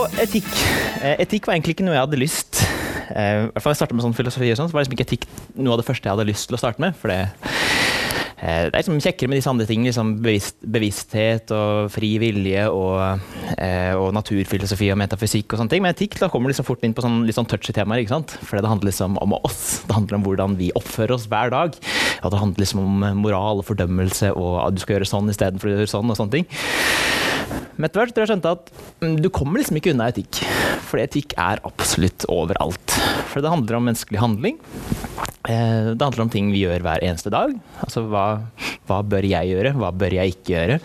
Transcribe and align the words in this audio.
Og 0.00 0.20
etikk. 0.22 0.48
Eh, 1.00 1.20
etikk 1.26 1.48
var 1.48 1.58
egentlig 1.58 1.76
ikke 1.76 1.86
noe 1.86 1.98
jeg 1.98 2.06
hadde 2.08 2.20
lyst 2.24 2.64
eh, 3.14 3.46
hvert 3.50 3.62
fall 3.64 3.74
jeg 3.74 3.82
startet 3.82 3.98
med 3.98 4.06
sånn 4.06 4.16
filosofi 4.16 4.50
og 4.52 4.58
sånn, 4.58 4.70
så 4.70 4.76
var 4.76 4.84
liksom 4.84 4.96
ikke 4.98 5.08
etikk 5.08 5.28
noe 5.58 5.74
av 5.74 5.82
det 5.82 5.88
første 5.88 6.06
jeg 6.06 6.16
hadde 6.16 6.30
lyst 6.30 6.50
til 6.50 6.58
å 6.58 6.60
starte 6.60 6.82
med. 6.82 6.96
For 6.98 7.12
det, 7.12 7.18
eh, 8.40 8.68
det 8.68 8.72
er 8.72 8.78
liksom 8.78 9.00
kjekkere 9.02 9.30
med 9.30 9.40
disse 9.40 9.52
andre 9.52 9.66
tingene, 9.68 9.90
liksom 9.90 10.12
bevisst, 10.24 10.58
bevissthet 10.76 11.54
og 11.56 11.90
fri 11.94 12.12
vilje 12.22 12.66
og, 12.70 13.24
eh, 13.56 13.92
og 13.98 14.12
naturfilosofi 14.16 14.90
og 14.94 15.00
metafysikk 15.02 15.52
og 15.52 15.62
sånne 15.62 15.74
ting. 15.74 15.84
Men 15.84 15.94
etikk 15.96 16.18
da 16.20 16.30
kommer 16.32 16.52
liksom 16.52 16.68
fort 16.68 16.84
inn 16.86 16.94
på 16.96 17.04
sånn, 17.04 17.22
litt 17.26 17.38
sånn 17.38 17.50
touchy 17.50 17.74
temaer. 17.76 18.04
ikke 18.04 18.16
sant? 18.16 18.36
For 18.42 18.60
det 18.60 18.70
handler 18.70 18.92
liksom 18.92 19.18
om 19.20 19.36
oss. 19.40 19.82
Det 19.86 19.96
handler 19.96 20.20
om 20.20 20.26
hvordan 20.28 20.58
vi 20.60 20.72
oppfører 20.78 21.16
oss 21.16 21.28
hver 21.30 21.50
dag. 21.50 21.76
Og 22.22 22.30
det 22.30 22.42
handler 22.42 22.64
liksom 22.64 22.84
om 22.84 23.22
moral 23.22 23.62
og 23.62 23.66
fordømmelse 23.66 24.34
og 24.36 24.66
at 24.66 24.76
du 24.76 24.80
skal 24.82 24.98
gjøre 24.98 25.08
sånn 25.08 25.30
istedenfor 25.32 25.70
å 25.70 25.76
gjøre 25.78 25.90
sånn 25.90 26.10
og 26.10 26.18
sånne 26.18 26.38
ting. 26.38 26.46
Men 27.80 27.88
etter 27.88 28.02
hvert 28.02 28.12
tror 28.12 28.26
jeg 28.26 28.34
skjønte 28.34 28.50
at 28.52 28.70
mm, 29.00 29.14
du 29.24 29.28
kommer 29.32 29.62
liksom 29.62 29.78
ikke 29.80 29.94
unna 29.94 30.10
etikk. 30.12 30.42
For 30.84 31.00
etikk 31.00 31.32
er 31.40 31.62
absolutt 31.64 32.26
overalt. 32.28 32.96
For 33.30 33.40
det 33.40 33.52
handler 33.52 33.78
om 33.78 33.86
menneskelig 33.88 34.20
handling. 34.20 34.58
Eh, 35.48 35.94
det 35.96 36.04
handler 36.04 36.26
om 36.26 36.32
ting 36.32 36.50
vi 36.52 36.66
gjør 36.66 36.84
hver 36.84 37.00
eneste 37.06 37.32
dag. 37.32 37.54
Altså 37.80 38.04
hva, 38.10 38.26
hva 38.90 39.00
bør 39.00 39.24
jeg 39.24 39.54
gjøre, 39.54 39.72
hva 39.80 39.88
bør 39.96 40.18
jeg 40.18 40.34
ikke 40.34 40.52
gjøre? 40.52 40.76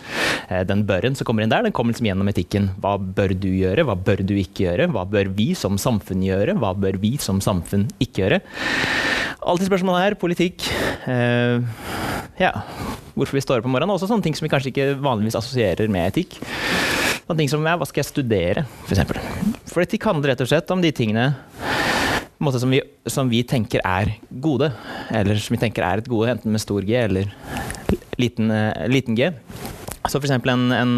Eh, 0.48 0.64
den 0.72 0.86
børen 0.88 1.18
som 1.18 1.28
kommer 1.28 1.44
inn 1.44 1.52
der, 1.52 1.66
den 1.66 1.76
kommer 1.76 1.92
liksom 1.92 2.08
gjennom 2.08 2.32
etikken. 2.32 2.70
Hva 2.80 2.96
bør 2.96 3.36
du 3.36 3.50
gjøre, 3.52 3.84
hva 3.84 3.98
bør 4.08 4.24
du 4.24 4.32
ikke 4.40 4.70
gjøre? 4.70 4.88
Hva 4.96 5.04
bør 5.12 5.34
vi 5.36 5.50
som 5.58 5.76
samfunn 5.80 6.24
gjøre, 6.24 6.56
hva 6.62 6.72
bør 6.72 6.96
vi 7.02 7.16
som 7.20 7.44
samfunn 7.44 7.90
ikke 8.00 8.24
gjøre? 8.24 8.40
Alltid 9.46 9.68
spørsmålet 9.68 10.06
her, 10.06 10.18
politikk. 10.18 10.64
Eh, 11.06 11.60
ja, 12.40 12.52
hvorfor 13.14 13.38
vi 13.38 13.44
står 13.44 13.60
opp 13.60 13.68
om 13.68 13.76
morgenen. 13.76 13.94
Også 13.94 14.08
sånne 14.10 14.24
ting 14.24 14.36
som 14.36 14.46
vi 14.46 14.52
kanskje 14.52 14.72
ikke 14.72 14.88
vanligvis 15.04 15.38
assosierer 15.38 15.90
med 15.92 16.10
etikk. 16.10 16.38
Sånne 17.26 17.42
ting 17.42 17.50
som 17.50 17.64
ja, 17.66 17.74
hva 17.74 17.86
skal 17.90 18.04
jeg 18.04 18.10
studere, 18.12 18.62
f.eks. 18.86 19.00
For, 19.08 19.18
for 19.72 19.82
etikk 19.82 20.04
handler 20.06 20.30
rett 20.30 20.42
og 20.44 20.50
slett 20.50 20.70
om 20.70 20.82
de 20.84 20.92
tingene 20.94 21.32
som 22.38 22.70
vi, 22.70 22.78
som 23.10 23.30
vi, 23.32 23.40
tenker 23.42 23.82
er 23.82 24.12
gode. 24.30 24.70
Eller 25.10 25.40
som 25.42 25.56
vi 25.56 25.60
tenker 25.64 25.82
er 25.82 26.02
et 26.02 26.10
gode, 26.10 26.30
enten 26.30 26.54
med 26.54 26.62
stor 26.62 26.86
G 26.86 26.94
eller 26.94 27.32
liten, 28.20 28.52
uh, 28.52 28.86
liten 28.86 29.18
G. 29.18 29.32
Så 30.06 30.20
f.eks. 30.20 30.36
en, 30.38 30.70
en 30.70 30.94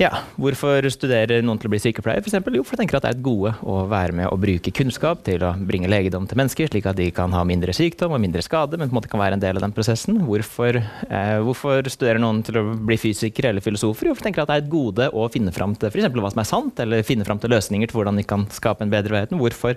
ja, 0.00 0.10
Hvorfor 0.40 0.86
studerer 0.92 1.42
noen 1.44 1.58
til 1.60 1.68
å 1.68 1.72
bli 1.74 1.80
sykepleier? 1.82 2.22
Eksempel, 2.24 2.56
jo, 2.56 2.64
for 2.64 2.74
jeg 2.74 2.82
tenker 2.84 2.98
at 2.98 3.04
det 3.04 3.10
er 3.10 3.16
et 3.18 3.24
gode 3.24 3.52
å 3.60 3.82
være 3.90 4.14
med 4.16 4.30
å 4.30 4.38
bruke 4.40 4.72
kunnskap 4.74 5.22
til 5.26 5.44
å 5.44 5.52
bringe 5.68 5.90
legedom 5.90 6.24
til 6.28 6.38
mennesker, 6.40 6.70
slik 6.70 6.88
at 6.88 6.98
de 6.98 7.10
kan 7.14 7.32
ha 7.36 7.42
mindre 7.46 7.74
sykdom 7.76 8.14
og 8.16 8.22
mindre 8.22 8.42
skade, 8.44 8.78
men 8.80 8.88
på 8.88 8.94
en 8.94 8.98
måte 9.00 9.10
kan 9.12 9.20
være 9.20 9.36
en 9.36 9.42
del 9.42 9.60
av 9.60 9.64
den 9.66 9.74
prosessen. 9.76 10.22
Hvorfor, 10.24 10.80
eh, 10.80 11.34
hvorfor 11.44 11.90
studerer 11.92 12.22
noen 12.22 12.40
til 12.46 12.60
å 12.60 12.64
bli 12.74 12.96
fysiker 13.00 13.50
eller 13.50 13.64
filosofer? 13.64 14.08
Jo, 14.08 14.16
for 14.16 14.24
jeg 14.24 14.30
tenker 14.30 14.46
at 14.46 14.52
det 14.52 14.56
er 14.56 14.64
et 14.64 14.72
gode 14.72 15.10
å 15.12 15.28
finne 15.32 15.52
fram 15.54 15.76
til 15.76 15.92
f.eks. 15.92 16.08
hva 16.16 16.32
som 16.32 16.42
er 16.42 16.48
sant, 16.48 16.80
eller 16.80 17.06
finne 17.06 17.28
fram 17.28 17.42
til 17.42 17.52
løsninger 17.52 17.90
til 17.90 18.00
hvordan 18.00 18.20
de 18.22 18.24
kan 18.24 18.46
skape 18.56 18.86
en 18.86 18.94
bedre 18.94 19.18
verden. 19.18 19.40
Hvorfor 19.40 19.76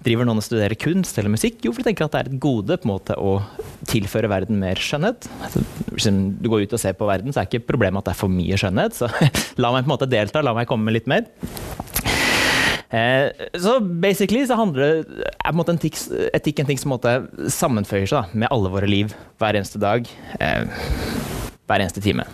driver 0.00 0.28
noen 0.28 0.40
og 0.40 0.46
studerer 0.46 0.78
kunst 0.80 1.20
eller 1.20 1.36
musikk? 1.36 1.60
Jo, 1.66 1.74
for 1.74 1.84
jeg 1.84 1.92
tenker 1.92 2.08
at 2.08 2.16
det 2.16 2.24
er 2.24 2.32
et 2.32 2.40
gode 2.40 2.80
på 2.80 2.88
en 2.88 2.94
måte 2.94 3.18
å 3.20 3.36
tilføre 3.90 4.30
verden 4.32 4.60
mer 4.60 4.80
skjønnhet. 4.80 5.28
Hvis 5.92 6.08
du 6.08 6.48
går 6.48 6.64
ut 6.64 6.76
og 6.76 6.80
ser 6.80 6.96
på 6.96 7.08
verden, 7.08 7.34
så 7.34 7.42
er 7.42 7.50
ikke 7.50 7.66
problemet 7.68 8.00
at 8.00 8.10
det 8.10 8.16
er 8.16 8.22
for 8.22 8.32
mye 8.32 8.56
skjønnhet. 8.60 8.96
så 8.96 9.10
la 9.62 9.72
meg 9.74 9.84
på 9.84 9.88
en 9.88 9.94
måte 9.94 10.10
delta, 10.10 10.42
la 10.44 10.54
meg 10.56 10.68
komme 10.70 10.88
med 10.88 10.98
litt 10.98 11.10
mer. 11.10 11.28
Eh, 12.90 13.30
så 13.54 13.76
basically 13.80 14.42
så 14.46 14.58
handler 14.58 15.04
er 15.06 15.46
på 15.46 15.52
en 15.52 15.60
måte 15.60 15.76
etikk 16.34 16.62
en 16.62 16.70
ting 16.72 16.80
som 16.80 16.90
måte, 16.90 17.14
sammenføyer 17.46 18.10
seg 18.10 18.16
da, 18.18 18.42
med 18.42 18.50
alle 18.50 18.72
våre 18.72 18.90
liv 18.90 19.14
hver 19.38 19.60
eneste 19.60 19.78
dag, 19.82 20.10
eh, 20.42 20.66
hver 21.70 21.84
eneste 21.84 22.02
time. 22.02 22.26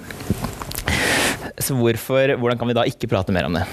Så 1.58 1.76
hvorfor, 1.78 2.34
hvordan 2.40 2.60
kan 2.60 2.70
vi 2.70 2.76
da 2.76 2.84
ikke 2.88 3.10
prate 3.10 3.34
mer 3.34 3.48
om 3.48 3.56
det? 3.56 3.64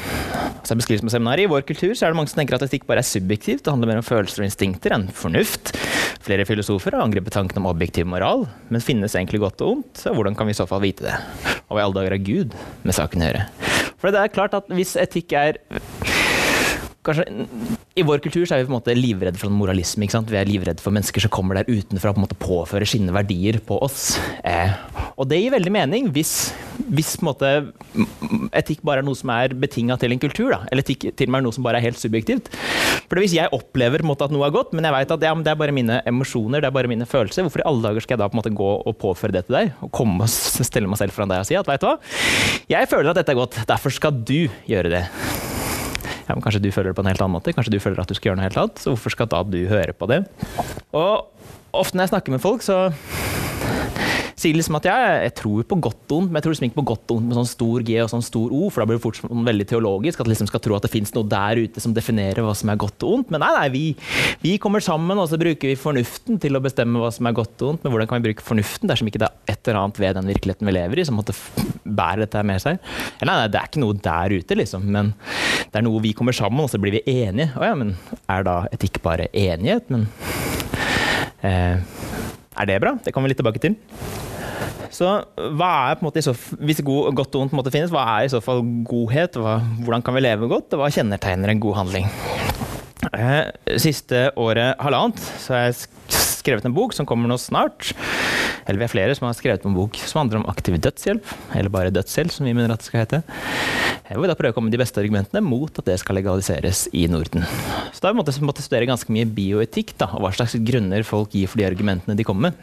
Så 0.63 0.71
jeg 0.71 0.79
beskriver 0.79 1.01
som 1.03 1.11
seminaret. 1.11 1.43
I 1.43 1.51
vår 1.51 1.65
kultur 1.67 1.91
så 1.91 2.05
er 2.05 2.13
det 2.13 2.19
mange 2.19 2.31
som 2.31 2.39
tenker 2.39 2.55
at 2.55 2.63
etikk 2.63 2.85
bare 2.87 3.03
er 3.03 3.07
subjektivt. 3.07 3.65
Det 3.65 3.73
handler 3.73 3.89
mer 3.91 3.99
om 3.99 4.07
følelser 4.07 4.43
og 4.43 4.47
instinkter 4.47 4.95
enn 4.95 5.09
fornuft. 5.11 5.73
Flere 6.23 6.45
filosofer 6.47 6.95
har 6.95 7.03
angrepet 7.03 7.35
tanken 7.35 7.59
om 7.59 7.67
objektiv 7.67 8.07
moral, 8.07 8.45
men 8.71 8.83
finnes 8.83 9.17
egentlig 9.19 9.41
godt 9.43 9.63
og 9.65 9.77
ondt? 9.77 10.05
Så 10.05 10.13
hvordan 10.15 10.37
kan 10.39 10.47
vi 10.47 10.55
i 10.55 10.59
så 10.61 10.67
fall 10.69 10.83
vite 10.85 11.09
det? 11.09 11.17
Og 11.67 11.79
i 11.79 11.83
alle 11.83 11.97
dager 11.97 12.15
er 12.15 12.23
Gud 12.23 12.55
med 12.87 12.95
saken 12.95 13.25
å 13.25 13.27
gjøre? 13.27 13.43
For 13.99 14.11
det 14.15 14.21
er 14.21 14.31
klart 14.35 14.55
at 14.55 14.71
hvis 14.71 14.95
etikk 14.99 15.35
er 15.35 15.59
kanskje, 17.05 17.47
I 17.93 18.05
vår 18.07 18.21
kultur 18.23 18.45
så 18.47 18.55
er 18.55 18.63
vi 18.63 18.67
på 18.69 18.73
en 18.73 18.77
måte 18.79 18.95
livredde 18.97 19.39
for 19.41 19.53
moralisme. 19.53 20.05
ikke 20.05 20.15
sant? 20.15 20.31
Vi 20.31 20.39
er 20.39 20.49
livredde 20.49 20.83
for 20.83 20.95
mennesker 20.95 21.23
som 21.23 21.31
kommer 21.33 21.59
der 21.59 21.69
utenfra 21.69 22.13
og 22.13 22.17
på 22.17 22.23
en 22.25 22.41
påfører 22.43 22.89
sine 22.89 23.13
verdier 23.15 23.59
på 23.63 23.77
oss. 23.83 24.15
Eh, 24.43 24.71
og 25.17 25.27
det 25.29 25.41
gir 25.41 25.53
veldig 25.53 25.73
mening 25.73 26.09
hvis, 26.15 26.53
hvis 26.89 27.13
på 27.19 27.25
en 27.25 27.29
måte, 27.29 27.51
etikk 28.55 28.81
bare 28.85 29.03
er 29.03 29.07
noe 29.07 29.19
som 29.19 29.31
er 29.35 29.53
betinga 29.57 29.97
til 30.01 30.15
en 30.15 30.23
kultur. 30.23 30.53
Da. 30.55 30.63
Eller 30.71 30.85
etikk 30.85 31.09
til 31.11 31.29
og 31.29 31.35
med 31.35 31.43
er 31.43 31.47
noe 31.47 31.57
som 31.57 31.67
bare 31.67 31.81
er 31.81 31.87
helt 31.87 32.01
subjektivt. 32.01 32.49
For 33.09 33.21
Hvis 33.21 33.35
jeg 33.37 33.51
opplever 33.53 34.01
på 34.01 34.07
en 34.07 34.13
måte, 34.13 34.25
at 34.25 34.33
noe 34.33 34.47
er 34.47 34.55
godt, 34.55 34.73
men 34.73 34.87
jeg 34.87 34.95
vet 34.95 35.15
at 35.17 35.27
ja, 35.27 35.35
det 35.45 35.53
er 35.53 35.59
bare 35.59 35.75
mine 35.75 35.99
emosjoner, 36.09 36.63
det 36.63 36.71
er 36.71 36.75
bare 36.75 36.89
mine 36.89 37.07
følelser, 37.09 37.45
hvorfor 37.45 37.61
i 37.61 37.67
alle 37.69 37.85
dager 37.85 38.05
skal 38.05 38.15
jeg 38.15 38.23
da 38.23 38.29
på 38.31 38.37
en 38.37 38.41
måte 38.41 38.55
gå 38.57 38.71
og 38.81 38.97
påføre 39.01 39.35
det 39.35 39.45
til 39.47 39.59
deg? 39.59 39.73
Og 39.85 39.93
komme 39.93 40.25
og 40.25 40.31
stelle 40.31 40.89
meg 40.89 41.01
selv 41.01 41.15
foran 41.15 41.31
deg 41.31 41.43
og 41.43 41.49
si 41.49 41.59
at 41.59 41.69
vet 41.69 41.83
du 41.83 41.89
hva, 41.91 41.97
jeg 42.73 42.89
føler 42.89 43.11
at 43.11 43.21
dette 43.21 43.35
er 43.35 43.37
godt, 43.37 43.59
derfor 43.69 43.93
skal 43.93 44.17
du 44.25 44.47
gjøre 44.69 44.93
det 44.93 45.03
ja, 46.27 46.35
men 46.35 46.43
kanskje 46.43 46.61
du 46.63 46.71
føler 46.71 46.91
det 46.91 46.97
på 46.97 47.03
en 47.03 47.11
helt 47.11 47.21
annen 47.23 47.35
måte. 47.35 47.53
Kanskje 47.55 47.73
du 47.73 47.81
føler 47.83 47.99
at 48.03 48.09
du 48.09 48.15
skal 48.17 48.31
gjøre 48.31 48.39
noe 48.39 48.47
helt 48.47 48.59
annet. 48.61 48.79
Så 48.79 48.93
hvorfor 48.93 49.13
skal 49.15 49.29
da 49.31 49.41
du 49.43 49.59
høre 49.69 49.95
på 49.97 50.07
det? 50.11 50.23
Og 50.95 51.27
ofte 51.75 51.97
når 51.97 52.07
jeg 52.07 52.13
snakker 52.13 52.35
med 52.35 52.43
folk, 52.43 52.63
så 52.63 52.93
sier 54.39 54.57
liksom 54.57 54.77
at 54.79 54.87
jeg, 54.87 55.13
jeg 55.27 55.33
tror 55.39 55.65
på 55.69 55.77
godt 55.87 56.13
og 56.13 56.17
ondt, 56.17 56.31
men 56.31 56.39
jeg 56.39 56.45
tror 56.45 56.55
liksom 56.55 56.67
ikke 56.69 56.79
på 56.79 56.85
godt 56.93 57.11
og 57.13 57.19
ondt 57.19 57.29
med 57.29 57.37
sånn 57.37 57.49
stor 57.49 57.85
G 57.87 57.97
og 58.03 58.11
sånn 58.11 58.25
stor 58.25 58.53
O, 58.53 58.61
for 58.73 58.81
da 58.81 58.87
blir 58.89 58.99
det 58.99 59.03
fort 59.05 59.19
sånn 59.19 59.47
veldig 59.47 59.67
teologisk. 59.69 60.23
At 60.23 60.29
liksom 60.31 60.49
skal 60.49 60.63
tro 60.63 60.77
at 60.77 60.85
det 60.85 60.91
fins 60.93 61.13
noe 61.15 61.27
der 61.29 61.61
ute 61.63 61.83
som 61.83 61.95
definerer 61.95 62.45
hva 62.45 62.55
som 62.57 62.71
er 62.73 62.79
godt 62.81 63.05
og 63.05 63.19
ondt. 63.19 63.33
Men 63.33 63.43
nei, 63.45 63.51
nei, 63.57 63.67
vi, 63.73 63.83
vi, 64.43 64.55
kommer 64.63 64.83
sammen, 64.83 65.19
og 65.19 65.29
så 65.31 65.39
bruker 65.41 65.71
vi 65.73 65.79
fornuften 65.79 66.39
til 66.43 66.57
å 66.57 66.63
bestemme 66.63 67.01
hva 67.01 67.11
som 67.13 67.29
er 67.29 67.37
godt 67.37 67.63
og 67.63 67.73
ondt. 67.73 67.85
Men 67.85 67.95
hvordan 67.95 68.11
kan 68.11 68.21
vi 68.21 68.29
bruke 68.29 68.45
fornuften 68.45 68.91
dersom 68.91 69.09
ikke 69.11 69.23
det 69.23 69.29
er 69.29 69.55
et 69.55 69.71
eller 69.71 69.81
annet 69.83 70.01
ved 70.03 70.19
den 70.19 70.31
virkeligheten 70.33 70.69
vi 70.69 70.77
lever 70.77 71.01
i, 71.01 71.07
som 71.07 71.19
måtte 71.19 71.37
bære 71.83 72.25
dette 72.25 72.45
med 72.47 72.63
seg? 72.63 72.79
Nei, 73.23 73.29
nei, 73.33 73.49
det 73.51 73.61
er 73.61 73.71
ikke 73.71 73.83
noe 73.83 73.99
der 74.09 74.37
ute, 74.37 74.59
liksom. 74.59 74.87
Men 74.93 75.13
det 75.69 75.81
er 75.81 75.87
noe 75.87 76.03
vi 76.03 76.15
kommer 76.17 76.35
sammen, 76.35 76.63
og 76.65 76.71
så 76.71 76.81
blir 76.81 76.97
vi 76.97 77.05
enige. 77.23 77.51
Å 77.57 77.71
ja, 77.71 77.77
men 77.77 77.95
er 78.31 78.47
da 78.47 78.63
etikk 78.73 79.01
bare 79.05 79.29
enighet? 79.33 79.89
Men 79.93 80.07
eh, 81.43 81.93
er 82.53 82.69
det 82.69 82.79
bra? 82.83 82.95
Det 83.03 83.13
kommer 83.13 83.29
vi 83.29 83.33
litt 83.33 83.41
tilbake 83.41 83.61
til. 83.63 83.77
Så 84.93 85.09
hva 85.57 85.69
er 85.89 85.97
på 85.97 86.05
en 86.05 86.09
måte, 86.11 86.21
Hvis 86.61 86.83
god, 86.85 87.13
godt 87.17 87.35
og 87.35 87.49
vondt 87.49 87.71
finnes, 87.73 87.93
hva 87.93 88.03
er 88.19 88.27
i 88.27 88.33
så 88.33 88.41
fall 88.43 88.61
godhet? 88.85 89.39
Hva, 89.41 89.57
hvordan 89.85 90.05
kan 90.05 90.13
vi 90.13 90.21
leve 90.21 90.49
godt, 90.51 90.75
hva 90.77 90.91
kjennetegner 90.93 91.49
en 91.49 91.63
god 91.63 91.79
handling? 91.81 92.11
Eh, 93.13 93.77
siste 93.81 94.29
året 94.39 94.79
halvannet 94.81 95.19
så 95.41 95.57
har 95.57 95.65
jeg 95.67 96.22
skrevet 96.43 96.67
en 96.67 96.75
bok 96.75 96.93
som 96.95 97.07
kommer 97.07 97.31
nå 97.31 97.39
snart. 97.39 97.93
Eller 98.67 98.79
vi 98.79 98.87
er 98.87 98.91
flere 98.91 99.15
som 99.15 99.27
har 99.27 99.35
skrevet 99.37 99.65
en 99.67 99.75
bok 99.75 99.97
som 100.03 100.23
handler 100.23 100.41
om 100.41 100.49
aktiv 100.51 100.75
dødshjelp. 100.83 101.33
Eller 101.55 101.71
bare 101.73 101.93
dødshjelp, 101.95 102.31
som 102.35 102.47
vi 102.47 102.55
mener 102.55 102.73
at 102.73 102.83
det 102.83 102.89
skal 102.89 103.03
hete. 103.03 103.23
Hvor 104.13 104.21
vi 104.21 104.29
da 104.29 104.35
prøver 104.37 104.53
å 104.53 104.57
komme 104.57 104.69
med 104.69 104.75
de 104.75 104.81
beste 104.83 104.99
argumentene 105.01 105.41
mot 105.41 105.79
at 105.79 105.87
det 105.87 105.95
skal 106.01 106.19
legaliseres 106.19 106.85
i 106.93 107.07
Norden. 107.09 107.45
Så 107.95 108.03
da 108.03 108.11
har 108.11 108.17
vi 108.17 108.45
måttet 108.45 108.65
studere 108.65 108.89
ganske 108.89 109.13
mye 109.15 109.25
bioetikk, 109.25 109.95
da, 109.97 110.11
og 110.13 110.25
hva 110.25 110.33
slags 110.35 110.57
grunner 110.67 111.07
folk 111.07 111.33
gir 111.33 111.49
for 111.49 111.61
de 111.61 111.67
argumentene 111.69 112.17
de 112.19 112.27
kommer 112.27 112.51
med. 112.51 112.53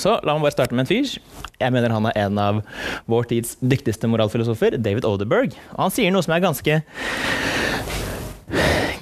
Så 0.00 0.16
la 0.24 0.34
meg 0.34 0.48
bare 0.48 0.56
starte 0.56 0.74
med 0.74 0.86
en 0.86 0.90
fyr. 0.90 1.12
Jeg 1.60 1.74
mener 1.74 1.94
han 1.94 2.08
er 2.10 2.18
en 2.24 2.40
av 2.42 2.62
vår 3.10 3.28
tids 3.30 3.54
dyktigste 3.60 4.10
moralfilosofer, 4.10 4.78
David 4.80 5.06
Odeberg. 5.08 5.54
Og 5.76 5.84
han 5.86 5.94
sier 5.94 6.14
noe 6.14 6.24
som 6.26 6.34
er 6.34 6.44
ganske 6.44 6.80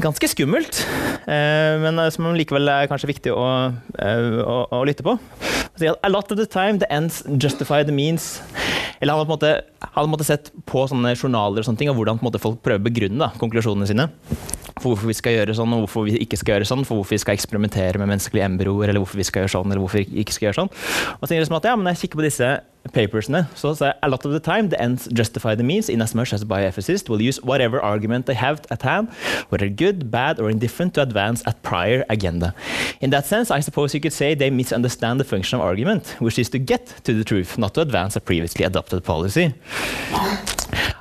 ganske 0.02 0.28
skummelt, 0.30 0.80
eh, 1.26 1.76
men 1.82 1.98
eh, 2.02 2.10
som 2.14 2.28
likevel 2.36 2.68
er 2.72 2.90
kanskje 2.90 3.10
viktig 3.10 3.32
å, 3.34 3.46
eh, 3.98 4.40
å, 4.42 4.58
å 4.78 4.82
lytte 4.88 5.06
på. 5.06 5.16
A 5.86 6.08
lot 6.08 6.30
of 6.32 6.38
the 6.40 6.46
time 6.48 6.80
the 6.80 6.88
ends 6.92 7.22
justify 7.42 7.82
the 7.84 7.92
means. 7.92 8.40
Eller 9.00 9.12
han 9.12 9.20
hadde 9.20 9.28
på 9.28 9.34
en 9.34 9.36
måte, 9.36 9.52
en 10.00 10.12
måte 10.12 10.28
sett 10.28 10.50
på 10.68 10.86
sånne 10.88 11.12
journaler 11.16 11.60
og 11.60 11.68
sånne 11.68 11.82
ting, 11.82 11.92
og 11.92 12.00
hvordan 12.00 12.40
folk 12.40 12.62
prøver 12.64 12.80
å 12.80 12.86
begrunne 12.88 13.20
da, 13.26 13.32
konklusjonene 13.40 13.88
sine 13.90 14.08
for 14.76 14.92
hvorfor 14.92 15.08
vi 15.08 15.16
skal 15.16 15.38
gjøre 15.38 15.56
sånn 15.56 15.72
og 15.72 15.84
hvorfor 15.86 16.04
vi 16.04 16.18
ikke 16.20 16.36
skal 16.36 16.56
gjøre 16.56 16.68
sånn, 16.68 16.84
for 16.84 17.00
hvorfor 17.00 17.16
vi 17.16 17.22
skal 17.22 17.36
eksperimentere 17.38 18.00
med 18.00 18.10
menneskelige 18.10 18.44
embryoer, 18.44 18.90
eller 18.90 19.00
hvorfor 19.00 19.20
vi 19.20 19.24
skal 19.24 19.44
gjøre 19.44 19.54
sånn 19.54 19.70
eller 19.72 19.80
hvorfor 19.80 20.02
vi 20.02 20.22
ikke 20.22 20.36
skal 20.36 20.50
gjøre 20.50 20.58
sånn. 20.58 20.72
Og 21.16 21.24
så 21.24 21.38
liksom 21.38 21.56
at, 21.56 21.68
ja, 21.70 21.76
men 21.80 21.88
jeg 21.94 22.02
kikker 22.04 22.20
på 22.20 22.26
disse 22.26 22.50
papersene, 22.92 23.46
så 23.56 23.72
sier 23.74 23.88
jeg 23.88 23.98
a 24.04 24.10
lot 24.12 24.26
of 24.28 24.34
the 24.34 24.40
time 24.42 24.68
the 24.70 24.78
ends 24.82 25.08
justify 25.16 25.54
the 25.56 25.64
means 25.64 25.88
in 25.88 26.02
as 26.04 26.14
much 26.14 26.34
as 26.36 26.44
a 26.44 26.48
bioethicist 26.48 27.08
will 27.08 27.22
use 27.22 27.40
whatever 27.42 27.80
argument 27.80 28.26
they 28.26 28.36
have 28.36 28.60
at 28.70 28.82
hand, 28.82 29.08
whether 29.48 29.68
good, 29.68 30.10
bad 30.10 30.38
or 30.38 30.50
indifferent, 30.50 30.94
to 30.94 31.02
advance 31.02 31.42
at 31.46 31.62
prior 31.62 32.04
agenda. 32.10 32.54
In 33.00 33.10
that 33.10 33.26
sense, 33.26 33.50
I 33.50 33.60
suppose 33.60 33.94
you 33.94 34.00
could 34.00 34.12
say 34.12 34.34
they 34.34 34.50
misunderstand 34.50 35.20
the 35.20 35.24
function 35.24 35.58
of 35.58 35.64
argument, 35.64 36.16
which 36.20 36.38
is 36.38 36.50
to 36.50 36.58
get 36.58 36.86
to 37.04 37.14
the 37.14 37.24
truth, 37.24 37.56
not 37.58 37.74
to 37.74 37.80
advance 37.80 38.14
a 38.14 38.20
previously 38.20 38.64
adopted 38.64 39.04
policy. 39.04 39.54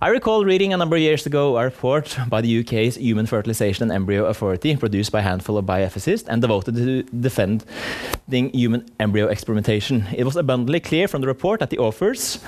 I 0.02 0.10
recall 0.10 0.46
reading 0.46 0.74
a 0.74 0.78
number 0.78 0.96
of 0.96 1.02
years 1.02 1.26
ago 1.26 1.58
a 1.58 1.64
report 1.64 2.18
by 2.28 2.42
the 2.42 2.60
UK's 2.60 2.96
Human 2.96 3.26
Fertilization 3.26 3.84
and 3.84 3.92
Embryo 3.92 4.26
Authority, 4.26 4.76
produced 4.76 5.12
by 5.12 5.20
a 5.20 5.24
handful 5.24 5.58
of 5.58 5.66
bioethicists 5.66 6.28
and 6.28 6.42
devoted 6.42 6.76
to 6.76 7.04
defending 7.04 8.50
human 8.54 8.86
embryo 9.00 9.28
experimentation. 9.28 10.06
It 10.16 10.24
was 10.24 10.36
abundantly 10.36 10.80
clear 10.80 11.08
from 11.08 11.22
the 11.22 11.28
report 11.28 11.60
that 11.60 11.70
the 11.70 11.80
authors 11.80 12.40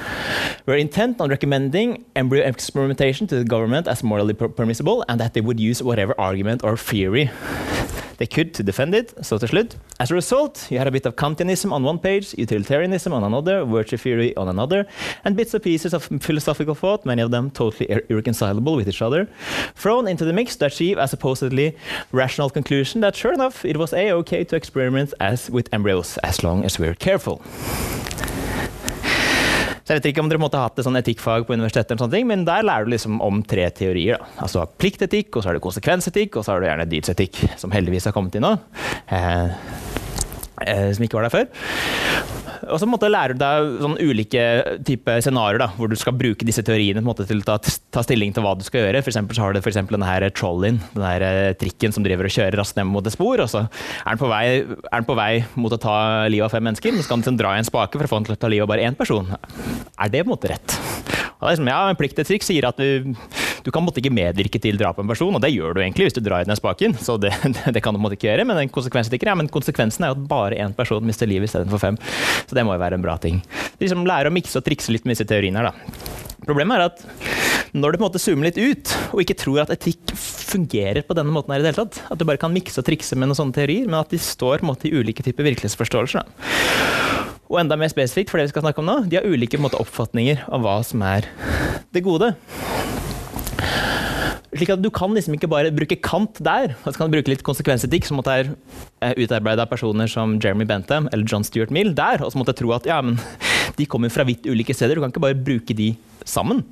were 0.65 0.75
intent 0.75 1.21
on 1.21 1.29
recommending 1.29 2.05
embryo 2.15 2.45
experimentation 2.45 3.27
to 3.27 3.35
the 3.35 3.45
government 3.45 3.87
as 3.87 4.03
morally 4.03 4.33
per 4.33 4.49
permissible, 4.49 5.03
and 5.07 5.19
that 5.19 5.33
they 5.33 5.41
would 5.41 5.59
use 5.59 5.81
whatever 5.81 6.13
argument 6.19 6.63
or 6.63 6.77
theory 6.77 7.29
they 8.17 8.27
could 8.27 8.53
to 8.55 8.63
defend 8.63 8.93
it. 8.93 9.13
So 9.25 9.37
to 9.37 9.47
slutt. 9.47 9.75
As 9.99 10.11
a 10.11 10.13
result, 10.13 10.67
you 10.69 10.77
had 10.77 10.87
a 10.87 10.91
bit 10.91 11.05
of 11.05 11.15
Kantianism 11.15 11.71
on 11.71 11.83
one 11.83 11.99
page, 11.99 12.35
utilitarianism 12.37 13.13
on 13.13 13.23
another, 13.23 13.65
virtue 13.65 13.97
theory 13.97 14.35
on 14.35 14.47
another, 14.47 14.85
and 15.25 15.35
bits 15.35 15.53
and 15.53 15.63
pieces 15.63 15.93
of 15.93 16.03
philosophical 16.21 16.75
thought, 16.75 17.05
many 17.05 17.21
of 17.21 17.31
them 17.31 17.49
totally 17.49 17.89
ir 17.89 18.03
irreconcilable 18.09 18.75
with 18.75 18.87
each 18.87 19.01
other, 19.01 19.27
thrown 19.75 20.07
into 20.07 20.25
the 20.25 20.33
mix 20.33 20.55
to 20.57 20.65
achieve 20.65 20.97
a 20.97 21.07
supposedly 21.07 21.75
rational 22.11 22.49
conclusion 22.49 23.01
that 23.01 23.15
sure 23.15 23.33
enough, 23.33 23.65
it 23.65 23.77
was 23.77 23.93
a-okay 23.93 24.43
to 24.43 24.55
experiment 24.55 25.13
as 25.19 25.49
with 25.49 25.67
embryos, 25.73 26.17
as 26.23 26.43
long 26.43 26.63
as 26.63 26.79
we're 26.79 26.95
careful. 26.95 27.41
Så 29.87 29.95
jeg 29.95 30.01
vet 30.01 30.09
ikke 30.09 30.19
om 30.19 30.27
dere 30.27 30.41
måtte 30.43 30.59
ha 30.59 30.65
hatt 30.67 30.81
et 30.81 30.83
sånn 30.83 30.99
etikkfag 30.99 31.45
på 31.47 31.55
universitetet, 31.55 31.93
eller 31.93 32.01
sånne 32.01 32.17
ting, 32.17 32.25
men 32.27 32.41
der 32.43 32.65
lærer 32.67 32.83
du 32.83 32.91
liksom 32.91 33.21
om 33.23 33.39
tre 33.47 33.69
teorier. 33.71 34.19
Da. 34.19 34.43
Altså 34.43 34.65
pliktetikk, 34.83 35.29
og 35.31 35.45
så 35.45 35.47
har 35.47 35.55
du 35.55 35.63
konsekvensetikk, 35.63 36.35
og 36.35 36.43
så 36.43 36.51
har 36.51 36.59
du 36.59 36.67
gjerne 36.67 36.87
dydsetikk, 36.91 37.39
som 37.61 37.71
heldigvis 37.71 38.09
har 38.09 38.15
kommet 38.17 38.35
inn 38.35 38.43
nå. 38.43 38.51
Eh, 39.15 39.55
som 40.57 41.05
ikke 41.05 41.19
var 41.19 41.27
der 41.27 41.35
før. 41.35 41.47
Og 42.71 42.79
så 42.81 42.87
lærer 43.07 43.35
du 43.35 43.41
deg 43.41 43.67
sånn 43.83 43.97
ulike 44.01 44.43
typer 44.87 45.21
scenarioer 45.23 45.75
hvor 45.77 45.91
du 45.91 45.95
skal 45.99 46.15
bruke 46.17 46.45
disse 46.47 46.63
teoriene 46.65 47.03
måte, 47.05 47.27
til 47.27 47.41
å 47.43 47.45
ta, 47.45 47.57
ta, 47.61 48.03
stilling 48.05 48.33
til 48.33 48.45
hva 48.45 48.55
du 48.57 48.65
skal 48.65 48.85
gjøre. 48.85 49.03
For 49.05 49.13
så 49.13 49.43
har 49.43 49.53
du 49.53 49.61
for 49.63 49.77
denne 49.77 50.09
her 50.09 50.25
trollien, 50.35 50.79
den 50.95 51.05
her 51.05 51.25
eh, 51.25 51.53
trikken 51.59 51.95
som 51.95 52.05
driver 52.05 52.27
og 52.27 52.33
kjører 52.33 52.59
raskt 52.59 52.79
ned 52.79 52.89
mot 52.89 53.05
et 53.05 53.15
spor. 53.15 53.43
og 53.43 53.51
Så 53.51 53.63
er 53.67 54.09
den 54.09 54.21
på 54.21 54.31
vei, 54.31 54.43
er 54.65 54.97
den 54.97 55.09
på 55.09 55.17
vei 55.19 55.31
mot 55.55 55.73
å 55.73 55.81
ta 55.81 55.97
livet 56.31 56.49
av 56.49 56.55
fem 56.57 56.65
mennesker, 56.67 56.95
men 56.95 57.05
så 57.05 57.13
kan 57.13 57.21
den 57.21 57.27
liksom 57.27 57.41
dra 57.43 57.55
i 57.55 57.61
en 57.61 57.69
spake 57.69 57.99
for 57.99 58.07
å 58.07 58.11
få 58.11 58.21
den 58.21 58.31
til 58.31 58.37
å 58.37 58.41
ta 58.41 58.51
livet 58.51 58.67
av 58.67 58.73
bare 58.73 58.87
én 58.89 58.97
person. 58.97 59.29
Er 59.37 60.13
det 60.13 60.23
på 60.23 60.31
en 60.31 60.35
måte 60.35 60.51
rett? 60.53 60.79
Og 61.37 61.45
det 61.45 61.51
er 61.51 61.53
liksom, 61.53 61.69
ja, 61.69 61.81
en 61.93 62.25
trikk 62.25 62.45
sier 62.45 62.65
at 62.65 62.79
du, 62.81 63.13
du 63.67 63.71
kan 63.75 63.83
måtte 63.83 63.99
ikke 63.99 64.13
medvirke 64.15 64.61
til 64.63 64.77
drap 64.79 64.95
på 64.95 65.03
en 65.03 65.09
person, 65.11 65.35
og 65.35 65.43
det 65.43 65.51
gjør 65.51 65.75
du 65.75 65.81
egentlig 65.81 66.07
hvis 66.07 66.15
du 66.15 66.21
drar 66.23 66.45
i 66.45 66.47
den 66.47 66.55
spaken. 66.55 66.95
så 67.03 67.17
det, 67.23 67.33
det 67.75 67.81
kan 67.83 67.95
du 67.95 67.99
måtte 67.99 68.15
ikke 68.15 68.29
gjøre, 68.29 68.45
Men 68.47 68.61
en 68.61 68.71
konsekvensetikker, 68.71 69.27
ja, 69.27 69.35
men 69.35 69.51
konsekvensen 69.51 70.05
er 70.05 70.13
jo 70.13 70.15
at 70.21 70.27
bare 70.29 70.61
én 70.63 70.75
person 70.77 71.03
mister 71.03 71.27
livet 71.27 71.49
istedenfor 71.51 71.81
fem. 71.83 71.97
Så 72.47 72.55
det 72.55 72.63
må 72.63 72.77
jo 72.77 72.83
være 72.85 72.95
en 72.95 73.03
bra 73.03 73.17
ting. 73.19 73.41
Liksom 73.81 74.05
Lære 74.07 74.31
å 74.31 74.33
mikse 74.33 74.61
og 74.61 74.63
trikse 74.63 74.93
litt 74.95 75.03
med 75.03 75.17
disse 75.17 75.27
teoriene 75.27 75.59
her, 75.59 75.73
da. 75.73 76.15
Problemet 76.47 76.77
er 76.77 76.85
at 76.85 77.01
når 77.75 77.91
du 77.91 77.97
på 77.97 78.05
en 78.05 78.05
måte 78.05 78.21
zoomer 78.23 78.47
litt 78.47 78.59
ut, 78.61 78.93
og 79.11 79.19
ikke 79.25 79.35
tror 79.41 79.65
at 79.65 79.73
etikk 79.75 80.13
fungerer 80.15 81.03
på 81.03 81.17
denne 81.17 81.33
måten 81.35 81.51
her 81.51 81.59
i 81.59 81.65
det 81.65 81.73
hele 81.73 81.83
tatt, 81.83 81.99
at 82.07 82.21
du 82.21 82.23
bare 82.29 82.39
kan 82.39 82.53
mikse 82.55 82.79
og 82.79 82.87
trikse 82.87 83.17
med 83.19 83.27
noen 83.27 83.41
sånne 83.41 83.57
teorier, 83.57 83.89
men 83.89 83.99
at 83.99 84.13
de 84.13 84.21
står 84.21 84.61
på 84.61 84.67
en 84.67 84.71
måte 84.71 84.87
i 84.87 84.93
ulike 84.95 85.25
typer 85.25 85.49
virkelighetsforståelser. 85.49 86.23
Da. 86.23 86.95
Og 87.51 87.59
enda 87.61 87.75
mer 87.79 87.91
spesifikt 87.91 88.31
for 88.31 88.39
det 88.39 88.47
vi 88.47 88.55
skal 88.55 88.63
snakke 88.63 88.83
om 88.83 88.87
nå, 88.87 88.97
de 89.11 89.19
har 89.19 89.27
ulike 89.27 89.59
måte, 89.59 89.79
oppfatninger 89.83 90.47
av 90.47 90.63
hva 90.63 90.79
som 90.87 91.03
er 91.07 91.27
det 91.95 92.03
gode. 92.07 92.33
Slik 94.57 94.71
at 94.73 94.81
Du 94.81 94.89
kan 94.93 95.13
liksom 95.13 95.35
ikke 95.35 95.49
bare 95.51 95.73
bruke 95.75 95.97
Kant 96.01 96.39
der, 96.43 96.73
og 96.83 96.89
så 96.89 96.97
kan 96.97 97.09
du 97.09 97.17
bruke 97.17 97.31
litt 97.31 97.43
konsekvensetikk, 97.45 98.07
som 98.07 98.21
er 98.25 98.53
eh, 99.03 99.13
utarbeidet 99.19 99.65
av 99.65 99.69
personer 99.69 100.09
som 100.09 100.37
Jeremy 100.41 100.65
Bentham 100.69 101.09
eller 101.11 101.27
John 101.27 101.45
Stuart 101.45 101.73
Mill 101.73 101.93
der, 101.97 102.23
og 102.23 102.31
så 102.31 102.39
måtte 102.39 102.55
jeg 102.55 102.63
tro 102.63 102.73
at 102.77 102.87
ja, 102.89 103.01
men 103.03 103.19
de 103.79 103.89
kommer 103.89 104.13
fra 104.13 104.25
vidt 104.27 104.47
ulike 104.49 104.73
steder, 104.73 104.95
du 104.97 105.03
kan 105.03 105.13
ikke 105.13 105.25
bare 105.27 105.37
bruke 105.37 105.75
de 105.77 105.91
sammen. 106.25 106.63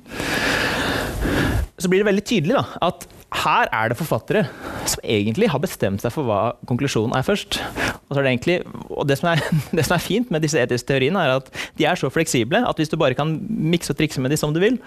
Så 1.76 1.90
blir 1.92 2.00
det 2.00 2.08
veldig 2.08 2.24
tydelig 2.26 2.56
da, 2.56 2.64
at 2.88 3.06
her 3.34 3.68
er 3.74 3.90
det 3.90 3.98
forfattere 3.98 4.44
som 4.86 5.02
egentlig 5.02 5.48
har 5.50 5.60
bestemt 5.62 6.02
seg 6.02 6.12
for 6.14 6.28
hva 6.28 6.40
konklusjonen 6.68 7.16
er 7.18 7.24
først. 7.26 7.58
Og, 8.06 8.14
det, 8.14 8.26
egentlig, 8.30 8.60
og 8.86 9.08
det, 9.08 9.18
som 9.18 9.32
er, 9.32 9.42
det, 9.76 9.84
som 9.86 9.96
er, 9.96 10.04
fint 10.04 10.30
med 10.30 10.44
disse 10.46 10.60
etiske 10.62 10.86
teoriene, 10.92 11.18
er 11.18 11.40
at 11.40 11.50
de 11.78 11.88
er 11.88 11.98
så 11.98 12.10
fleksible 12.12 12.62
at 12.62 12.78
hvis 12.78 12.92
du 12.92 12.98
bare 13.00 13.18
kan 13.18 13.34
mikse 13.48 13.92
og 13.92 13.98
trikse 13.98 14.22
med 14.22 14.30
de 14.30 14.38
som 14.40 14.54
du 14.54 14.62
vil, 14.62 14.78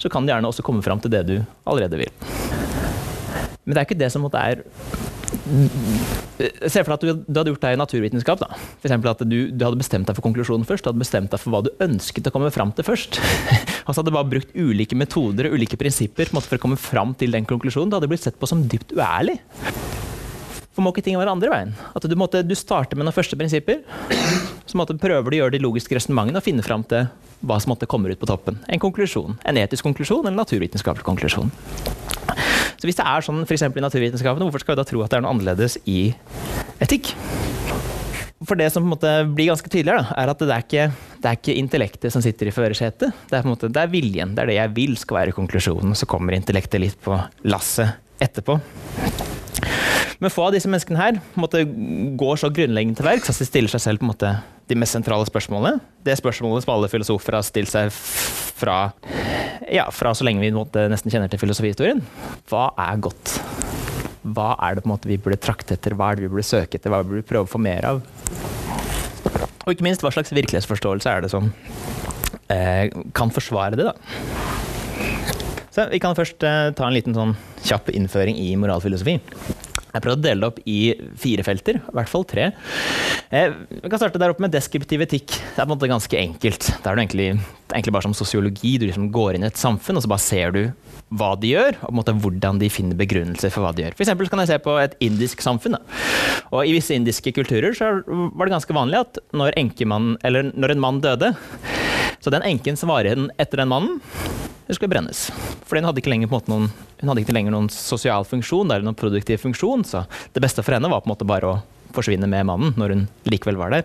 så 0.00 0.10
kan 0.10 0.26
de 0.26 0.34
gjerne 0.34 0.50
også 0.50 0.66
komme 0.66 0.82
fram 0.82 1.00
til 1.00 1.12
det 1.14 1.22
du 1.28 1.36
allerede 1.66 2.02
vil. 2.02 2.12
Men 3.64 3.72
det 3.72 3.80
er 3.80 3.86
ikke 3.86 4.02
det 4.02 4.10
som 4.12 4.26
er 4.26 4.64
Se 5.34 6.82
for 6.82 6.90
deg 6.90 6.96
at 6.96 7.04
du, 7.04 7.10
du, 7.26 7.38
hadde 7.38 7.52
gjort 7.52 7.64
deg 7.64 7.76
i 7.76 7.80
naturvitenskap. 7.80 8.42
da. 8.42 8.58
For 8.82 9.10
at 9.10 9.24
du, 9.24 9.36
du, 9.50 9.64
hadde 9.64 9.80
bestemt 9.80 10.08
deg 10.08 10.18
for 10.18 10.26
konklusjonen 10.26 10.66
først. 10.68 10.84
Du 10.84 10.92
hadde 10.92 11.02
bestemt 11.02 11.32
deg 11.34 11.42
for 11.42 11.54
hva 11.54 11.62
du 11.66 11.72
ønsket 11.84 12.30
å 12.30 12.34
komme 12.34 12.52
fram 12.54 12.74
til 12.76 12.86
først. 12.86 13.20
og 13.86 13.90
så 13.90 14.00
hadde 14.00 14.10
du 14.10 14.16
bare 14.16 14.30
brukt 14.36 14.54
ulike 14.56 14.98
metoder 14.98 15.50
og 15.50 15.58
ulike 15.58 15.78
prinsipper 15.80 16.32
for 16.34 16.58
å 16.58 16.62
komme 16.62 16.80
fram 16.80 17.14
til 17.18 17.34
den 17.34 17.48
konklusjonen. 17.48 17.92
Det 17.92 18.00
hadde 18.00 18.12
blitt 18.12 18.26
sett 18.26 18.40
på 18.40 18.50
som 18.50 18.64
dypt 18.68 18.96
uærlig. 18.96 19.40
For 20.74 20.82
må 20.82 20.90
ikke 20.90 21.04
ting 21.06 21.18
være 21.18 21.30
andre 21.30 21.52
veien? 21.52 21.74
At 21.94 22.06
du, 22.10 22.16
måtte, 22.18 22.42
du 22.42 22.56
starter 22.58 22.98
med 22.98 23.06
noen 23.06 23.14
første 23.14 23.38
prinsipper. 23.38 23.84
Så 24.66 24.78
måtte, 24.80 24.96
prøver 24.98 25.30
du 25.30 25.36
å 25.36 25.40
gjøre 25.44 25.54
de 25.54 25.62
logiske 25.62 25.94
resonnementene 25.94 26.40
og 26.40 26.46
finne 26.46 26.64
fram 26.66 26.82
til 26.90 27.06
hva 27.46 27.60
som 27.62 27.70
måtte 27.70 27.86
komme 27.90 28.10
ut 28.10 28.18
på 28.18 28.26
toppen. 28.26 28.58
En 28.66 28.82
konklusjon. 28.82 29.38
En 29.46 29.60
etisk 29.60 29.86
konklusjon 29.86 30.24
eller 30.24 30.34
en 30.34 30.42
naturvitenskapelig 30.42 31.06
konklusjon. 31.06 31.52
Så 32.84 32.88
hvis 32.90 32.98
det 32.98 33.04
er 33.08 33.24
sånn 33.24 33.38
f.eks. 33.46 33.62
i 33.64 33.80
naturvitenskapene, 33.80 34.44
hvorfor 34.44 34.60
skal 34.60 34.74
vi 34.74 34.80
da 34.82 34.84
tro 34.84 35.00
at 35.00 35.08
det 35.08 35.16
er 35.16 35.22
noe 35.24 35.30
annerledes 35.32 35.78
i 35.88 36.10
etikk? 36.84 37.14
For 38.44 38.60
det 38.60 38.66
som 38.74 38.84
på 38.84 38.90
en 38.90 38.92
måte 38.92 39.12
blir 39.32 39.48
ganske 39.48 39.70
tydelig, 39.72 39.94
da, 40.02 40.18
er 40.20 40.28
at 40.28 40.42
det 40.42 40.50
er, 40.52 40.66
ikke, 40.66 40.84
det 41.24 41.30
er 41.30 41.38
ikke 41.38 41.54
intellektet 41.62 42.12
som 42.12 42.20
sitter 42.20 42.50
i 42.50 42.52
førersetet. 42.52 43.14
Det, 43.30 43.40
er 43.40 43.48
det 43.64 43.80
er 43.86 43.88
viljen. 43.88 44.34
Det 44.36 44.44
er 44.44 44.52
det 44.52 44.58
jeg 44.58 44.74
vil 44.76 44.98
skal 45.00 45.22
være 45.22 45.36
konklusjonen. 45.38 45.96
Så 45.96 46.04
kommer 46.12 46.36
intellektet 46.36 46.84
litt 46.84 47.00
på 47.00 47.16
lasset 47.48 48.20
etterpå. 48.20 48.58
Men 50.20 50.34
få 50.36 50.44
av 50.50 50.52
disse 50.52 50.68
menneskene 50.68 51.00
her 51.00 51.22
måte, 51.40 51.64
går 52.20 52.44
så 52.44 52.52
grunnleggende 52.52 53.00
til 53.00 53.08
verks 53.08 53.32
at 53.32 53.40
de 53.40 53.48
stiller 53.48 53.72
seg 53.72 53.86
selv 53.86 54.04
på 54.04 54.10
en 54.10 54.12
måte 54.12 54.34
de 54.70 54.78
mest 54.78 54.96
sentrale 54.96 55.26
spørsmålene. 55.28 55.80
Det 56.06 56.16
spørsmålet 56.20 56.64
som 56.64 56.74
alle 56.74 56.88
filosofer 56.92 57.36
har 57.36 57.44
stilt 57.44 57.72
seg 57.72 57.90
fra, 57.92 58.78
ja, 59.68 59.88
fra 59.92 60.14
så 60.16 60.26
lenge 60.26 60.44
vi 60.44 60.52
nesten 60.54 61.12
kjenner 61.12 61.32
til 61.32 61.42
filosofihistorien. 61.42 62.00
Hva 62.50 62.70
er 62.86 63.02
godt? 63.04 63.36
Hva 64.24 64.54
er 64.64 64.76
det 64.76 64.84
på 64.84 64.88
en 64.88 64.94
måte 64.94 65.10
vi 65.10 65.20
burde 65.20 65.40
trakte 65.42 65.76
etter? 65.76 65.96
Hva 65.98 66.12
er 66.12 66.18
det 66.18 66.26
vi 66.26 66.32
burde 66.32 66.46
søke 66.48 66.78
etter? 66.78 66.92
Hva 66.92 67.02
burde 67.04 67.20
vi 67.20 67.28
prøve 67.28 67.44
å 67.44 67.50
få 67.50 67.60
mer 67.60 67.84
av? 67.90 68.00
Og 69.64 69.72
ikke 69.72 69.84
minst, 69.84 70.04
hva 70.04 70.12
slags 70.12 70.32
virkelighetsforståelse 70.32 71.12
er 71.12 71.24
det 71.24 71.32
som 71.32 71.50
eh, 72.52 72.88
kan 73.16 73.32
forsvare 73.32 73.76
det? 73.80 73.90
da? 73.90 73.94
Så 75.74 75.88
Vi 75.90 76.00
kan 76.00 76.16
først 76.16 76.44
eh, 76.46 76.70
ta 76.76 76.88
en 76.88 76.96
liten 76.96 77.16
sånn 77.16 77.36
kjapp 77.64 77.92
innføring 77.92 78.36
i 78.40 78.52
moralfilosofi. 78.60 79.18
Jeg 79.94 80.02
prøvde 80.02 80.18
å 80.18 80.26
dele 80.26 80.42
det 80.42 80.48
opp 80.50 80.56
i 80.66 80.78
fire 81.22 81.44
felter, 81.46 81.78
i 81.78 81.94
hvert 81.94 82.10
fall 82.10 82.24
tre. 82.26 82.48
Eh, 83.30 83.52
vi 83.70 83.90
kan 83.90 84.00
starte 84.00 84.18
der 84.18 84.32
oppe 84.34 84.42
med 84.42 84.50
deskriptiv 84.54 85.04
etikk. 85.06 85.30
Det 85.30 85.54
er 85.54 85.62
på 85.62 85.68
en 85.68 85.74
måte 85.76 85.90
ganske 85.90 86.18
enkelt. 86.18 86.66
Det 86.66 86.90
er 86.90 86.98
egentlig, 86.98 87.28
egentlig 87.70 87.94
bare 87.94 88.06
som 88.08 88.16
sosiologi. 88.18 88.74
Du 88.80 88.88
liksom 88.88 89.12
går 89.14 89.38
inn 89.38 89.46
i 89.46 89.50
et 89.52 89.60
samfunn, 89.60 90.00
og 90.00 90.04
så 90.04 90.10
bare 90.10 90.24
ser 90.24 90.54
du 90.56 90.62
hva 91.14 91.34
de 91.38 91.52
gjør, 91.52 91.78
og 91.78 91.86
på 91.86 91.92
en 91.92 91.98
måte 92.00 92.16
hvordan 92.24 92.58
de 92.58 92.70
finner 92.72 92.98
begrunnelser 92.98 93.52
for 93.54 93.62
hva 93.62 93.70
de 93.76 93.84
gjør. 93.84 93.96
For 94.00 94.32
kan 94.32 94.42
jeg 94.42 94.50
se 94.50 94.58
på 94.64 94.74
et 94.82 94.96
indisk 95.04 95.44
samfunn. 95.44 95.78
Da. 95.78 96.00
Og 96.50 96.66
I 96.66 96.74
visse 96.74 96.96
indiske 96.96 97.34
kulturer 97.36 97.76
så 97.76 97.92
var 98.02 98.48
det 98.48 98.56
ganske 98.56 98.76
vanlig 98.76 99.02
at 99.04 99.22
når, 99.36 99.60
når 99.62 100.74
en 100.74 100.82
mann 100.82 101.02
døde, 101.04 101.34
så 102.24 102.32
den 102.32 102.46
enken 102.46 102.78
igjen 102.80 103.30
etter 103.38 103.62
den 103.62 103.70
mannen, 103.70 104.00
det 104.66 104.76
skulle 104.76 104.92
brennes. 104.92 105.26
For 105.68 105.78
hun 105.78 105.88
hadde 105.88 106.00
ikke 106.02 106.12
lenger, 106.12 106.32
noen, 106.48 106.70
hadde 107.02 107.24
ikke 107.24 107.36
lenger 107.36 107.54
noen 107.54 107.70
sosial 107.72 108.26
funksjon 108.28 108.70
eller 108.70 108.86
noen 108.86 108.98
produktiv 108.98 109.42
funksjon, 109.44 109.84
så 109.88 110.06
det 110.34 110.42
beste 110.44 110.64
for 110.64 110.76
henne 110.76 110.90
var 110.90 111.04
på 111.04 111.10
en 111.10 111.16
måte 111.16 111.28
bare 111.28 111.50
å 111.50 111.60
forsvinne 111.94 112.28
med 112.30 112.46
mannen 112.48 112.74
når 112.80 112.94
hun 112.94 113.02
likevel 113.30 113.58
var 113.60 113.74
der. 113.74 113.84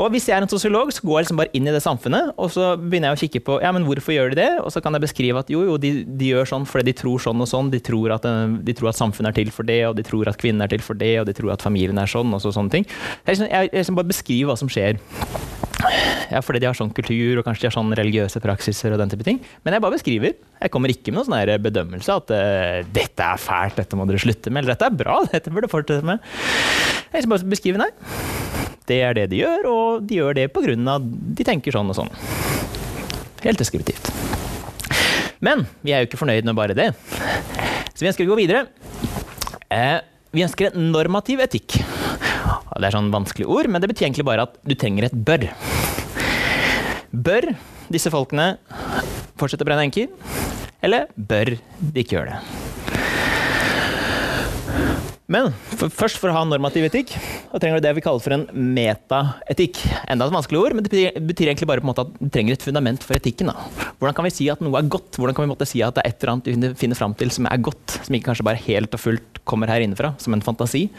Og 0.00 0.10
Hvis 0.10 0.26
jeg 0.26 0.34
er 0.36 0.42
en 0.42 0.50
sosiolog, 0.50 0.90
så 0.90 1.04
går 1.04 1.18
jeg 1.20 1.26
liksom 1.26 1.38
bare 1.38 1.52
inn 1.54 1.68
i 1.70 1.74
det 1.74 1.82
samfunnet 1.84 2.32
og 2.34 2.50
så 2.50 2.72
begynner 2.80 3.12
jeg 3.12 3.18
å 3.18 3.20
kikke 3.22 3.42
på 3.46 3.58
ja, 3.62 3.70
men 3.74 3.86
hvorfor 3.86 4.16
gjør 4.16 4.32
de 4.32 4.40
det. 4.40 4.48
Og 4.64 4.72
så 4.74 4.82
kan 4.82 4.96
jeg 4.96 5.04
beskrive 5.04 5.44
at 5.44 5.52
jo, 5.52 5.62
jo, 5.68 5.76
de, 5.80 5.92
de 6.04 6.32
gjør 6.32 6.50
sånn 6.50 6.66
fordi 6.68 6.90
de 6.90 6.96
tror 6.98 7.22
sånn 7.22 7.44
og 7.44 7.50
sånn. 7.50 7.70
De 7.70 7.80
tror, 7.84 8.16
at, 8.16 8.26
de 8.26 8.74
tror, 8.76 8.90
at, 8.90 8.98
samfunnet 8.98 9.30
er 9.30 9.44
til 9.44 9.54
for 9.54 9.68
det, 9.68 9.80
og 9.86 9.94
de 9.98 10.06
tror 10.06 10.30
at 10.30 10.40
kvinnen 10.40 10.64
er 10.64 10.72
til 10.74 10.82
for 10.84 10.98
det, 10.98 11.14
og 11.22 11.30
de 11.30 11.36
tror 11.36 11.54
at 11.54 11.62
familien 11.64 12.00
er 12.00 12.10
sånn. 12.10 12.34
og 12.34 12.42
så, 12.42 12.54
sånne 12.54 12.74
ting. 12.74 12.88
Jeg, 12.88 13.36
liksom, 13.36 13.46
jeg, 13.50 13.70
jeg 13.70 13.84
liksom 13.84 14.00
bare 14.00 14.10
beskriver 14.10 14.50
hva 14.50 14.58
som 14.58 14.72
skjer. 14.72 14.98
Ja, 16.30 16.40
fordi 16.44 16.62
de 16.62 16.68
har 16.68 16.76
sånn 16.78 16.92
kultur 16.94 17.40
og 17.40 17.46
kanskje 17.46 17.64
de 17.64 17.70
har 17.70 17.76
sånn 17.76 17.94
religiøse 17.98 18.42
praksiser 18.42 18.94
og 18.94 19.00
den 19.02 19.12
type 19.12 19.26
ting. 19.26 19.40
Men 19.64 19.76
jeg 19.76 19.84
bare 19.84 19.96
beskriver. 19.96 20.36
Jeg 20.60 20.72
kommer 20.72 20.92
ikke 20.92 21.12
med 21.12 21.22
noen 21.22 21.30
sånn 21.30 21.64
bedømmelse 21.66 22.18
at 22.20 22.32
uh, 22.34 22.80
'dette 22.94 23.26
er 23.26 23.40
fælt, 23.40 23.78
dette 23.80 23.98
må 23.98 24.06
dere 24.08 24.22
slutte 24.22 24.50
med', 24.50 24.64
eller 24.64 24.74
'dette 24.74 24.88
er 24.88 24.98
bra, 25.04 25.20
dette 25.34 25.52
burde 25.52 25.70
fortsette 25.72 26.06
med'. 26.06 26.22
Jeg 27.12 27.24
skal 27.24 27.34
bare 27.34 27.52
beskrive, 27.52 27.80
nei. 27.80 27.90
Det 28.84 29.00
er 29.00 29.14
det 29.16 29.28
de 29.32 29.40
gjør, 29.40 29.68
og 29.70 30.08
de 30.08 30.18
gjør 30.20 30.36
det 30.36 30.48
av 30.52 31.04
de 31.04 31.44
tenker 31.46 31.72
sånn 31.72 31.88
og 31.88 31.96
sånn. 31.96 32.10
Helt 33.44 33.60
deskriptivt. 33.60 34.10
Men 35.44 35.66
vi 35.84 35.92
er 35.92 36.02
jo 36.02 36.08
ikke 36.08 36.20
fornøyd 36.20 36.44
med 36.48 36.56
bare 36.56 36.76
det. 36.76 36.90
Så 37.94 38.02
vi 38.02 38.08
ønsker 38.10 38.26
å 38.26 38.32
gå 38.32 38.40
videre. 38.40 38.66
Eh, 39.72 40.00
vi 40.34 40.44
ønsker 40.44 40.72
en 40.72 40.90
normativ 40.92 41.42
etikk. 41.44 41.76
Det 42.74 42.88
er 42.88 42.96
sånn 42.96 43.12
vanskelig 43.14 43.48
ord, 43.50 43.70
men 43.70 43.82
det 43.82 43.90
betyr 43.90 44.08
egentlig 44.08 44.26
bare 44.28 44.48
at 44.48 44.58
du 44.64 44.74
trenger 44.78 45.08
et 45.08 45.16
bør. 45.16 45.48
Bør 47.14 47.50
disse 47.92 48.12
folkene 48.12 48.54
fortsette 49.38 49.64
å 49.64 49.68
brenne 49.68 49.86
enker, 49.88 50.10
eller 50.84 51.08
bør 51.16 51.56
de 51.56 52.04
ikke 52.04 52.18
gjøre 52.18 52.34
det? 52.34 52.64
Men 55.24 55.48
for, 55.56 55.88
først 55.88 56.18
for 56.20 56.28
å 56.28 56.34
ha 56.36 56.42
normativ 56.44 56.84
etikk, 56.84 57.14
da 57.48 57.60
trenger 57.60 57.80
du 57.80 57.86
det 57.86 57.94
vi 57.96 58.02
kaller 58.04 58.20
for 58.20 58.34
en 58.36 58.44
metaetikk. 58.52 59.80
Enda 60.12 60.28
et 60.28 60.34
vanskelig 60.34 60.60
ord, 60.60 60.76
men 60.76 60.84
det 60.84 60.92
betyr, 60.92 61.16
betyr, 61.30 61.48
egentlig 61.48 61.68
bare 61.70 61.80
på 61.80 61.88
en 61.88 61.90
måte 61.94 62.04
at 62.04 62.12
du 62.18 62.28
trenger 62.34 62.58
et 62.58 62.66
fundament 62.66 63.06
for 63.06 63.16
etikken. 63.16 63.48
Da. 63.48 63.88
Hvordan 63.96 64.18
kan 64.18 64.28
vi 64.28 64.34
si 64.36 64.50
at 64.52 64.60
noe 64.64 64.76
er 64.82 64.90
godt? 64.92 65.16
Hvordan 65.16 65.36
kan 65.36 65.46
vi 65.46 65.52
måtte 65.54 65.68
si 65.68 65.80
at 65.86 65.96
det 65.96 66.04
er 66.04 66.12
et 66.12 66.20
eller 66.20 66.34
annet 66.34 66.50
du 66.66 66.76
finner 66.78 66.98
fram 66.98 67.16
til 67.16 67.32
som 67.32 67.48
er 67.48 67.64
godt, 67.64 67.96
som 68.04 68.18
ikke 68.18 68.28
kanskje 68.28 68.48
bare 68.50 68.60
helt 68.66 68.98
og 68.98 69.00
fullt 69.00 69.40
kommer 69.48 69.72
her 69.72 69.86
innenfra, 69.86 70.12
som 70.20 70.36
en 70.36 70.44
fantasi? 70.44 70.90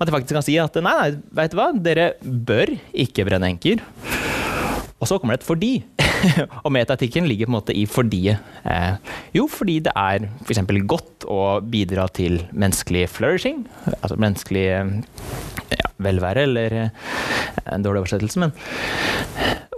At 0.00 0.08
jeg 0.08 0.16
faktisk 0.16 0.36
kan 0.38 0.44
si 0.46 0.56
at 0.56 0.76
nei, 0.80 0.96
nei, 0.96 1.08
vet 1.36 1.52
du 1.52 1.58
hva, 1.60 1.70
dere 1.76 2.12
bør 2.24 2.72
ikke 3.04 3.26
brenne 3.28 3.50
enker. 3.52 3.82
Og 5.00 5.08
så 5.08 5.18
kommer 5.20 5.36
det 5.36 5.42
et 5.42 5.48
fordi. 5.48 5.72
og 6.64 6.72
metaetikken 6.72 7.28
ligger 7.28 7.48
på 7.48 7.52
en 7.52 7.56
måte 7.56 7.76
i 7.76 7.86
fordiet. 7.88 8.40
Eh, 8.64 8.96
jo, 9.36 9.46
fordi 9.48 9.78
det 9.84 9.92
er 9.96 10.26
f.eks. 10.44 10.62
godt 10.88 11.28
å 11.28 11.60
bidra 11.60 12.06
til 12.16 12.42
menneskelig 12.52 13.06
flourishing, 13.12 13.62
altså 14.00 14.18
menneskelig 14.20 14.66
eh, 14.74 14.90
ja, 15.76 15.92
velvære, 16.04 16.44
eller 16.48 16.76
eh, 16.82 17.14
en 17.72 17.84
dårlig 17.84 18.04
oversettelse, 18.04 18.40
men 18.40 18.56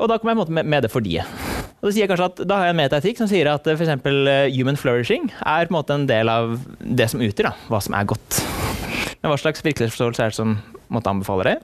Og 0.03 0.09
da 0.11 0.19
kommer 0.19 0.33
jeg 0.33 0.39
på 0.39 0.43
en 0.43 0.43
måte 0.43 0.67
med, 0.67 0.83
det 0.83 0.91
fordiet. 0.91 1.39
Og 1.83 1.89
det 1.89 1.95
sier 1.95 2.11
kanskje 2.11 2.27
at 2.31 2.43
Da 2.47 2.59
har 2.59 2.69
jeg 2.69 2.75
en 2.75 2.81
metaetikk 2.81 3.19
som 3.19 3.31
sier 3.31 3.51
at 3.51 3.67
f.eks. 3.67 3.95
human 4.57 4.79
flourishing 4.79 5.31
er 5.43 5.67
på 5.67 5.75
en 5.75 5.79
måte 5.79 5.99
en 5.99 6.11
del 6.11 6.31
av 6.31 6.59
det 6.79 7.11
som 7.11 7.23
utgjør 7.23 7.55
hva 7.71 7.83
som 7.83 7.99
er 7.99 8.11
godt. 8.11 8.43
Men 9.23 9.31
hva 9.31 9.39
slags 9.39 9.63
virkelighetsforståelse 9.63 10.25
er 10.25 10.33
det 10.33 10.39
som 10.41 10.57
måtte 10.93 11.13
anbefale 11.13 11.47
det? 11.47 11.57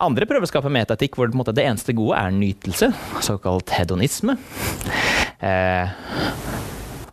Andre 0.00 0.28
prøver 0.30 0.46
å 0.46 0.48
skape 0.48 0.70
metaetikk 0.72 1.18
hvor 1.18 1.28
det, 1.28 1.64
eneste 1.64 1.92
gode 1.96 2.16
er 2.16 2.32
nytelse, 2.32 2.92
såkalt 3.26 3.72
hedonisme. 3.74 4.38
Eh, 5.44 5.96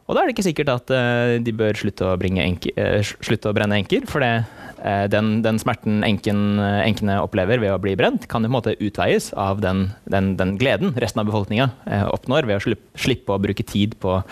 og 0.05 0.13
da 0.13 0.21
er 0.21 0.29
det 0.29 0.35
ikke 0.35 0.45
sikkert 0.45 0.69
at 0.69 0.91
uh, 0.93 1.35
de 1.41 1.53
bør 1.57 1.77
slutte 1.79 2.05
å, 2.05 2.13
enke, 2.21 2.71
uh, 2.77 3.01
slutte 3.25 3.49
å, 3.49 3.55
brenne 3.57 3.79
enker, 3.81 4.05
for 4.09 4.21
det, 4.21 4.45
uh, 4.83 5.05
den, 5.09 5.39
den, 5.45 5.57
smerten 5.61 6.05
enken, 6.05 6.43
enkene 6.61 7.17
opplever 7.23 7.61
ved 7.63 7.73
å 7.73 7.81
bli 7.81 7.95
brent, 7.97 8.29
kan 8.29 8.45
på 8.45 8.51
en 8.51 8.53
måte 8.53 8.77
utveies 8.77 9.31
av 9.33 9.63
den, 9.65 9.87
den, 10.05 10.35
den 10.37 10.55
gleden 10.61 10.93
resten 11.01 11.23
av 11.23 11.31
befolkninga 11.31 11.71
oppnår 12.13 12.45
ved 12.45 12.59
å 12.59 12.65
slippe, 12.67 13.01
slippe, 13.01 13.33
å 13.33 13.41
bruke 13.41 13.65
tid 13.65 13.97
på 13.97 14.19
å 14.19 14.23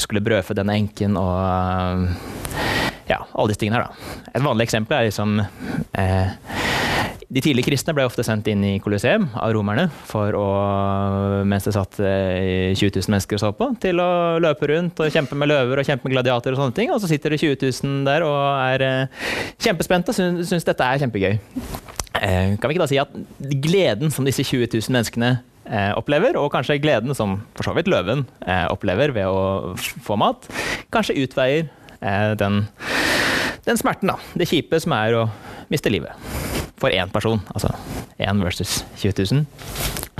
skulle 0.00 0.22
brødfø 0.24 0.54
denne 0.56 0.78
enken 0.78 1.18
og 1.18 2.06
ja, 3.10 3.20
alle 3.34 3.52
disse 3.52 3.62
tingene 3.64 3.80
her, 3.80 3.90
da. 3.90 4.30
Et 4.32 4.44
vanlig 4.44 4.68
eksempel 4.68 4.98
er 4.98 5.10
liksom 5.10 5.40
de 7.30 7.38
tidlige 7.38 7.68
kristne 7.68 7.94
ble 7.94 8.04
ofte 8.08 8.24
sendt 8.26 8.48
inn 8.50 8.62
i 8.66 8.72
Colosseum 8.82 9.28
av 9.38 9.52
romerne 9.54 9.84
for 10.08 10.34
å, 10.34 10.46
mens 11.46 11.68
det 11.68 11.76
satt 11.76 12.00
20 12.00 12.72
eh, 12.74 12.80
000 12.80 13.12
mennesker 13.14 13.38
og 13.38 13.42
så 13.44 13.50
på, 13.54 13.68
til 13.82 14.02
å 14.02 14.10
løpe 14.42 14.66
rundt 14.72 14.98
og 14.98 15.14
kjempe 15.14 15.38
med 15.38 15.52
løver 15.52 15.78
og 15.78 15.86
kjempe 15.86 16.08
med 16.08 16.16
gladiatorer 16.16 16.58
og 16.58 16.64
sånne 16.64 16.76
ting. 16.80 16.90
Og 16.90 16.98
så 17.02 17.10
sitter 17.10 17.30
det 17.30 17.38
20 17.44 17.60
000 17.62 18.02
der 18.08 18.26
og 18.26 18.40
er 18.64 18.86
eh, 18.86 19.28
kjempespente 19.62 20.10
og 20.10 20.18
syns, 20.18 20.50
syns 20.50 20.66
dette 20.66 20.88
er 20.88 21.04
kjempegøy. 21.04 21.38
Eh, 22.18 22.58
kan 22.58 22.66
vi 22.66 22.74
ikke 22.74 22.82
da 22.82 22.90
si 22.90 22.98
at 22.98 23.14
gleden 23.62 24.10
som 24.10 24.26
disse 24.26 24.42
20 24.42 24.74
000 24.74 24.98
menneskene 24.98 25.36
opplever, 25.94 26.34
og 26.34 26.48
kanskje 26.50 26.80
gleden 26.82 27.14
som 27.14 27.36
for 27.54 27.68
så 27.68 27.70
vidt 27.76 27.86
løven 27.86 28.24
opplever 28.72 29.12
ved 29.14 29.28
å 29.30 29.76
få 29.78 30.16
mat, 30.18 30.48
kanskje 30.90 31.14
utveier 31.20 31.68
den, 32.40 32.64
den 33.66 33.80
smerten, 33.80 34.12
da. 34.12 34.18
Det 34.34 34.48
kjipe 34.48 34.80
som 34.82 34.94
er 34.96 35.16
å 35.18 35.24
miste 35.70 35.92
livet 35.92 36.16
for 36.80 36.92
én 36.94 37.10
person. 37.12 37.40
Altså 37.54 37.72
én 38.20 38.40
versus 38.44 38.82
20 39.00 39.26
000. 39.32 39.46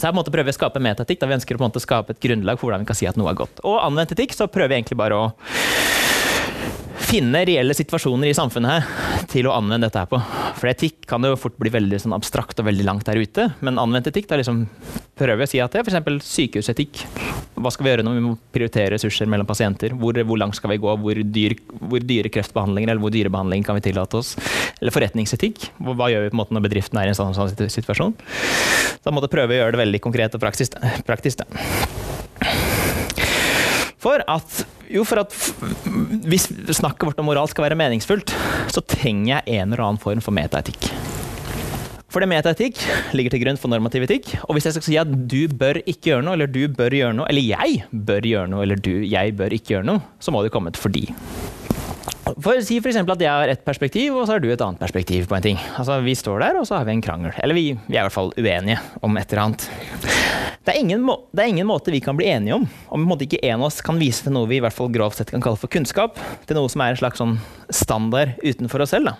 Så 0.00 0.06
jeg 0.06 0.12
på 0.12 0.14
en 0.14 0.20
måte 0.20 0.32
prøver 0.32 0.52
å 0.52 0.56
skape 0.56 0.80
metatikk. 0.80 1.20
da 1.20 1.28
Vi 1.28 1.36
ønsker 1.36 1.56
å 1.56 1.60
på 1.60 1.64
en 1.64 1.72
måte 1.72 1.84
skape 1.84 2.14
et 2.14 2.22
grunnlag 2.22 2.60
for 2.60 2.68
hvordan 2.68 2.84
vi 2.84 2.90
kan 2.92 2.98
si 2.98 3.08
at 3.08 3.18
noe 3.20 3.32
er 3.32 3.40
godt. 3.40 3.60
Og 3.68 3.80
anvendt 3.82 4.14
etikk 4.16 4.36
så 4.36 4.48
prøver 4.48 4.72
vi 4.72 4.80
egentlig 4.80 5.00
bare 5.00 5.18
å 5.18 5.26
finne 7.10 7.42
reelle 7.44 7.74
situasjoner 7.74 8.30
i 8.30 8.36
samfunnet 8.36 8.70
her 8.76 9.09
til 9.30 9.46
å 9.46 9.54
anvende 9.54 9.86
dette 9.86 10.02
her 10.02 10.08
på. 10.10 10.18
For 10.58 10.70
etikk 10.70 11.04
kan 11.10 11.24
jo 11.24 11.38
fort 11.38 11.58
bli 11.60 11.70
veldig 11.72 12.00
sånn 12.02 12.16
abstrakt 12.16 12.58
og 12.60 12.66
veldig 12.66 12.86
langt 12.86 13.06
der 13.08 13.20
ute. 13.20 13.46
Men 13.64 13.78
anvendt 13.80 14.10
etikk 14.10 14.28
da 14.30 14.38
liksom 14.40 14.64
prøver 15.20 15.42
vi 15.42 15.46
å 15.46 15.50
si 15.52 15.60
at 15.62 15.74
det 15.74 15.82
er 15.82 15.86
f.eks. 15.86 16.26
sykehusetikk. 16.26 17.02
Hva 17.60 17.72
skal 17.74 17.86
vi 17.86 17.92
gjøre 17.92 18.04
når 18.06 18.16
vi 18.16 18.24
må 18.24 18.34
prioritere 18.54 18.94
ressurser 18.94 19.28
mellom 19.30 19.48
pasienter? 19.48 19.94
Hvor, 20.00 20.16
hvor 20.26 20.40
langt 20.40 20.56
skal 20.58 20.72
vi 20.72 20.80
gå? 20.82 20.94
Hvor, 21.04 21.22
dyr, 21.36 21.56
hvor, 21.78 22.02
dyre 22.12 22.32
kreftbehandlinger 22.32 22.92
eller 22.92 23.04
hvor 23.04 23.14
dyre 23.14 23.32
behandling 23.32 23.66
kan 23.66 23.78
vi 23.78 23.84
tillate 23.90 24.20
oss? 24.20 24.34
Eller 24.80 24.94
forretningsetikk. 24.94 25.70
Hva 25.78 26.10
gjør 26.12 26.26
vi 26.26 26.32
på 26.32 26.38
en 26.38 26.42
måte 26.42 26.56
når 26.56 26.66
bedriften 26.68 27.00
er 27.00 27.10
i 27.10 27.14
en 27.14 27.18
sånn, 27.18 27.36
sånn 27.36 27.52
situasjon? 27.52 28.16
Da 29.04 29.14
må 29.14 29.22
vi 29.24 29.32
prøve 29.32 29.56
å 29.56 29.62
gjøre 29.62 29.76
det 29.76 29.84
veldig 29.84 30.02
konkret 30.08 30.36
og 30.36 30.42
praktisk. 30.42 30.80
praktisk 31.08 31.44
da. 31.44 32.19
For 34.00 34.22
at, 34.32 34.62
jo, 34.88 35.04
for 35.04 35.20
at 35.20 35.34
hvis 36.24 36.48
snakket 36.78 37.10
vårt 37.10 37.20
om 37.20 37.28
moral 37.28 37.50
skal 37.52 37.66
være 37.66 37.76
meningsfullt, 37.76 38.32
så 38.72 38.82
trenger 38.88 39.34
jeg 39.34 39.58
en 39.60 39.74
eller 39.74 39.84
annen 39.84 40.00
form 40.00 40.22
for 40.24 40.32
metaetikk. 40.36 40.88
For 42.10 42.24
det 42.24 42.30
metaetikk 42.32 42.80
ligger 43.14 43.36
til 43.36 43.44
grunn 43.44 43.60
for 43.60 43.70
normativ 43.70 44.02
etikk. 44.08 44.32
Og 44.48 44.56
hvis 44.56 44.66
jeg 44.66 44.74
skal 44.74 44.86
si 44.88 44.96
at 44.98 45.12
du 45.30 45.44
bør 45.52 45.78
ikke 45.84 46.10
gjøre 46.10 46.24
noe, 46.26 46.34
eller 46.34 46.50
du 46.50 46.64
bør 46.74 46.96
gjøre 46.96 47.14
noe, 47.20 47.28
eller 47.30 47.44
jeg 47.44 47.84
bør 47.92 48.26
gjøre 48.32 48.50
noe, 48.50 48.64
eller 48.64 48.80
du, 48.82 48.94
jeg 49.06 49.36
bør 49.38 49.54
ikke 49.54 49.76
gjøre 49.76 49.86
noe, 49.92 50.02
så 50.18 50.34
må 50.34 50.42
det 50.42 50.50
komme 50.54 50.72
et 50.72 50.80
fordi. 50.80 51.04
For 52.40 52.60
Si 52.64 52.78
f.eks. 52.80 52.96
at 53.00 53.22
jeg 53.22 53.30
har 53.30 53.50
ett 53.52 53.64
perspektiv, 53.66 54.14
og 54.16 54.26
så 54.26 54.36
har 54.36 54.42
du 54.42 54.48
et 54.52 54.62
annet 54.64 54.80
perspektiv 54.80 55.26
på 55.28 55.36
en 55.36 55.44
ting. 55.44 55.58
Altså, 55.76 55.98
Vi 56.04 56.14
står 56.16 56.40
der, 56.44 56.60
og 56.60 56.66
så 56.68 56.78
har 56.78 56.86
vi 56.88 56.94
en 56.94 57.02
krangel. 57.04 57.32
Eller 57.42 57.56
vi, 57.56 57.72
vi 57.86 57.96
er 57.96 58.04
i 58.04 58.06
hvert 58.06 58.16
fall 58.16 58.32
uenige 58.38 58.78
om 59.02 59.16
et 59.20 59.32
eller 59.32 59.42
annet. 59.48 59.66
Det 60.60 60.74
er, 60.74 60.78
ingen, 60.84 61.06
det 61.32 61.42
er 61.42 61.48
ingen 61.50 61.66
måte 61.66 61.90
vi 61.90 62.02
kan 62.04 62.18
bli 62.18 62.28
enige 62.30 62.54
om, 62.54 62.66
om 62.92 63.06
ikke 63.16 63.40
en 63.42 63.62
av 63.62 63.70
oss 63.70 63.80
kan 63.82 63.98
vise 63.98 64.22
til 64.22 64.34
noe 64.36 64.46
vi 64.46 64.58
i 64.58 64.62
hvert 64.62 64.76
fall 64.76 64.90
grovt 64.92 65.16
sett 65.18 65.32
kan 65.32 65.42
kalle 65.42 65.58
for 65.58 65.72
kunnskap. 65.72 66.20
Til 66.46 66.58
noe 66.58 66.70
som 66.70 66.84
er 66.84 66.92
en 66.92 67.00
slags 67.00 67.18
sånn 67.18 67.38
standard 67.72 68.36
utenfor 68.44 68.84
oss 68.84 68.92
selv. 68.94 69.10
Da. 69.10 69.16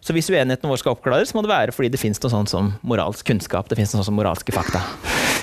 Så 0.00 0.14
hvis 0.14 0.30
uenigheten 0.30 0.70
vår 0.70 0.80
skal 0.80 0.96
oppklares, 0.96 1.34
må 1.34 1.42
det 1.44 1.52
være 1.52 1.74
fordi 1.74 1.92
det 1.92 2.00
finnes 2.00 2.22
noe 2.22 2.32
sånt 2.32 2.52
som 2.54 2.72
moralsk 2.86 3.26
kunnskap. 3.26 3.68
Det 3.68 3.78
finnes 3.78 3.92
noe 3.92 4.00
sånt 4.00 4.12
som 4.12 4.18
moralske 4.18 4.54
fakta. 4.54 4.80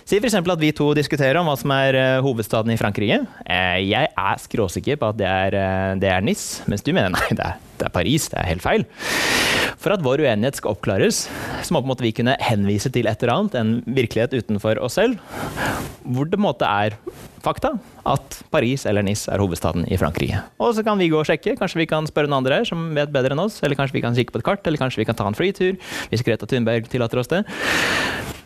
Si 0.09 0.17
f.eks. 0.17 0.33
at 0.33 0.57
vi 0.57 0.71
to 0.73 0.87
diskuterer 0.97 1.37
om 1.37 1.45
hva 1.45 1.53
som 1.53 1.69
er 1.69 1.93
uh, 1.93 2.21
hovedstaden 2.25 2.73
i 2.73 2.77
Frankrike. 2.81 3.19
Uh, 3.45 3.77
jeg 3.77 4.09
er 4.09 4.39
skråsikker 4.41 4.97
på 4.97 5.11
at 5.11 5.19
det 5.19 5.27
er, 5.29 5.53
uh, 5.53 5.91
det 6.01 6.09
er 6.09 6.23
Nis, 6.25 6.63
mens 6.65 6.81
du 6.81 6.89
mener 6.97 7.13
nei, 7.13 7.27
det 7.37 7.43
er, 7.45 7.59
det 7.77 7.85
er, 7.85 7.91
Paris. 7.93 8.25
Det 8.31 8.39
er 8.41 8.47
helt 8.49 8.65
feil. 8.65 8.87
For 9.77 9.93
at 9.93 10.01
vår 10.01 10.23
uenighet 10.25 10.57
skal 10.57 10.73
oppklares, 10.73 11.27
så 11.61 11.77
må 11.77 11.83
vi 12.01 12.09
kunne 12.17 12.33
henvise 12.41 12.89
til 12.89 13.05
et 13.05 13.21
eller 13.21 13.35
annet, 13.35 13.59
en 13.59 13.75
virkelighet 13.85 14.33
utenfor 14.33 14.81
oss 14.81 14.97
selv, 14.97 15.21
hvor 16.01 16.25
det 16.25 16.39
på 16.39 16.41
en 16.41 16.47
måte 16.47 16.65
er 16.65 16.97
fakta 17.45 17.75
at 18.09 18.41
Paris 18.49 18.87
eller 18.89 19.05
Nis 19.05 19.27
er 19.29 19.37
hovedstaden 19.37 19.85
i 19.93 20.01
Frankrike. 20.01 20.41
Og 20.57 20.73
så 20.73 20.81
kan 20.81 20.97
vi 20.97 21.11
gå 21.13 21.21
og 21.21 21.29
sjekke. 21.29 21.53
Kanskje 21.61 21.83
vi 21.83 21.89
kan 21.93 22.09
spørre 22.09 22.31
noen 22.31 22.41
andre 22.41 22.63
som 22.65 22.89
vet 22.97 23.13
bedre 23.13 23.37
enn 23.37 23.45
oss. 23.45 23.61
Eller 23.61 23.77
kanskje 23.77 24.01
vi 24.01 24.05
kan 24.09 24.17
kikke 24.17 24.33
på 24.33 24.41
et 24.41 24.49
kart, 24.55 24.65
eller 24.65 24.81
kanskje 24.81 25.05
vi 25.05 25.09
kan 25.11 25.21
ta 25.21 25.29
en 25.29 25.37
flytur 25.37 25.77
hvis 26.09 26.25
Greta 26.25 26.49
Thunberg 26.49 26.89
tillater 26.89 27.21
oss 27.21 27.29
det. 27.29 27.45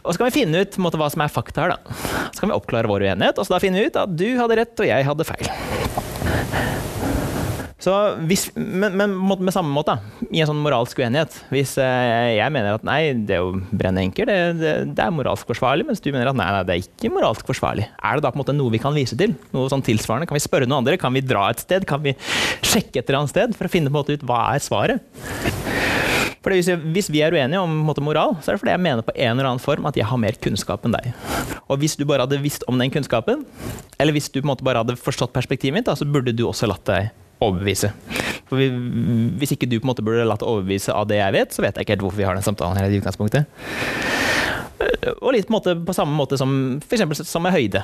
Og 0.03 0.11
så 0.11 0.19
kan 0.19 0.29
vi 0.29 0.41
finne 0.41 0.63
ut 0.63 0.79
måte, 0.83 0.99
hva 0.99 1.09
som 1.11 1.23
er 1.23 1.31
fakta 1.31 1.65
her. 1.65 1.75
da. 1.75 1.97
Så 2.35 2.43
kan 2.43 2.51
vi 2.51 2.57
oppklare 2.57 2.91
vår 2.91 3.07
uenighet, 3.07 3.39
og 3.39 3.47
så 3.47 3.55
da 3.55 3.63
finne 3.63 3.85
ut 3.85 3.99
at 3.99 4.11
du 4.11 4.27
hadde 4.39 4.59
rett 4.59 4.83
og 4.83 4.89
jeg 4.89 5.07
hadde 5.07 5.27
feil. 5.27 5.51
Hvis, 7.83 8.45
men, 8.55 8.93
men 8.95 9.11
med 9.11 9.51
samme 9.51 9.73
måte, 9.75 9.97
i 10.31 10.39
en 10.39 10.47
sånn 10.47 10.61
moralsk 10.63 11.01
uenighet 11.01 11.33
Hvis 11.51 11.73
eh, 11.81 12.29
jeg 12.37 12.53
mener 12.55 12.77
at 12.77 12.85
nei, 12.87 13.11
det 13.27 13.41
å 13.43 13.49
brenne 13.75 14.05
enker 14.05 14.29
det, 14.29 14.37
det, 14.61 14.71
det, 14.93 15.03
er 15.03 15.11
moralsk 15.11 15.49
forsvarlig, 15.49 15.83
mens 15.89 15.99
du 15.99 16.07
mener 16.13 16.31
at 16.31 16.37
nei, 16.39 16.47
nei, 16.47 16.63
det 16.69 16.77
er 16.77 16.85
ikke 16.85 17.11
moralsk 17.11 17.49
forsvarlig, 17.49 17.89
er 17.99 18.15
det 18.15 18.23
da 18.23 18.31
på 18.31 18.39
en 18.39 18.43
måte 18.45 18.55
noe 18.55 18.71
vi 18.71 18.79
kan 18.79 18.95
vise 18.95 19.19
til? 19.19 19.35
Noe 19.51 19.67
sånn 19.73 19.83
tilsvarende? 19.83 20.29
Kan 20.31 20.39
vi 20.39 20.45
spørre 20.45 20.69
noen 20.69 20.79
andre? 20.79 20.95
Kan 21.01 21.15
vi 21.17 21.25
dra 21.27 21.49
et 21.51 21.63
sted? 21.65 21.83
Kan 21.89 22.05
vi 22.05 22.15
sjekke 22.63 23.01
et 23.01 23.03
eller 23.03 23.23
annet 23.23 23.35
sted 23.35 23.59
for 23.59 23.67
å 23.67 23.75
finne 23.75 23.91
på 23.91 23.97
en 23.97 23.99
måte 23.99 24.15
ut 24.15 24.27
hva 24.31 24.45
er 24.53 24.63
svaret? 24.63 25.82
Fordi 26.43 26.59
hvis, 26.59 26.69
hvis, 26.95 27.09
vi 27.13 27.21
er 27.23 27.31
uenige 27.31 27.61
om 27.63 27.71
måte, 27.87 28.03
moral, 28.03 28.35
så 28.43 28.51
er 28.51 28.57
det 28.57 28.63
fordi 28.63 28.73
jeg 28.73 28.83
mener 28.83 29.05
på 29.05 29.15
en 29.15 29.31
eller 29.31 29.47
annen 29.53 29.63
form 29.63 29.87
at 29.87 29.97
jeg 29.99 30.07
har 30.09 30.19
mer 30.19 30.35
kunnskap 30.43 30.83
enn 30.83 30.95
deg. 30.95 31.13
Og 31.71 31.79
hvis 31.79 31.95
du 31.99 32.03
bare 32.09 32.25
hadde 32.25 32.41
visst 32.43 32.65
om 32.67 32.79
den 32.81 32.91
kunnskapen, 32.91 33.45
eller 33.95 34.15
hvis 34.15 34.27
du 34.29 34.41
på 34.41 34.45
en 34.45 34.51
måte 34.51 34.67
bare 34.67 34.83
hadde 34.83 34.97
forstått 34.99 35.33
perspektivet 35.35 35.77
mitt, 35.77 35.87
da, 35.87 35.95
så 35.95 36.07
burde 36.07 36.35
du 36.35 36.43
også 36.49 36.67
latt 36.67 36.83
deg 36.89 37.13
overbevise. 37.43 37.93
For 38.49 38.59
vi, 38.59 38.69
Hvis 39.39 39.55
ikke 39.55 39.69
du 39.71 39.77
på 39.79 39.87
en 39.87 39.93
måte 39.93 40.05
burde 40.05 40.27
latt 40.27 40.43
deg 40.43 40.51
overbevise 40.51 40.95
av 40.95 41.07
det 41.09 41.21
jeg 41.21 41.35
vet, 41.37 41.55
så 41.55 41.63
vet 41.63 41.77
jeg 41.77 41.87
ikke 41.87 41.95
helt 41.95 42.05
hvorfor 42.07 42.19
vi 42.19 42.27
har 42.27 42.37
den 42.37 42.45
samtalen 42.45 42.79
her 42.79 42.91
i 42.91 42.99
utgangspunktet. 42.99 43.47
Og 45.21 45.31
litt 45.35 45.47
på, 45.47 45.55
måte, 45.55 45.77
på 45.79 45.95
samme 45.95 46.15
måte 46.17 46.37
som 46.39 46.81
f.eks. 46.83 47.23
som 47.23 47.43
med 47.43 47.55
høyde 47.55 47.83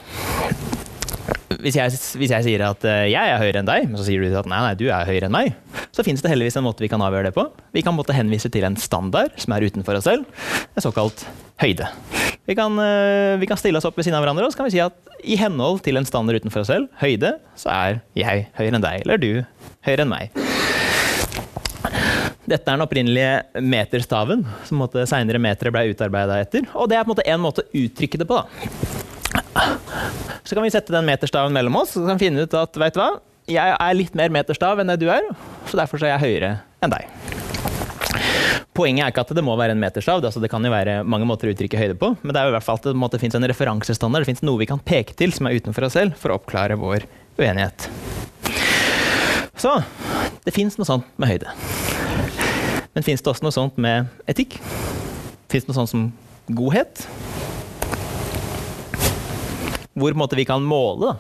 hvis 1.60 1.78
jeg, 1.78 2.00
hvis 2.20 2.32
jeg, 2.34 2.46
sier 2.46 2.64
at 2.68 2.86
uh, 2.88 3.04
jeg 3.10 3.34
er 3.34 3.42
høyere 3.42 3.62
enn 3.62 3.70
deg, 3.70 3.88
men 3.90 4.00
så 4.00 4.06
sier 4.08 4.24
du 4.24 4.36
at 4.40 4.48
nei, 4.50 4.62
nei, 4.64 4.74
du 4.80 4.88
er 4.88 5.08
høyere 5.08 5.28
enn 5.30 5.36
meg, 5.36 5.52
så 5.96 6.06
finnes 6.06 6.24
det 6.24 6.32
heldigvis 6.32 6.60
en 6.60 6.66
måte 6.66 6.84
vi 6.84 6.90
kan 6.92 7.04
avgjøre 7.04 7.30
det 7.30 7.36
på. 7.36 7.46
Vi 7.76 7.84
kan 7.86 7.96
måtte 7.98 8.16
henvise 8.16 8.52
til 8.54 8.68
en 8.68 8.78
standard 8.80 9.36
som 9.42 9.56
er 9.56 9.68
utenfor 9.68 10.00
oss 10.00 10.08
selv, 10.08 10.28
en 10.74 10.86
såkalt 10.86 11.26
høyde. 11.62 11.90
Vi 12.50 12.56
kan, 12.58 12.80
uh, 12.80 13.36
vi 13.42 13.50
kan 13.50 13.60
stille 13.60 13.82
oss 13.82 13.88
opp 13.90 14.00
ved 14.00 14.08
siden 14.08 14.18
av 14.20 14.26
hverandre 14.26 14.48
og 14.48 14.54
så 14.56 14.62
kan 14.62 14.70
vi 14.70 14.78
si 14.78 14.84
at 14.84 14.96
i 15.20 15.36
henhold 15.40 15.84
til 15.86 16.00
en 16.00 16.08
standard 16.08 16.40
utenfor 16.40 16.64
oss 16.64 16.72
selv, 16.72 16.88
høyde, 17.02 17.36
så 17.60 17.74
er 17.76 18.04
jeg 18.18 18.48
høyere 18.60 18.80
enn 18.80 18.86
deg, 18.86 19.04
eller 19.06 19.22
du 19.22 19.32
høyere 19.86 20.08
enn 20.08 20.14
meg. 20.14 20.40
Dette 22.50 22.66
er 22.66 22.80
den 22.80 22.84
opprinnelige 22.84 23.62
meterstaven 23.62 24.42
som 24.66 24.82
seinere 25.06 25.42
metere 25.42 25.74
ble 25.74 25.92
utarbeida 25.92 26.40
etter. 26.42 26.66
Og 26.74 26.90
det 26.90 26.98
er 26.98 27.06
på 27.06 27.12
en 27.12 27.14
måte 27.14 27.28
en 27.30 27.44
måte 27.44 27.66
å 27.66 27.84
uttrykke 27.84 28.22
det 28.24 28.28
på. 28.30 28.40
da. 28.40 29.09
Så 30.44 30.56
kan 30.56 30.64
vi 30.66 30.72
sette 30.74 30.94
den 30.94 31.08
meterstaven 31.08 31.54
mellom 31.56 31.80
oss 31.82 31.96
og 32.00 32.08
kan 32.10 32.22
finne 32.22 32.46
ut 32.46 32.56
at 32.58 32.80
vet 32.80 32.96
du 32.96 33.02
hva, 33.02 33.12
jeg 33.50 33.76
er 33.76 33.98
litt 33.98 34.16
mer 34.18 34.32
meterstav 34.34 34.80
enn 34.82 34.92
det 34.92 35.00
du 35.02 35.08
er, 35.12 35.26
så 35.70 35.80
derfor 35.80 36.02
er 36.04 36.14
jeg 36.16 36.26
høyere 36.26 36.52
enn 36.86 36.94
deg. 36.94 37.10
Poenget 38.78 39.04
er 39.04 39.12
ikke 39.12 39.24
at 39.26 39.34
det 39.36 39.44
må 39.44 39.56
være 39.60 39.74
en 39.76 39.82
meterstav, 39.82 40.22
altså 40.24 40.40
det 40.40 40.52
kan 40.52 40.64
jo 40.64 40.72
være 40.72 41.02
mange 41.04 41.28
måter 41.28 41.50
å 41.50 41.54
uttrykke 41.54 41.80
høyde 41.82 41.98
på, 42.00 42.14
men 42.22 42.32
det 42.32 42.40
er 42.40 42.48
jo 42.48 42.54
i 42.54 42.56
hvert 42.56 42.68
fall 42.68 42.80
at 42.80 43.16
det 43.16 43.22
finnes 43.22 43.36
en 43.36 43.48
referansestandard, 43.52 44.24
det 44.24 44.30
finnes 44.30 44.46
noe 44.48 44.62
vi 44.62 44.70
kan 44.70 44.80
peke 44.80 45.18
til 45.20 45.34
som 45.36 45.50
er 45.50 45.58
utenfor 45.60 45.90
oss 45.90 45.98
selv, 45.98 46.16
for 46.22 46.32
å 46.32 46.38
oppklare 46.40 46.78
vår 46.80 47.08
uenighet. 47.42 47.90
Så 49.60 49.74
det 50.46 50.56
fins 50.56 50.80
noe 50.80 50.88
sånt 50.88 51.10
med 51.20 51.34
høyde. 51.34 51.52
Men 52.96 53.06
fins 53.06 53.22
det 53.24 53.34
også 53.34 53.44
noe 53.44 53.56
sånt 53.56 53.76
med 53.82 54.08
etikk? 54.32 54.56
Fins 55.52 55.66
det 55.66 55.74
noe 55.74 55.80
sånt 55.82 55.92
som 55.92 56.08
godhet? 56.56 57.04
Hvor 60.00 60.16
måte, 60.18 60.40
vi 60.40 60.48
kan 60.48 60.64
måle, 60.66 61.14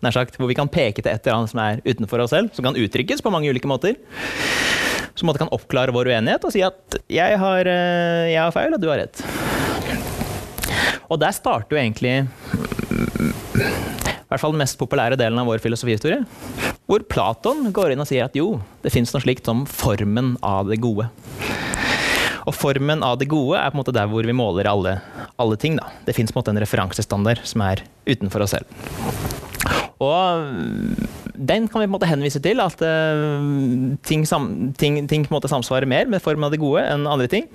da. 0.00 0.12
Sagt, 0.14 0.38
hvor 0.40 0.48
vi 0.48 0.56
kan 0.56 0.70
peke 0.70 1.02
til 1.02 1.10
et 1.10 1.26
eller 1.26 1.42
annet 1.42 1.52
som 1.52 1.60
er 1.60 1.82
utenfor 1.84 2.22
oss 2.24 2.32
selv, 2.32 2.54
som 2.56 2.64
kan 2.64 2.78
uttrykkes 2.78 3.20
på 3.20 3.32
mange 3.34 3.50
ulike 3.52 3.68
måter. 3.68 3.98
Som 5.18 5.28
måte 5.28 5.42
kan 5.42 5.50
oppklare 5.52 5.92
vår 5.92 6.14
uenighet 6.14 6.46
og 6.46 6.54
si 6.54 6.62
at 6.64 6.96
jeg 7.10 7.36
har, 7.42 7.68
eh, 7.68 8.30
jeg 8.32 8.40
har 8.40 8.54
feil, 8.54 8.72
og 8.72 8.80
du 8.80 8.88
har 8.88 9.02
rett. 9.02 9.20
Og 11.10 11.20
der 11.20 11.34
starter 11.36 11.74
jo 11.74 11.82
egentlig 11.82 12.14
i 14.30 14.30
hvert 14.30 14.40
fall 14.40 14.54
den 14.54 14.62
mest 14.62 14.78
populære 14.78 15.18
delen 15.18 15.40
av 15.42 15.48
vår 15.50 15.60
filosofihistorie. 15.60 16.22
Hvor 16.86 17.02
Platon 17.10 17.72
går 17.74 17.92
inn 17.92 18.02
og 18.02 18.08
sier 18.08 18.28
at 18.28 18.36
jo, 18.38 18.60
det 18.82 18.92
fins 18.94 19.10
noe 19.12 19.24
slikt 19.24 19.50
som 19.50 19.64
formen 19.66 20.36
av 20.46 20.70
det 20.70 20.78
gode. 20.82 21.08
Og 22.50 22.56
formen 22.58 23.04
av 23.06 23.20
det 23.20 23.28
gode 23.30 23.60
er 23.60 23.70
på 23.70 23.78
en 23.78 23.84
måte 23.84 23.94
der 23.94 24.08
hvor 24.10 24.26
vi 24.26 24.34
måler 24.34 24.66
alle, 24.66 24.96
alle 25.38 25.58
ting. 25.60 25.76
Da. 25.78 25.86
Det 26.06 26.16
fins 26.16 26.34
en 26.34 26.58
referansestandard 26.58 27.44
som 27.46 27.62
er 27.62 27.84
utenfor 28.10 28.42
oss 28.42 28.56
selv. 28.56 28.66
Og 30.00 30.48
den 31.36 31.68
kan 31.68 31.80
vi 31.80 31.86
på 31.86 31.90
en 31.90 31.94
måte 31.94 32.08
henvise 32.10 32.40
til 32.42 32.58
at 32.64 32.80
uh, 32.82 33.94
ting, 34.02 34.24
sam, 34.26 34.72
ting, 34.80 35.04
ting, 35.06 35.28
på 35.28 35.30
en 35.30 35.38
måte 35.38 35.52
samsvarer 35.52 35.86
mer 35.86 36.08
med 36.10 36.24
formen 36.24 36.48
av 36.48 36.54
det 36.54 36.60
gode 36.62 36.82
enn 36.82 37.06
andre 37.06 37.28
ting. 37.30 37.46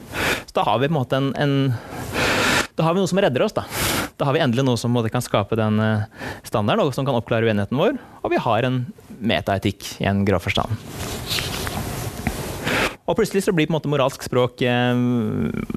Så 0.46 0.62
da 0.62 0.66
har 0.70 0.80
vi 0.80 0.88
på 0.88 0.94
en 0.94 1.00
måte 1.00 1.20
en, 1.20 1.34
en 1.36 1.74
da 2.75 2.86
har 2.86 2.96
vi 2.96 3.02
noe 3.02 3.12
som 3.12 3.20
redder 3.20 3.44
oss. 3.44 3.56
Da 3.56 3.66
Da 4.16 4.30
har 4.30 4.36
vi 4.36 4.40
endelig 4.40 4.64
noe 4.64 4.80
som 4.80 4.96
kan 5.12 5.24
skape 5.25 5.58
den 5.60 5.82
uh, 5.82 6.06
standarden, 6.48 6.86
og 6.86 6.96
som 6.96 7.04
kan 7.04 7.18
oppklare 7.18 7.44
uenigheten 7.44 7.75
vår. 7.75 8.00
Og 8.24 8.32
vi 8.32 8.40
har 8.40 8.64
en 8.64 8.86
metaetikk 9.20 9.98
i 10.00 10.08
en 10.08 10.24
grov 10.24 10.46
forstand. 10.46 10.72
Og 13.05 13.17
plutselig 13.19 13.43
så 13.45 13.53
blir 13.53 13.67
på 13.69 13.74
en 13.74 13.77
måte 13.77 13.91
moralsk 13.91 14.24
språk 14.25 14.63
eh, 14.65 15.01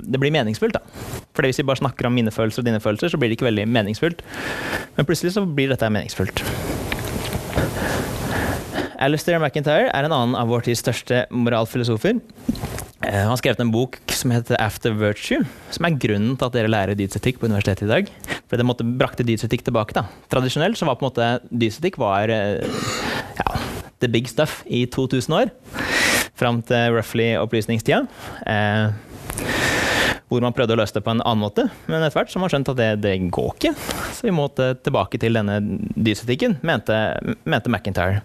det 0.00 0.20
blir 0.20 0.32
meningsfullt. 0.32 0.78
da. 0.78 0.80
For 1.36 1.44
Hvis 1.44 1.60
vi 1.60 1.66
bare 1.68 1.82
snakker 1.82 2.08
om 2.08 2.16
mine 2.16 2.32
følelser 2.32 2.64
og 2.64 2.70
dine 2.70 2.80
følelser, 2.80 3.12
så 3.12 3.20
blir 3.20 3.28
det 3.28 3.38
ikke 3.38 3.50
veldig 3.50 3.68
meningsfullt. 3.68 4.24
Men 4.96 5.08
plutselig 5.08 5.34
så 5.36 5.44
blir 5.44 5.68
dette 5.68 5.90
meningsfullt. 5.92 6.42
Alistair 8.98 9.38
McIntyre 9.38 9.92
er 9.94 10.06
en 10.08 10.14
annen 10.14 10.34
av 10.34 10.48
vår 10.50 10.64
tids 10.66 10.80
største 10.82 11.26
moralfilosofer. 11.30 12.18
Eh, 13.04 13.20
han 13.20 13.30
har 13.30 13.38
skrevet 13.38 13.60
en 13.62 13.70
bok 13.76 14.00
som 14.10 14.32
heter 14.34 14.58
After 14.58 14.96
Virtue, 14.96 15.44
som 15.70 15.86
er 15.86 16.00
grunnen 16.00 16.34
til 16.34 16.48
at 16.48 16.56
dere 16.56 16.72
lærer 16.72 16.98
dydsetikk 16.98 17.38
på 17.38 17.46
universitetet 17.46 17.86
i 17.86 17.92
dag. 17.92 18.10
For 18.48 18.58
det 18.58 18.66
måtte 18.66 18.88
brakte 18.88 19.26
dydsetikk 19.28 19.68
tilbake. 19.68 19.94
da. 19.94 20.08
Tradisjonelt 20.32 20.80
så 20.80 20.88
var 20.88 20.96
på 20.96 21.06
en 21.06 21.12
måte 21.12 21.30
dydsetikk 21.52 22.00
var 22.00 22.32
eh, 22.32 22.64
ja, 23.38 23.62
the 24.00 24.08
big 24.08 24.32
stuff 24.32 24.62
i 24.66 24.86
2000 24.88 25.42
år 25.44 25.52
fram 26.38 26.62
til 26.66 26.94
roughly 26.94 27.32
opplysningstida. 27.40 28.04
Eh, 28.46 29.08
hvor 30.28 30.44
man 30.44 30.52
prøvde 30.52 30.76
å 30.76 30.80
løse 30.82 30.92
det 30.92 31.04
på 31.06 31.12
en 31.14 31.22
annen 31.22 31.40
måte. 31.40 31.64
Men 31.88 32.02
etter 32.04 32.18
hvert 32.18 32.32
så 32.32 32.38
har 32.38 32.44
man 32.44 32.52
skjønt 32.52 32.70
at 32.74 32.80
det, 32.80 32.88
det 33.04 33.14
går 33.32 33.54
ikke. 33.54 33.72
Så 34.16 34.26
vi 34.26 34.34
måtte 34.36 34.74
tilbake 34.84 35.20
til 35.20 35.38
denne 35.38 35.56
dysetikken, 35.96 36.58
mente, 36.68 36.96
mente 37.48 37.72
McIntyre. 37.72 38.20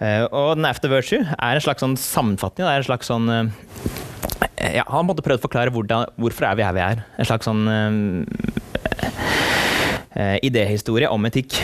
Eh, 0.00 0.24
og 0.24 0.56
den 0.56 0.68
After 0.68 0.92
Virtue 0.92 1.20
er 1.20 1.58
en 1.58 1.64
slags 1.64 1.84
sånn 1.84 1.98
sammenfatning. 2.00 2.64
Det 2.64 2.72
er 2.72 2.82
en 2.82 2.88
slags 2.88 3.10
sånn 3.12 3.28
eh, 3.34 4.78
ja, 4.78 4.86
Han 4.88 5.08
måtte 5.10 5.24
prøvd 5.26 5.42
å 5.42 5.44
forklare 5.44 5.74
hvordan, 5.74 6.08
hvorfor 6.16 6.48
er 6.48 6.58
vi 6.58 6.66
her 6.66 6.76
vi 6.76 6.84
er. 6.86 7.04
En 7.18 7.28
slags 7.28 7.50
sånn 7.50 7.66
idéhistorie 10.14 11.10
om 11.10 11.26
etikk. 11.26 11.58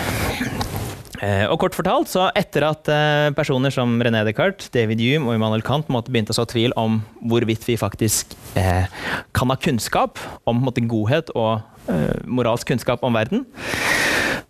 Eh, 1.21 1.45
og 1.53 1.59
kort 1.61 1.77
fortalt, 1.77 2.09
så 2.09 2.31
etter 2.39 2.65
at 2.65 2.89
eh, 2.89 3.29
personer 3.37 3.73
som 3.75 3.99
René 4.01 4.23
Descartes, 4.25 4.71
David 4.73 5.03
Hume 5.05 5.29
og 5.29 5.37
Immanuel 5.37 5.65
Kant 5.65 5.91
måtte 5.93 6.13
begynte 6.13 6.33
å 6.33 6.39
så 6.39 6.47
tvil 6.49 6.73
om 6.81 7.03
hvorvidt 7.29 7.67
vi 7.69 7.77
faktisk 7.81 8.33
eh, 8.57 8.89
kan 9.37 9.53
ha 9.53 9.59
kunnskap 9.61 10.21
om 10.49 10.63
måte, 10.65 10.81
godhet 10.89 11.29
og 11.37 11.61
eh, 11.93 12.17
moralsk 12.25 12.73
kunnskap 12.73 13.05
om 13.05 13.19
verden, 13.19 13.45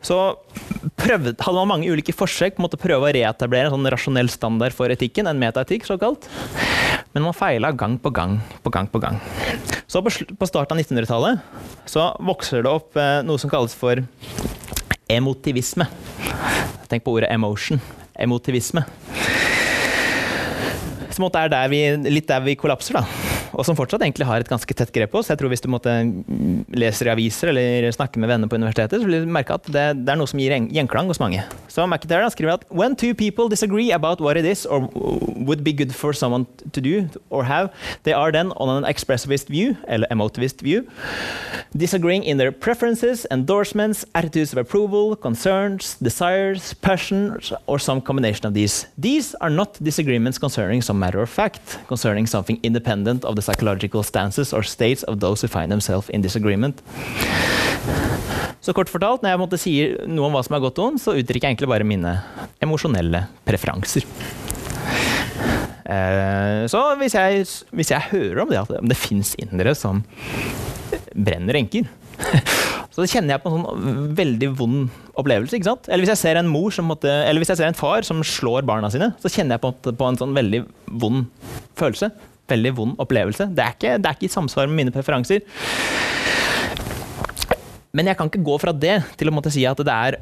så 0.00 0.20
prøvde, 0.96 1.34
hadde 1.42 1.58
man 1.58 1.72
mange 1.74 1.90
ulike 1.90 2.14
forsøk 2.14 2.56
på 2.56 2.70
å 2.70 2.80
prøve 2.80 3.08
å 3.08 3.12
reetablere 3.18 3.68
en 3.68 3.74
sånn 3.74 3.90
rasjonell 3.92 4.30
standard 4.32 4.76
for 4.76 4.94
etikken, 4.94 5.28
en 5.28 5.42
metaetikk 5.42 5.90
såkalt. 5.90 6.30
Men 7.10 7.26
man 7.26 7.34
feila 7.34 7.72
gang 7.74 7.98
på 7.98 8.12
gang 8.14 8.38
på 8.62 8.70
gang 8.72 8.86
på 8.88 9.02
gang. 9.02 9.18
Så 9.90 10.00
på, 10.06 10.12
starten 10.46 10.78
av 10.78 10.84
1900-tallet 10.84 11.90
så 11.90 12.12
vokser 12.22 12.62
det 12.62 12.70
opp 12.70 12.94
eh, 12.94 13.20
noe 13.26 13.42
som 13.42 13.50
kalles 13.50 13.74
for 13.74 13.98
emotivisme. 15.16 15.86
Tenk 16.90 17.04
på 17.04 17.16
ordet 17.16 17.30
emotion. 17.32 17.80
Emotivisme. 18.18 18.84
Som 21.10 21.26
er 21.30 21.50
der 21.52 21.68
vi, 21.72 21.82
litt 22.10 22.28
der 22.30 22.42
vi 22.46 22.58
kollapser, 22.58 23.00
da 23.00 23.29
og 23.52 23.66
som 23.66 23.76
fortsatt 23.78 24.02
egentlig 24.04 24.26
har 24.28 24.42
et 24.42 24.50
ganske 24.50 24.74
tett 24.76 24.92
grep 24.94 25.12
på 25.12 25.20
oss. 25.20 25.30
Jeg 25.30 25.40
tror 25.40 25.50
Hvis 25.50 25.64
du 25.64 25.68
måtte 25.72 25.92
leser 26.70 27.08
i 27.08 27.12
aviser 27.14 27.50
eller 27.50 27.90
snakker 27.94 28.22
med 28.22 28.30
venner 28.30 28.50
på 28.50 28.58
universitetet, 28.60 29.00
så 29.00 29.08
vil 29.08 29.24
du 29.24 29.32
merke 29.32 29.56
at 29.56 29.66
det, 29.66 29.86
det 30.04 30.12
er 30.12 30.20
noe 30.20 30.30
som 30.30 30.40
gir 30.40 30.54
gjenklang 30.70 31.10
hos 31.10 31.20
mange. 31.22 31.42
Så 31.68 31.86
McIntyre 31.86 32.30
skriver 32.30 32.58
at 32.58 32.66
when 32.70 32.94
two 32.94 33.14
people 33.14 33.48
disagree 33.50 33.90
about 33.90 34.20
what 34.20 34.36
it 34.36 34.46
is 34.46 34.66
or 34.66 34.88
would 34.94 35.64
be 35.64 35.72
good 35.72 35.94
for 35.94 36.12
someone 36.12 36.46
to 36.72 36.80
do 36.80 37.08
or 37.30 37.44
have, 37.44 37.70
they 38.04 38.12
are 38.12 38.30
then 38.30 38.52
on 38.56 38.68
an 38.70 38.84
expressivist 38.84 39.48
view, 39.48 39.76
eller 39.88 40.06
emotivist 40.10 40.62
view, 40.62 40.86
disagreeing 41.76 42.24
in 42.24 42.38
their 42.38 42.52
preferences, 42.52 43.26
endorsements, 43.30 44.04
attitudes 44.14 44.52
of 44.52 44.58
approval, 44.58 45.16
concerns, 45.16 45.96
desires, 46.02 46.74
passions, 46.74 47.52
or 47.66 47.78
some 47.78 48.00
combination 48.00 48.46
of 48.46 48.54
these. 48.54 48.86
These 48.98 49.34
are 49.40 49.50
not 49.50 49.82
disagreements 49.82 50.38
concerning 50.38 50.82
some 50.82 50.98
matter 50.98 51.20
of 51.20 51.30
fact, 51.30 51.78
concerning 51.88 52.26
something 52.26 52.58
independent 52.62 53.24
of 53.24 53.36
the 53.36 53.39
psychological 53.44 54.04
stances 54.06 54.52
or 54.52 54.62
states 54.62 55.02
of 55.04 55.20
those 55.20 55.42
who 55.42 55.48
find 55.48 55.72
themselves 55.72 56.10
in 56.10 56.22
disagreement. 56.22 56.82
Så 58.60 58.74
kort 58.76 58.92
fortalt, 58.92 59.22
når 59.24 59.32
jeg 59.32 59.40
måtte 59.40 59.60
si 59.60 59.74
noe 60.08 60.28
om 60.28 60.36
hva 60.36 60.42
som 60.44 60.56
er 60.56 60.62
godt 60.62 60.80
og 60.82 60.92
ondt, 60.92 61.02
så 61.02 61.16
uttrykker 61.16 61.48
jeg 61.48 61.56
egentlig 61.56 61.70
bare 61.70 61.86
mine 61.88 62.12
emosjonelle 62.60 63.24
preferanser. 63.48 64.04
Eh, 65.90 66.66
så 66.70 66.82
hvis 67.00 67.16
jeg, 67.16 67.46
hvis 67.74 67.90
jeg, 67.90 68.10
hører 68.12 68.44
om 68.44 68.52
det 68.52 68.60
at 68.60 68.76
det 68.84 68.98
fins 68.98 69.32
indere 69.40 69.72
som 69.74 70.04
brenner 71.16 71.56
enker 71.58 71.88
så 72.94 73.06
kjenner 73.08 73.34
jeg 73.34 73.42
på 73.42 73.50
en 73.50 73.64
sånn 73.64 74.14
veldig 74.18 74.50
vond 74.58 74.98
opplevelse. 75.18 75.56
ikke 75.56 75.70
sant? 75.70 75.88
Eller 75.88 76.04
hvis 76.04 76.12
jeg 76.12 76.20
ser 76.20 76.38
en 76.38 76.50
mor 76.50 76.74
som 76.74 76.86
måtte, 76.90 77.08
eller 77.08 77.42
hvis 77.42 77.52
jeg 77.54 77.62
ser 77.62 77.70
en 77.70 77.78
far 77.78 78.04
som 78.06 78.20
slår 78.26 78.66
barna 78.68 78.90
sine, 78.92 79.10
så 79.22 79.32
kjenner 79.32 79.56
jeg 79.56 79.64
på, 79.64 79.72
på 79.88 80.10
en 80.10 80.20
sånn 80.20 80.36
veldig 80.36 80.62
vond 81.00 81.24
følelse 81.80 82.10
veldig 82.50 82.74
vond 82.76 83.00
opplevelse. 83.02 83.48
Det 83.54 83.64
er 83.64 83.76
ikke, 83.76 83.96
det 83.98 84.10
er 84.10 84.18
ikke 84.18 84.28
i 84.28 84.34
samsvar 84.34 84.68
med 84.70 84.82
mine 84.82 84.94
preferanser. 84.94 85.44
Men 87.96 88.06
jeg 88.06 88.18
kan 88.18 88.30
ikke 88.30 88.44
gå 88.46 88.58
fra 88.62 88.74
det 88.74 89.00
til 89.18 89.30
å 89.30 89.34
måtte 89.34 89.50
si 89.54 89.64
at 89.66 89.80
det 89.82 89.94
er 89.94 90.20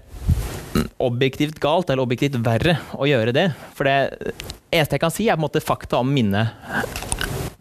objektivt 1.03 1.59
galt 1.63 1.91
eller 1.91 2.05
objektivt 2.05 2.39
verre 2.45 2.79
å 2.97 3.09
gjøre 3.09 3.35
det. 3.37 3.49
For 3.77 3.89
det 3.89 4.33
eneste 4.73 4.97
jeg 4.97 5.05
kan 5.05 5.15
si, 5.15 5.29
er 5.29 5.37
på 5.37 5.43
en 5.43 5.49
måte 5.49 5.65
fakta 5.65 6.01
om 6.01 6.13
mine 6.13 6.47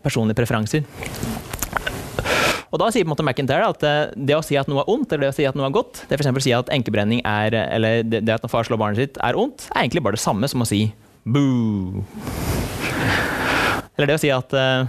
personlige 0.06 0.40
preferanser. 0.40 0.86
Og 2.68 2.82
da 2.82 2.90
sier 2.92 3.06
på 3.06 3.08
en 3.08 3.14
måte 3.14 3.24
McIntyre 3.24 3.70
at 3.72 3.84
eh, 3.88 4.14
det 4.28 4.36
å 4.36 4.44
si 4.44 4.58
at 4.60 4.68
noe 4.68 4.84
er 4.84 4.92
ondt, 4.92 5.14
eller 5.14 5.28
det 5.28 5.34
å 5.34 5.38
si 5.38 5.48
at 5.48 5.58
noe 5.58 5.70
er 5.70 5.76
godt, 5.76 6.04
det 6.10 6.20
f.eks. 6.20 6.30
å 6.30 6.44
si 6.44 6.56
at 6.56 6.72
enkebrenning 6.76 7.24
er, 7.24 7.56
eller 7.64 8.04
det 8.04 8.28
at 8.28 8.44
en 8.44 8.52
far 8.52 8.68
slår 8.68 8.82
barnet 8.82 9.00
sitt, 9.02 9.20
er 9.24 9.40
ondt, 9.40 9.70
er 9.72 9.86
egentlig 9.86 10.04
bare 10.04 10.20
det 10.20 10.26
samme 10.26 10.52
som 10.52 10.64
å 10.64 10.68
si 10.68 10.90
boo. 11.24 12.04
Eller 13.98 14.12
det 14.12 14.18
å 14.20 14.22
si 14.22 14.30
at 14.30 14.54
uh, 14.54 14.86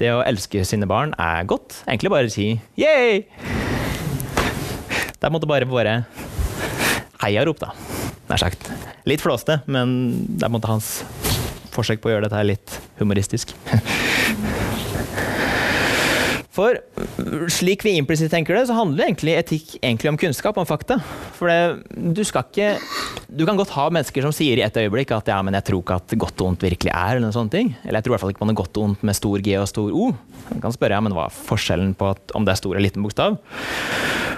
det 0.00 0.08
å 0.14 0.22
elske 0.24 0.62
sine 0.64 0.88
barn 0.88 1.12
er 1.20 1.44
godt. 1.48 1.82
Egentlig 1.84 2.12
bare 2.12 2.32
si 2.32 2.54
yeah! 2.80 3.20
Det 5.16 5.28
er 5.28 5.32
måtte 5.32 5.48
bare 5.48 5.68
bare 5.68 5.98
heiarop, 7.20 7.60
da. 7.60 7.72
Nær 8.30 8.40
sagt. 8.40 8.70
Litt 9.08 9.22
flåste, 9.24 9.60
men 9.68 9.92
det 10.36 10.48
er 10.48 10.52
måtte 10.52 10.70
hans 10.70 10.90
forsøk 11.76 12.00
på 12.00 12.08
å 12.08 12.16
gjøre 12.16 12.30
dette 12.30 12.44
litt 12.48 12.80
humoristisk. 13.00 13.52
For 16.56 16.78
slik 17.52 17.84
vi 17.84 17.96
implisitt 18.00 18.32
tenker 18.32 18.56
det, 18.56 18.66
så 18.70 18.76
handler 18.78 19.10
egentlig 19.10 19.34
etikk 19.36 19.74
egentlig 19.82 20.12
om 20.12 20.18
kunnskap, 20.20 20.56
om 20.56 20.68
fakta. 20.68 20.96
For 21.36 21.52
det, 21.52 21.84
du 22.16 22.22
skal 22.24 22.46
ikke 22.46 22.70
Du 23.26 23.42
kan 23.44 23.58
godt 23.58 23.74
ha 23.74 23.88
mennesker 23.90 24.24
som 24.24 24.32
sier 24.32 24.60
i 24.60 24.64
et 24.64 24.76
øyeblikk 24.80 25.10
at 25.12 25.28
ja, 25.28 25.40
men 25.44 25.56
jeg 25.58 25.66
tror 25.68 25.82
ikke 25.82 25.96
at 25.98 26.14
godt 26.16 26.40
og 26.40 26.52
ondt 26.52 26.62
virkelig 26.64 26.92
er, 26.92 27.16
eller 27.16 27.26
noen 27.26 27.34
sånne 27.34 27.52
ting. 27.52 27.72
Eller 27.82 27.98
jeg 27.98 28.06
tror 28.06 28.12
i 28.12 28.14
hvert 28.14 28.24
fall 28.24 28.32
ikke 28.32 28.44
på 28.44 28.48
noe 28.48 28.60
godt 28.62 28.78
og 28.78 28.86
ondt 28.90 29.02
med 29.04 29.18
stor 29.18 29.42
G 29.42 29.56
og 29.60 29.68
stor 29.68 29.90
O. 29.90 30.12
Man 30.52 30.62
kan 30.62 30.76
spørre 30.76 30.96
ja, 30.96 31.02
men 31.02 31.16
hva 31.16 31.26
er 31.26 31.40
forskjellen 31.50 31.96
på 31.98 32.12
at, 32.14 32.36
om 32.38 32.46
det 32.46 32.54
er 32.54 32.62
stor 32.62 32.76
eller 32.76 32.86
liten 32.86 33.04
bokstav? 33.04 33.36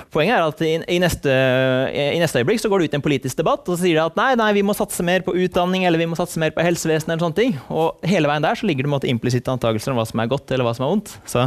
Poenget 0.08 0.38
er 0.38 0.44
at 0.46 0.60
i, 0.64 0.70
i, 0.96 0.98
neste, 1.02 1.32
i, 1.92 2.16
neste, 2.20 2.40
øyeblikk 2.40 2.62
så 2.62 2.70
går 2.72 2.80
du 2.80 2.88
ut 2.88 2.94
i 2.94 2.98
en 2.98 3.04
politisk 3.04 3.42
debatt 3.42 3.66
og 3.66 3.74
så 3.74 3.82
sier 3.82 3.98
de 3.98 4.06
at 4.06 4.16
nei, 4.16 4.30
nei, 4.40 4.48
vi 4.56 4.64
må 4.64 4.72
satse 4.76 5.04
mer 5.04 5.24
på 5.26 5.34
utdanning 5.36 5.84
eller 5.84 6.00
vi 6.00 6.08
må 6.08 6.16
satse 6.16 6.40
mer 6.40 6.54
på 6.56 6.64
helsevesenet. 6.64 7.12
eller 7.12 7.26
sånne 7.26 7.36
ting. 7.36 7.56
Og 7.68 8.08
hele 8.08 8.30
veien 8.30 8.44
der 8.44 8.56
så 8.56 8.68
ligger 8.68 8.88
det 8.88 9.12
implisitte 9.12 9.52
antakelser 9.52 9.92
om 9.92 10.00
hva 10.00 10.08
som 10.08 10.24
er 10.24 10.30
godt 10.32 10.54
eller 10.54 10.64
hva 10.64 10.72
som 10.76 10.86
er 10.86 10.94
vondt. 10.94 11.12
Så 11.28 11.44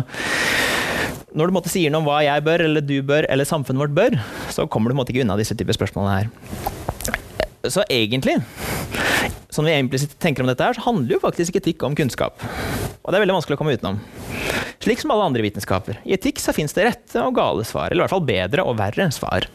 når 1.32 1.47
du 1.47 1.56
måtte 1.56 1.71
sier 1.71 1.91
noe 1.91 2.04
om 2.04 2.10
hva 2.10 2.19
jeg 2.26 2.43
bør, 2.43 2.65
eller 2.67 2.84
du 2.84 2.97
bør, 3.08 3.28
eller 3.32 3.47
samfunnet 3.47 3.86
vårt 3.86 3.95
bør, 3.95 4.17
så 4.52 4.67
kommer 4.67 4.91
du 4.91 5.00
ikke 5.00 5.24
unna 5.24 5.38
disse 5.39 5.56
typer 5.56 5.78
spørsmålene 5.78 6.17
her. 6.17 6.32
Så 7.71 7.86
egentlig, 7.93 8.39
sånn 9.54 9.69
vi 9.69 9.78
implisitt 9.78 10.17
tenker 10.19 10.43
om 10.43 10.50
dette 10.50 10.65
her, 10.65 10.76
så 10.76 10.84
handler 10.89 11.15
jo 11.15 11.24
faktisk 11.24 11.60
etikk 11.62 11.86
om 11.88 11.95
kunnskap. 11.95 12.41
Og 13.02 13.12
det 13.12 13.17
er 13.17 13.24
veldig 13.24 13.38
vanskelig 13.38 13.58
å 13.58 13.62
komme 13.62 13.78
utenom. 13.78 14.02
Slik 14.82 14.97
som 14.97 15.12
alle 15.13 15.28
andre 15.30 15.43
vitenskaper. 15.45 16.00
I 16.10 16.15
etikk 16.15 16.41
så 16.41 16.56
fins 16.58 16.74
det 16.74 16.88
rette 16.88 17.21
og 17.21 17.36
gale 17.38 17.63
svar, 17.69 17.91
eller 17.91 18.02
i 18.02 18.04
hvert 18.08 18.15
fall 18.15 18.26
bedre 18.26 18.65
og 18.65 18.80
verre 18.80 19.08
svar. 19.13 19.45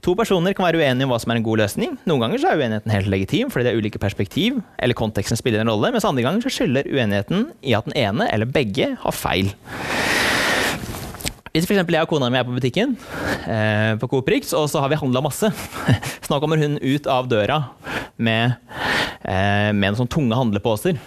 To 0.00 0.14
personer 0.16 0.56
kan 0.56 0.64
være 0.64 0.80
uenige 0.80 1.04
om 1.04 1.12
hva 1.12 1.20
som 1.20 1.34
er 1.34 1.40
en 1.40 1.44
god 1.44 1.60
løsning. 1.60 1.98
Noen 2.08 2.24
ganger 2.24 2.40
så 2.40 2.50
er 2.50 2.62
uenigheten 2.62 2.94
helt 2.94 3.10
legitim 3.12 3.52
fordi 3.52 3.68
det 3.68 3.74
er 3.74 3.82
ulike 3.82 4.00
perspektiv, 4.00 4.62
eller 4.80 4.96
konteksten 4.96 5.38
spiller 5.38 5.60
en 5.60 5.70
rolle, 5.70 5.92
mens 5.92 6.08
andre 6.08 6.24
ganger 6.24 6.46
så 6.46 6.54
skylder 6.56 6.88
uenigheten 6.88 7.50
i 7.60 7.76
at 7.76 7.90
den 7.90 7.98
ene 8.00 8.30
eller 8.32 8.48
begge 8.48 8.94
har 9.04 9.16
feil. 9.16 9.52
Hvis 11.50 11.66
for 11.66 11.74
jeg 11.74 11.98
og 11.98 12.10
kona 12.10 12.28
mi 12.30 12.38
er 12.38 12.44
på 12.46 12.54
butikken 12.54 12.92
eh, 13.50 13.96
på 13.98 14.06
Coop 14.12 14.28
Rix, 14.30 14.52
og 14.54 14.68
så 14.70 14.82
har 14.84 14.92
vi 14.92 14.98
handla 15.00 15.22
masse, 15.24 15.50
så 16.22 16.30
nå 16.30 16.38
kommer 16.42 16.60
hun 16.62 16.76
ut 16.78 17.08
av 17.10 17.26
døra 17.26 17.56
med, 18.22 18.54
eh, 19.24 19.72
med 19.74 19.88
en 19.88 19.98
sånn 19.98 20.10
tunge 20.14 20.38
handleposer. 20.38 21.00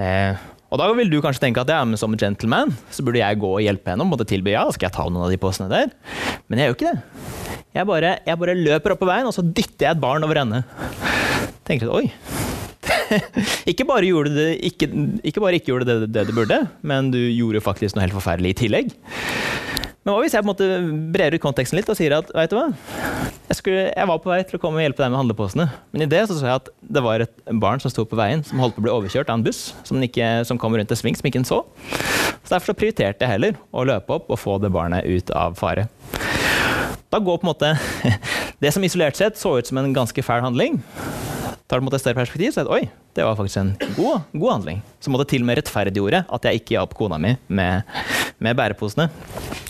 Eh, 0.00 0.40
og 0.70 0.80
da 0.80 0.86
vil 0.96 1.12
du 1.12 1.18
kanskje 1.20 1.44
tenke 1.44 1.60
at 1.60 1.72
ja, 1.74 1.82
som 2.00 2.16
gentleman 2.16 2.72
så 2.94 3.04
burde 3.04 3.20
jeg 3.20 3.40
gå 3.42 3.50
og 3.58 3.60
hjelpe 3.60 3.92
henne. 3.92 4.06
og 4.06 4.24
tilby 4.24 4.54
ja, 4.54 4.64
skal 4.72 4.88
jeg 4.88 4.96
ta 4.96 5.08
noen 5.10 5.26
av 5.26 5.34
de 5.34 5.40
posene 5.42 5.68
der. 5.68 5.92
Men 6.48 6.62
jeg 6.62 6.70
gjør 6.70 6.78
ikke 6.78 6.92
det. 6.94 7.26
Jeg 7.76 7.86
bare, 7.90 8.16
jeg 8.26 8.40
bare 8.40 8.56
løper 8.56 8.94
opp 8.94 9.02
på 9.02 9.10
veien, 9.10 9.28
og 9.28 9.36
så 9.36 9.44
dytter 9.44 9.90
jeg 9.90 9.92
et 9.92 10.02
barn 10.02 10.24
over 10.24 10.40
ende. 10.40 10.62
Tenker 11.68 11.90
at 11.90 12.00
oi, 12.00 12.06
ikke 13.70 13.86
bare 13.88 14.08
gjorde 14.08 14.34
det 14.34 14.50
ikke, 14.70 14.90
ikke, 15.26 15.42
bare 15.42 15.58
ikke 15.58 15.72
gjorde 15.72 15.88
det, 15.88 16.12
det, 16.14 16.26
du 16.28 16.36
burde, 16.36 16.62
men 16.86 17.10
du 17.14 17.20
gjorde 17.20 17.62
faktisk 17.64 17.96
noe 17.96 18.06
helt 18.06 18.16
forferdelig 18.16 18.54
i 18.54 18.60
tillegg. 18.64 18.94
Men 20.00 20.14
hva 20.14 20.22
hvis 20.24 20.32
jeg 20.32 20.40
på 20.40 20.46
en 20.46 20.52
måte 20.54 20.66
brer 21.12 21.34
ut 21.36 21.42
konteksten 21.42 21.76
litt 21.76 21.90
og 21.92 21.98
sier 21.98 22.14
at 22.16 22.30
vet 22.32 22.52
du 22.52 22.56
hva, 22.56 22.70
jeg, 23.50 23.56
skulle, 23.58 23.82
jeg, 23.90 24.08
var 24.08 24.20
på 24.22 24.30
vei 24.32 24.38
til 24.48 24.56
å 24.56 24.60
komme 24.62 24.80
og 24.80 24.86
hjelpe 24.86 25.02
deg 25.02 25.12
med 25.12 25.20
handleposene, 25.20 25.66
men 25.92 26.04
i 26.06 26.08
det 26.08 26.22
så 26.24 26.38
så 26.38 26.48
jeg 26.48 26.62
at 26.62 26.70
det 26.80 27.02
var 27.04 27.24
et 27.26 27.34
barn 27.60 27.82
som 27.82 27.92
sto 27.92 28.06
på 28.08 28.16
veien, 28.16 28.40
som 28.46 28.62
holdt 28.62 28.78
på 28.78 28.80
å 28.80 28.86
bli 28.86 28.94
overkjørt 28.94 29.28
av 29.28 29.40
en 29.40 29.44
buss 29.44 29.74
som, 29.84 30.00
ikke, 30.00 30.30
som 30.48 30.60
kom 30.60 30.78
rundt 30.78 30.94
en 30.94 31.00
sving 31.00 31.18
som 31.18 31.28
ikke 31.28 31.42
en 31.42 31.48
så. 31.48 31.60
Så 32.40 32.54
Derfor 32.54 32.72
så 32.72 32.78
prioriterte 32.80 33.26
jeg 33.26 33.34
heller 33.34 33.60
å 33.76 33.84
løpe 33.90 34.16
opp 34.16 34.32
og 34.32 34.40
få 34.40 34.56
det 34.62 34.72
barnet 34.72 35.04
ut 35.04 35.34
av 35.36 35.60
fare. 35.60 35.90
Da 37.10 37.20
går 37.20 37.42
på 37.42 37.44
en 37.44 37.52
måte 37.52 37.74
det 38.62 38.72
som 38.72 38.84
isolert 38.86 39.20
sett 39.20 39.36
så 39.36 39.58
ut 39.58 39.68
som 39.68 39.82
en 39.82 39.92
ganske 39.92 40.24
fæl 40.24 40.46
handling, 40.46 40.80
tar 41.70 41.78
det 41.78 41.86
mot 41.86 41.94
et 41.94 42.02
større 42.02 42.18
perspektiv, 42.18 42.50
så 42.50 42.64
er 42.64 42.66
det 42.66 42.74
oi, 42.74 42.82
det 43.14 43.22
var 43.26 43.36
faktisk 43.38 43.60
en 43.60 43.70
god, 43.94 44.24
god 44.34 44.50
handling. 44.56 44.80
Så 44.98 45.12
måtte 45.14 45.28
til 45.30 45.44
og 45.44 45.50
med 45.50 45.60
rettferdiggjorde 45.60 46.24
at 46.26 46.48
jeg 46.48 46.60
ikke 46.60 46.74
hjalp 46.74 46.96
kona 46.98 47.18
mi 47.22 47.36
med, 47.46 47.86
med 48.42 48.58
bæreposene. 48.58 49.06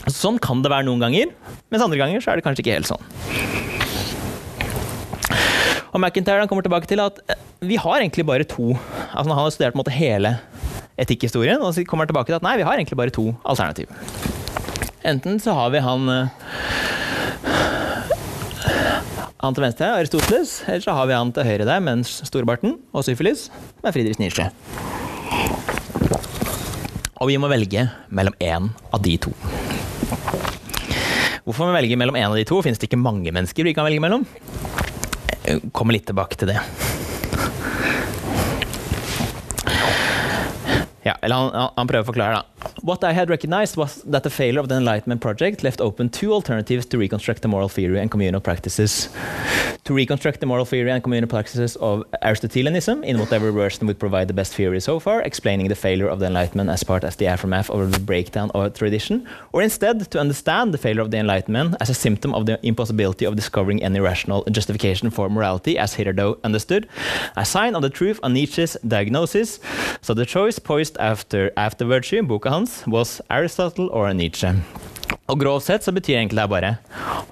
Sånn 0.09 0.41
kan 0.41 0.65
det 0.65 0.73
være 0.73 0.89
noen 0.89 1.05
ganger, 1.05 1.35
mens 1.69 1.85
andre 1.85 2.01
ganger 2.01 2.25
så 2.25 2.33
er 2.33 2.41
det 2.41 2.47
kanskje 2.47 2.65
ikke 2.65 2.79
helt 2.79 2.89
sånn. 2.89 3.05
Og 5.91 5.99
McIntyre 5.99 6.47
kommer 6.49 6.65
tilbake 6.65 6.89
til 6.89 7.03
at 7.03 7.19
eh, 7.29 7.39
vi 7.67 7.77
har 7.83 7.99
egentlig 7.99 8.25
bare 8.25 8.47
to 8.49 8.73
altså 9.11 9.27
Han 9.27 9.37
har 9.37 9.51
studert 9.53 9.79
måte 9.79 9.93
hele 9.93 10.37
etikkhistorien, 11.01 11.61
og 11.61 11.75
så 11.75 11.85
kommer 11.89 12.07
han 12.07 12.13
tilbake 12.13 12.31
til 12.31 12.39
at 12.39 12.47
nei, 12.47 12.57
vi 12.61 12.67
har 12.67 12.79
egentlig 12.79 12.99
bare 13.01 13.13
to 13.13 13.31
alternativ. 13.43 13.91
Enten 15.05 15.41
så 15.43 15.57
har 15.57 15.73
vi 15.75 15.83
han 15.85 16.09
eh, 16.13 16.33
han 19.41 19.57
til 19.57 19.65
venstre 19.65 19.87
er 19.89 20.03
Aristoteles, 20.03 20.51
eller 20.69 20.83
så 20.85 20.95
har 20.97 21.07
vi 21.09 21.17
han 21.17 21.31
til 21.33 21.47
høyre 21.49 21.65
der, 21.65 21.81
mens 21.81 22.19
storebarten 22.29 22.77
og 22.93 23.05
syfilis 23.07 23.47
er 23.81 23.95
Friedrich 23.95 24.21
Nietzsche. 24.21 24.51
Og 27.21 27.29
vi 27.29 27.39
må 27.41 27.49
velge 27.53 27.87
mellom 28.09 28.37
én 28.41 28.69
av 28.93 29.01
de 29.05 29.17
to. 29.21 29.33
Hvorfor 31.45 31.71
vi 31.71 31.77
velger 31.79 32.01
mellom 32.01 32.17
én 32.21 32.29
av 32.29 32.37
de 32.37 32.45
to? 32.49 32.61
Finnes 32.65 32.81
det 32.81 32.91
ikke 32.91 33.01
mange 33.01 33.33
mennesker 33.33 33.65
vi 33.65 33.73
kan 33.77 33.89
velge 33.89 34.05
mellom? 34.05 34.27
Jeg 35.47 35.73
kommer 35.73 35.97
litt 35.97 36.07
tilbake 36.09 36.37
til 36.41 36.53
det. 36.53 36.61
Ja, 41.05 41.17
eller 41.25 41.37
han, 41.37 41.71
han, 41.79 41.89
prøver 41.89 42.05
å 42.05 42.11
forklare, 42.11 42.41
da. 42.41 42.60
What 42.83 43.05
I 43.05 43.13
had 43.13 43.31
recognized 43.31 43.77
was 43.77 44.03
that 44.05 44.23
the 44.23 44.31
failure 44.31 44.61
of 44.61 44.69
the 44.69 44.77
Enlightenment 44.77 45.21
project 45.21 45.63
left 45.63 45.81
open 45.81 46.09
two 46.09 46.33
alternatives 46.33 46.87
to 46.87 46.99
reconstruct 46.99 47.43
the 47.43 47.49
moral 47.49 47.69
theory 47.69 47.99
and 47.99 48.11
communal 48.11 48.41
practices. 48.41 49.09
To 49.85 49.95
reconstruct 49.95 50.41
the 50.41 50.47
moral 50.47 50.65
theory 50.65 50.91
and 50.91 51.03
communal 51.03 51.29
practices 51.29 51.77
of 51.77 52.05
Aristotelianism 52.23 53.03
in 53.03 53.19
whatever 53.19 53.51
version 53.51 53.87
would 53.87 53.99
provide 53.99 54.29
the 54.29 54.35
best 54.35 54.55
theory 54.55 54.81
so 54.81 54.99
far, 54.99 55.23
explaining 55.23 55.69
the 55.69 55.75
failure 55.75 56.09
of 56.09 56.21
the 56.21 56.27
Enlightenment 56.27 56.71
as 56.71 56.85
part 56.85 57.05
of 57.05 57.17
the 57.17 57.27
aftermath 57.27 57.71
of 57.71 57.93
the 57.93 57.99
breakdown 57.99 58.51
of 58.55 58.75
tradition, 58.75 59.27
or 59.53 59.63
instead 59.63 60.11
to 60.11 60.21
understand 60.21 60.73
the 60.73 60.79
failure 60.79 61.03
of 61.03 61.11
the 61.11 61.19
Enlightenment 61.19 61.77
as 61.81 61.91
a 61.91 61.95
symptom 61.95 62.35
of 62.35 62.47
the 62.47 62.59
impossibility 62.63 63.25
of 63.25 63.37
discovering 63.37 63.83
any 63.83 64.01
rational 64.01 64.45
justification 64.51 65.11
for 65.11 65.29
morality 65.29 65.79
as 65.79 65.95
hitherto 65.95 66.39
understood, 66.45 66.89
a 67.37 67.45
sign 67.45 67.75
of 67.75 67.83
the 67.83 67.91
truth 67.91 68.21
of 68.23 68.33
Nietzsche's 68.33 68.77
diagnosis. 68.87 69.61
So 70.03 70.15
the 70.15 70.27
choice 70.27 70.59
poised 70.59 70.97
after, 70.99 71.53
after 71.57 71.85
virtue, 71.85 72.23
boka 72.51 72.59
hans, 72.59 72.85
was 72.87 73.21
Aristotle 73.31 73.89
or 73.93 74.13
Nietzsche. 74.13 74.51
Og 75.29 75.39
grovt 75.39 75.65
sett 75.65 75.85
så 75.85 75.93
betyr 75.93 76.19
egentlig 76.19 76.41
det 76.41 76.51
bare 76.51 76.79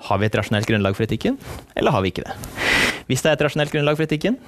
har 0.09 0.19
vi 0.19 0.27
et 0.27 0.35
rasjonelt 0.35 0.67
grunnlag 0.67 0.95
for 0.95 1.05
etikken, 1.05 1.39
eller 1.75 1.91
har 1.91 2.03
vi 2.03 2.13
ikke 2.13 2.25
det? 2.25 2.35
Hvis 3.09 3.23
det 3.23 3.31
er 3.31 3.37
et 3.37 3.43
rasjonelt 3.43 3.73
grunnlag 3.73 3.97
for 3.97 4.05
etikken, 4.05 4.39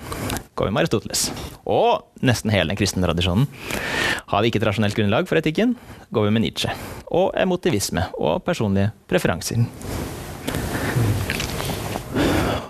går 0.54 0.68
vi 0.68 0.72
med 0.72 0.84
Aristoteles. 0.84 1.30
Og 1.66 2.04
nesten 2.22 2.52
hele 2.52 2.70
den 2.70 2.78
kristne 2.78 3.02
tradisjonen. 3.02 3.48
Har 4.30 4.42
vi 4.42 4.50
ikke 4.50 4.60
et 4.60 4.68
rasjonelt 4.68 4.94
grunnlag 4.94 5.26
for 5.26 5.40
etikken, 5.40 5.74
går 6.12 6.28
vi 6.28 6.34
med 6.36 6.44
Nietzsche. 6.44 6.70
Og 7.10 7.32
emotivisme 7.34 8.06
og 8.20 8.44
personlige 8.44 8.92
preferanser. 9.10 9.64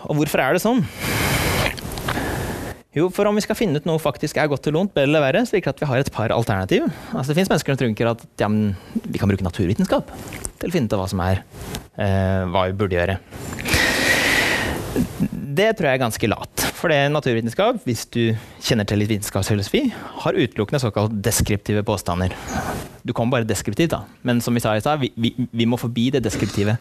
Og 0.08 0.16
hvorfor 0.16 0.42
er 0.42 0.56
det 0.56 0.64
sånn? 0.64 0.86
Jo, 2.90 3.06
for 3.14 3.28
om 3.30 3.36
vi 3.38 3.42
skal 3.44 3.54
finne 3.54 3.78
ut 3.78 3.84
noe 3.86 4.02
faktisk 4.02 4.40
er 4.42 4.48
godt 4.50 4.64
eller 4.66 4.80
vondt, 4.80 4.94
bedre 4.96 5.06
eller 5.06 5.22
verre, 5.22 5.44
så 5.46 5.54
virker 5.54 5.70
det 5.70 5.76
at 5.76 5.82
vi 5.84 5.90
har 5.92 6.02
et 6.02 6.10
par 6.10 6.34
alternativ. 6.34 6.88
Altså, 7.14 7.30
det 7.30 7.38
fins 7.38 7.52
mennesker 7.52 7.76
som 7.76 7.82
tenker 7.84 8.10
at 8.10 8.24
ja, 8.42 8.50
vi 8.50 9.22
kan 9.22 9.30
bruke 9.30 9.46
naturvitenskap 9.46 10.10
til 10.58 10.72
å 10.72 10.74
finne 10.74 10.90
ut 10.90 10.98
hva 10.98 11.06
som 11.12 11.22
er 11.22 11.44
eh, 11.94 12.48
hva 12.50 12.66
vi 12.66 12.80
burde 12.82 12.98
gjøre. 12.98 13.20
Det 14.90 15.74
tror 15.76 15.86
jeg 15.90 15.98
er 15.98 16.02
ganske 16.02 16.28
lat. 16.30 16.62
For 16.78 16.90
det 16.90 16.98
naturvitenskap, 17.12 17.82
hvis 17.84 18.06
du 18.10 18.32
kjenner 18.64 18.86
til 18.88 19.00
litt 19.02 19.10
vitenskapsfilosofi, 19.12 19.82
har 20.24 20.38
utelukkende 20.38 20.80
såkalt 20.82 21.14
deskriptive 21.22 21.82
påstander. 21.86 22.34
Du 23.04 23.12
kommer 23.16 23.38
bare 23.38 23.48
deskriptivt, 23.48 23.92
da. 23.92 24.02
Men 24.26 24.40
som 24.44 24.56
vi 24.56 24.62
sa 24.62 24.72
i 24.76 24.82
stad, 24.82 25.00
vi, 25.02 25.10
vi, 25.16 25.32
vi, 25.36 25.66
må 25.68 25.78
forbi 25.80 26.08
det 26.14 26.22
deskriptive. 26.24 26.76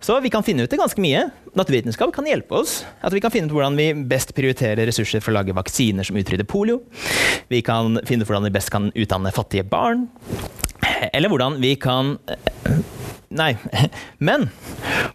Så 0.00 0.18
vi 0.22 0.30
kan 0.32 0.44
finne 0.46 0.66
ut 0.66 0.72
det 0.72 0.78
ganske 0.80 1.02
mye. 1.02 1.26
Naturvitenskap 1.58 2.12
kan 2.14 2.28
hjelpe 2.28 2.60
oss. 2.60 2.78
At 3.04 3.16
vi 3.16 3.22
kan 3.24 3.32
finne 3.34 3.50
ut 3.50 3.56
hvordan 3.56 3.78
vi 3.78 3.90
best 4.08 4.34
prioriterer 4.36 4.86
ressurser 4.88 5.24
for 5.24 5.32
å 5.32 5.38
lage 5.40 5.56
vaksiner 5.56 6.06
som 6.06 6.18
utrydder 6.20 6.48
polio. 6.48 6.82
Vi 7.52 7.62
kan 7.64 7.98
finne 8.08 8.24
ut 8.24 8.30
hvordan 8.30 8.48
vi 8.48 8.54
best 8.54 8.72
kan 8.74 8.90
utdanne 8.94 9.34
fattige 9.34 9.66
barn. 9.66 10.06
Eller 11.12 11.32
hvordan 11.32 11.60
vi 11.62 11.74
kan 11.80 12.16
Nei. 13.36 13.52
Men 14.28 14.48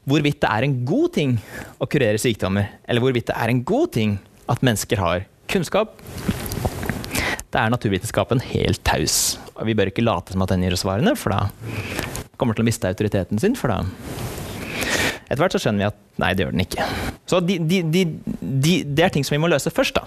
hvorvidt 0.07 0.41
det 0.43 0.51
er 0.51 0.67
en 0.67 0.77
god 0.87 1.15
ting 1.17 1.37
å 1.81 1.87
kurere 1.89 2.21
sykdommer, 2.21 2.69
eller 2.87 3.03
hvorvidt 3.03 3.31
det 3.31 3.37
er 3.37 3.53
en 3.53 3.63
god 3.67 3.93
ting 3.97 4.17
at 4.51 4.63
mennesker 4.65 5.01
har 5.01 5.25
kunnskap, 5.51 5.95
det 7.51 7.59
er 7.59 7.71
naturvitenskapen 7.73 8.43
helt 8.53 8.83
taus. 8.87 9.37
Og 9.57 9.65
vi 9.67 9.75
bør 9.75 9.91
ikke 9.91 10.05
late 10.05 10.33
som 10.33 10.43
at 10.45 10.53
den 10.53 10.63
gir 10.63 10.75
oss 10.75 10.85
svarene, 10.85 11.17
for 11.19 11.35
da 11.35 11.41
kommer 12.39 12.57
til 12.57 12.63
å 12.63 12.69
miste 12.69 12.89
autoriteten 12.89 13.41
sin. 13.41 13.57
for 13.59 13.73
da 13.73 13.83
etter 15.31 15.45
hvert 15.45 15.53
så 15.55 15.61
skjønner 15.63 15.79
vi 15.79 15.87
at 15.87 15.99
nei, 16.19 16.29
det 16.35 16.43
gjør 16.43 16.51
den 16.51 16.63
ikke. 16.65 16.85
Så 17.29 17.39
de, 17.47 17.55
de, 17.63 17.77
de, 17.87 18.73
det 18.83 19.05
er 19.05 19.13
ting 19.15 19.23
som 19.23 19.37
vi 19.37 19.39
må 19.39 19.47
løse 19.47 19.71
først, 19.71 19.95
da. 19.95 20.03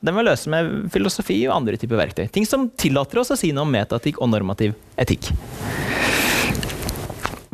Den 0.00 0.16
må 0.16 0.24
løse 0.24 0.48
med 0.48 0.88
filosofi 0.94 1.36
og 1.44 1.58
andre 1.58 1.76
typer 1.76 2.00
verktøy. 2.00 2.24
Ting 2.32 2.48
som 2.48 2.70
tillater 2.80 3.20
oss 3.20 3.34
å 3.34 3.36
si 3.36 3.50
noe 3.52 3.66
om 3.66 3.74
metaetikk 3.74 4.22
og 4.24 4.30
normativ 4.32 4.72
etikk. 5.00 5.28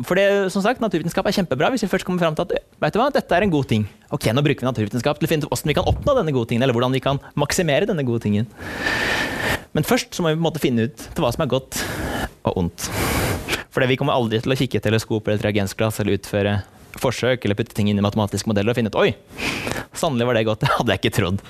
For 0.07 0.15
det, 0.15 0.27
som 0.53 0.63
sagt, 0.63 0.79
Naturvitenskap 0.79 1.27
er 1.27 1.35
kjempebra 1.35 1.67
hvis 1.73 1.83
vi 1.83 1.89
først 1.91 2.07
kommer 2.07 2.23
fram 2.23 2.35
til 2.37 2.45
at 2.47 2.53
vet 2.79 2.95
du 2.95 2.99
hva, 3.01 3.09
dette 3.11 3.35
er 3.35 3.43
en 3.43 3.51
god 3.51 3.67
ting. 3.67 3.83
Ok, 4.15 4.29
Nå 4.31 4.43
bruker 4.45 4.63
vi 4.63 4.69
naturvitenskap 4.69 5.19
til 5.19 5.27
å 5.27 5.31
finne 5.31 5.43
ut 5.43 5.51
hvordan 5.51 5.73
vi 5.73 5.75
kan 5.75 5.89
oppnå 5.91 6.15
denne 6.15 6.33
gode 6.35 6.51
tingen, 6.53 6.63
eller 6.63 6.77
hvordan 6.77 6.95
vi 6.95 7.03
kan 7.03 7.19
maksimere 7.35 7.89
denne 7.89 8.05
gode 8.07 8.23
tingen. 8.23 8.47
Men 9.75 9.87
først 9.87 10.15
så 10.15 10.23
må 10.23 10.31
vi 10.31 10.37
på 10.37 10.41
en 10.41 10.47
måte 10.47 10.63
finne 10.63 10.87
ut 10.87 10.95
til 11.09 11.25
hva 11.25 11.33
som 11.35 11.43
er 11.43 11.51
godt 11.51 11.81
og 12.47 12.55
ondt. 12.63 12.87
For 13.73 13.83
vi 13.85 13.99
kommer 13.99 14.15
aldri 14.15 14.39
til 14.41 14.55
å 14.55 14.57
kikke 14.57 14.79
i 14.79 14.85
teleskop 14.87 15.27
eller 15.27 15.41
et 15.41 15.47
reagensglass 15.49 15.99
eller 16.01 16.17
utføre 16.17 16.55
forsøk 16.97 17.43
eller 17.45 17.59
putte 17.59 17.75
ting 17.77 17.91
inn 17.91 17.99
i 17.99 18.05
matematiske 18.05 18.49
modeller 18.49 18.73
og 18.73 18.79
finne 18.79 18.89
ut 18.89 18.97
oi, 18.97 19.11
sannelig 19.97 20.29
var 20.29 20.39
det 20.39 20.47
godt. 20.47 20.63
Det 20.63 20.71
hadde 20.79 20.95
jeg 20.95 21.03
ikke 21.03 21.15
trodd. 21.19 21.43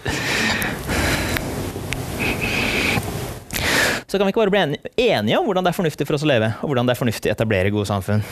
Så 4.07 4.15
kan 4.15 4.27
vi 4.27 4.31
ikke 4.31 4.45
bare 4.45 4.53
bli 4.53 5.07
enige 5.09 5.37
om 5.39 5.47
hvordan 5.47 5.65
det 5.65 5.73
er 5.73 5.75
fornuftig 5.75 6.07
for 6.07 6.15
oss 6.15 6.23
å 6.23 6.29
leve, 6.29 6.53
og 6.61 6.71
hvordan 6.71 6.87
det 6.87 6.93
er 6.95 6.99
fornuftig 7.01 7.31
å 7.31 7.33
etablere 7.35 7.71
gode 7.75 7.89
samfunn. 7.89 8.23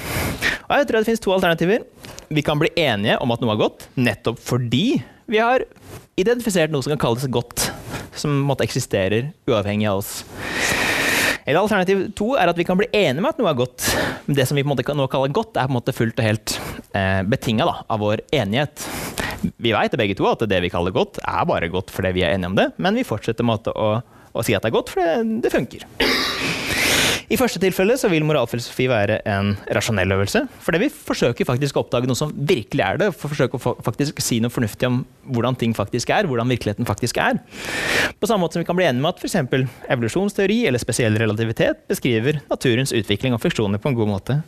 Og 0.65 0.71
jeg 0.71 0.87
tror 0.87 1.01
det 1.01 1.09
finnes 1.09 1.23
to 1.25 1.33
alternativer. 1.35 1.83
Vi 2.31 2.43
kan 2.45 2.61
bli 2.61 2.71
enige 2.79 3.17
om 3.19 3.33
at 3.35 3.43
noe 3.43 3.51
er 3.51 3.59
godt, 3.59 3.89
nettopp 3.99 4.39
fordi 4.39 4.85
vi 5.27 5.41
har 5.41 5.65
identifisert 6.15 6.71
noe 6.71 6.85
som 6.85 6.93
kan 6.95 7.01
kalles 7.01 7.27
godt, 7.27 7.67
som 8.15 8.39
måtte 8.47 8.63
eksisterer 8.63 9.33
uavhengig 9.49 9.89
av 9.91 9.99
oss. 9.99 10.13
Eller 11.45 11.59
alternativ 11.59 12.07
to 12.17 12.31
er 12.39 12.49
at 12.49 12.57
vi 12.57 12.65
kan 12.65 12.79
bli 12.79 12.87
enige 12.95 13.21
med 13.21 13.35
at 13.35 13.41
noe 13.41 13.51
er 13.51 13.59
godt. 13.59 13.91
Det 14.25 14.47
som 14.47 14.57
vi 14.57 14.63
på 14.63 14.71
en 14.71 14.73
måte 14.73 14.95
nå 14.97 15.05
kaller 15.11 15.33
godt, 15.35 15.59
er 15.59 15.67
på 15.67 15.75
en 15.75 15.77
måte 15.77 15.93
fullt 15.93 16.17
og 16.23 16.25
helt 16.25 16.55
eh, 16.95 17.21
betinga 17.27 17.67
av 17.67 18.01
vår 18.01 18.23
enighet. 18.33 18.87
Vi 19.61 19.75
veit 19.75 19.93
begge 19.99 20.15
to 20.17 20.25
at 20.31 20.41
det 20.49 20.63
vi 20.63 20.71
kaller 20.73 20.95
godt, 20.95 21.19
er 21.21 21.45
bare 21.45 21.69
godt 21.69 21.91
fordi 21.93 22.15
vi 22.15 22.23
er 22.25 22.33
enige 22.33 22.49
om 22.49 22.57
det, 22.57 22.71
men 22.81 22.97
vi 22.97 23.05
fortsetter 23.05 23.45
måte 23.45 23.75
å, 23.75 23.99
å 24.35 24.45
si 24.45 24.55
at 24.55 24.65
det 24.65 24.71
er 24.71 24.77
godt 24.77 24.93
for 24.93 25.33
det 25.41 25.53
funker. 25.53 25.87
I 27.25 27.37
første 27.41 27.57
tilfelle 27.61 27.95
så 27.97 28.09
vil 28.11 28.25
moralfilosofi 28.27 28.85
være 28.89 29.17
en 29.29 29.55
rasjonell 29.73 30.13
øvelse. 30.13 30.43
For 30.61 30.75
det 30.75 30.83
vi 30.83 30.89
forsøker 30.93 31.47
faktisk 31.47 31.77
å 31.77 31.81
oppdage 31.81 32.09
noe 32.09 32.19
som 32.19 32.33
virkelig 32.35 32.83
er 32.85 32.99
det. 33.01 33.07
For 33.17 33.33
forsøke 33.33 33.57
å 33.57 33.73
faktisk 33.85 34.21
si 34.21 34.37
noe 34.43 34.53
fornuftig 34.53 34.89
om 34.91 34.99
hvordan 35.33 35.57
ting 35.57 35.73
faktisk 35.77 36.13
er. 36.13 36.29
Hvordan 36.29 36.51
virkeligheten 36.53 36.85
faktisk 36.85 37.17
er. 37.23 37.39
På 38.21 38.29
samme 38.29 38.45
måte 38.45 38.59
som 38.59 38.65
vi 38.65 38.69
kan 38.69 38.77
bli 38.77 38.85
enige 38.85 39.01
med 39.01 39.15
at 39.15 39.23
f.eks. 39.23 39.65
evolusjonsteori 39.95 40.59
eller 40.69 40.81
spesiell 40.81 41.17
relativitet 41.21 41.87
beskriver 41.89 42.43
naturens 42.51 42.93
utvikling 42.93 43.33
og 43.33 43.41
funksjoner 43.41 43.81
på 43.81 43.89
en 43.89 43.97
god 43.97 44.13
måte. 44.13 44.39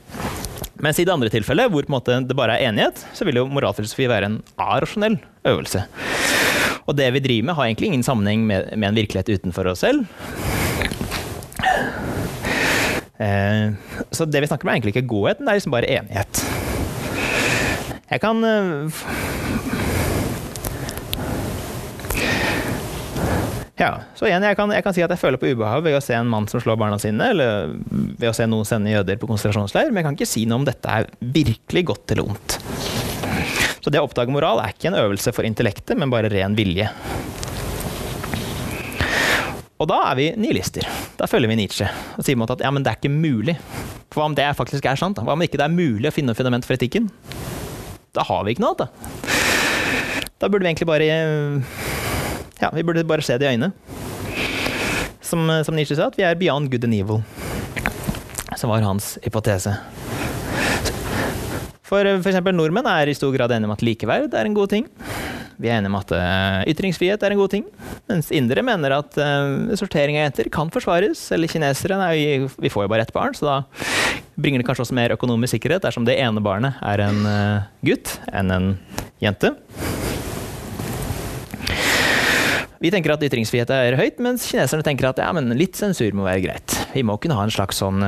Mens 0.83 0.99
i 1.01 1.05
det 1.07 1.13
andre 1.13 1.29
tilfellet, 1.33 1.71
hvor 1.73 1.85
det 1.85 2.37
bare 2.37 2.57
er 2.57 2.69
enighet, 2.69 3.01
så 3.17 3.25
vil 3.25 3.39
jo 3.41 3.47
moralfilosofi 3.49 4.05
være 4.09 4.29
en 4.29 4.41
arasjonell 4.61 5.17
øvelse. 5.49 5.83
Og 6.87 6.95
det 6.95 7.07
vi 7.13 7.23
driver 7.23 7.49
med, 7.49 7.55
har 7.57 7.65
egentlig 7.65 7.87
ingen 7.87 8.03
sammenheng 8.03 8.45
med, 8.47 8.77
med 8.77 8.89
en 8.89 8.95
virkelighet 8.95 9.39
utenfor 9.39 9.71
oss 9.71 9.81
selv. 9.83 10.05
Eh, 13.17 13.73
så 14.13 14.25
det 14.29 14.43
vi 14.43 14.47
snakker 14.47 14.67
om, 14.67 14.69
er 14.69 14.77
egentlig 14.77 14.95
ikke 14.95 15.09
godheten, 15.09 15.47
det 15.47 15.51
er 15.51 15.59
liksom 15.59 15.73
bare 15.73 15.89
enighet. 15.89 16.43
Jeg 18.11 18.21
kan 18.23 18.43
eh, 18.45 19.01
Ja, 23.77 23.91
så 24.17 24.25
igjen, 24.25 24.41
jeg 24.41 24.57
kan, 24.57 24.71
jeg 24.73 24.81
kan, 24.81 24.93
si 24.95 25.03
at 25.05 25.11
jeg 25.13 25.21
føler 25.21 25.37
på 25.37 25.51
ubehag 25.53 25.83
ved 25.85 25.93
å 25.93 26.01
se 26.01 26.15
en 26.17 26.29
mann 26.31 26.47
som 26.49 26.61
slår 26.63 26.79
barna 26.81 26.97
sine, 27.01 27.29
eller 27.29 27.75
ved 28.17 28.31
å 28.31 28.33
se 28.33 28.47
noen 28.49 28.65
sende 28.65 28.89
jøder 28.89 29.19
på 29.21 29.29
konsentrasjonsleir, 29.29 29.91
men 29.91 30.01
jeg 30.01 30.07
kan 30.07 30.17
ikke 30.17 30.29
si 30.29 30.45
noe 30.49 30.63
om 30.63 30.65
dette 30.65 30.89
er 30.89 31.05
virkelig 31.21 31.83
godt 31.91 32.15
eller 32.15 32.31
ondt. 32.33 32.57
Så 33.85 33.93
det 33.93 34.01
å 34.01 34.07
oppdage 34.07 34.33
moral 34.33 34.63
er 34.63 34.73
ikke 34.73 34.89
en 34.89 34.97
øvelse 34.97 35.31
for 35.35 35.45
intellektet, 35.45 35.93
men 35.93 36.09
bare 36.09 36.31
ren 36.33 36.57
vilje. 36.57 36.89
Og 39.77 39.85
da 39.91 39.99
er 40.09 40.17
vi 40.17 40.25
nihilister. 40.41 40.87
Da 41.19 41.29
følger 41.29 41.51
vi 41.51 41.59
Nietzsche 41.59 41.85
og 42.17 42.25
sier 42.25 42.41
at 42.49 42.65
ja, 42.65 42.73
men 42.73 42.81
det 42.81 42.95
er 42.95 42.97
ikke 42.97 43.13
mulig. 43.13 43.59
For 44.09 44.23
hva 44.23 44.31
om 44.31 44.37
det 44.39 44.47
faktisk 44.57 44.89
er 44.89 44.97
sant? 44.97 45.21
Hva 45.21 45.37
om 45.37 45.45
ikke 45.45 45.61
det 45.61 45.67
er 45.67 45.77
mulig 45.77 46.09
å 46.09 46.15
finne 46.15 46.33
noe 46.33 46.39
fundament 46.39 46.65
for 46.65 46.73
etikken? 46.73 47.11
Da 48.17 48.25
har 48.25 48.41
vi 48.47 48.55
ikke 48.55 48.65
noe 48.65 48.73
annet, 48.73 48.87
da. 48.87 49.37
Da 50.41 50.49
burde 50.49 50.65
vi 50.65 50.73
egentlig 50.73 50.89
bare 50.89 51.05
Ja, 52.61 52.71
vi 52.73 52.83
burde 52.83 53.05
bare 53.05 53.21
se 53.21 53.37
det 53.37 53.45
i 53.45 53.53
øynene. 53.53 53.71
Som, 55.21 55.45
som 55.65 55.75
Nietzsche 55.75 55.97
sa, 55.97 56.07
at 56.07 56.17
vi 56.17 56.25
er 56.25 56.37
beyond 56.39 56.71
good 56.71 56.85
and 56.87 56.95
evil. 56.95 57.21
Som 58.57 58.71
var 58.71 58.85
hans 58.85 59.17
hypotese. 59.25 59.75
For 61.87 62.03
f.eks. 62.17 62.39
nordmenn 62.51 62.87
er 62.89 63.11
i 63.11 63.15
stor 63.15 63.31
grad 63.35 63.53
enige 63.53 63.69
om 63.69 63.75
at 63.75 63.83
likeverd 63.85 64.33
er 64.35 64.47
en 64.47 64.55
god 64.57 64.71
ting. 64.73 64.87
Vi 65.57 65.69
er 65.69 65.77
enige 65.77 65.91
om 65.91 65.99
at 65.99 66.11
uh, 66.13 66.63
ytringsfrihet 66.69 67.21
er 67.23 67.33
en 67.33 67.39
god 67.39 67.53
ting, 67.53 67.63
mens 68.09 68.29
indere 68.35 68.61
mener 68.65 68.93
at 68.97 69.15
sortering 69.79 70.19
av 70.19 70.27
jenter 70.27 70.49
kan 70.53 70.71
forsvares. 70.73 71.21
Eller 71.33 71.51
kinesere 71.51 71.97
nei, 72.01 72.11
vi, 72.57 72.71
får 72.73 72.85
jo 72.85 72.91
bare 72.91 73.07
ett 73.07 73.13
barn, 73.15 73.37
så 73.37 73.47
da 73.47 73.57
bringer 74.37 74.61
det 74.61 74.67
kanskje 74.67 74.87
også 74.87 74.97
mer 74.97 75.15
økonomisk 75.15 75.55
sikkerhet 75.57 75.85
dersom 75.85 76.05
det 76.05 76.19
ene 76.21 76.43
barnet 76.45 76.77
er 76.85 77.07
en 77.07 77.23
gutt 77.85 78.17
enn 78.29 78.53
en 78.53 78.69
jente. 79.23 79.55
Vi 82.83 82.91
tenker 82.93 83.15
at 83.15 83.23
ytringsfrihet 83.25 83.71
er 83.73 83.97
høyt, 83.97 84.19
mens 84.23 84.45
kineserne 84.51 84.85
tenker 84.85 85.09
at 85.09 85.21
ja, 85.21 85.31
litt 85.57 85.77
sensur 85.79 86.13
må 86.17 86.27
være 86.27 86.43
greit. 86.45 86.77
Vi 86.93 87.05
må 87.05 87.17
kunne 87.21 87.37
ha 87.37 87.45
en 87.47 87.53
slags 87.53 87.81
sånn 87.81 88.03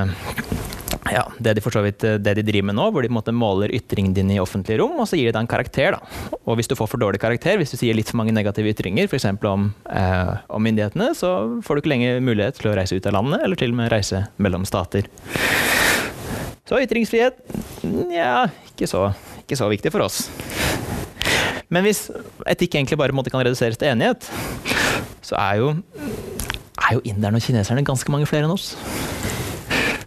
ja, 1.09 1.23
det 1.41 1.55
de 1.57 1.61
for 1.63 1.73
så 1.73 1.81
vidt 1.81 2.03
det 2.21 2.33
de 2.37 2.43
driver 2.45 2.67
med 2.69 2.77
nå, 2.77 2.89
hvor 2.93 3.01
de 3.01 3.09
på 3.09 3.13
en 3.13 3.17
måte 3.17 3.33
måler 3.33 3.73
ytringen 3.73 4.13
din 4.13 4.29
i 4.33 4.39
offentlige 4.41 4.79
rom, 4.81 4.97
og 5.01 5.07
så 5.09 5.17
gir 5.17 5.29
de 5.29 5.33
deg 5.33 5.41
en 5.41 5.49
karakter. 5.49 5.97
da. 5.97 6.37
Og 6.43 6.59
hvis 6.59 6.69
du 6.69 6.75
får 6.77 6.91
for 6.91 7.01
dårlig 7.01 7.21
karakter, 7.21 7.57
hvis 7.57 7.73
du 7.73 7.79
sier 7.79 7.97
litt 7.97 8.11
for 8.11 8.19
mange 8.21 8.35
negative 8.35 8.69
ytringer, 8.73 9.09
f.eks. 9.09 9.25
Om, 9.49 9.71
eh, 9.89 10.33
om 10.53 10.65
myndighetene, 10.65 11.11
så 11.17 11.31
får 11.65 11.75
du 11.75 11.83
ikke 11.83 11.93
lenger 11.95 12.21
mulighet 12.25 12.61
til 12.61 12.71
å 12.71 12.75
reise 12.77 12.97
ut 12.97 13.09
av 13.09 13.17
landet, 13.17 13.41
eller 13.45 13.59
til 13.59 13.73
og 13.73 13.81
med 13.81 13.91
reise 13.93 14.27
mellom 14.37 14.67
stater. 14.69 15.09
Så 16.69 16.77
ytringsfrihet 16.85 17.39
ja, 18.13 18.45
ikke 18.69 18.85
ikke 18.85 19.57
så 19.57 19.71
viktig 19.71 19.89
for 19.89 20.05
oss. 20.05 20.27
Men 21.69 21.85
hvis 21.85 22.07
etikk 22.49 22.79
egentlig 22.79 22.97
bare 22.97 23.13
måte, 23.13 23.29
kan 23.29 23.43
reduseres 23.45 23.77
til 23.77 23.91
enighet, 23.91 24.25
så 25.21 25.37
er 25.37 25.59
jo, 25.61 25.73
er 26.81 26.95
jo 26.97 27.03
inderne 27.05 27.37
og 27.37 27.45
kineserne 27.45 27.85
ganske 27.85 28.13
mange 28.13 28.29
flere 28.29 28.47
enn 28.47 28.55
oss. 28.55 28.71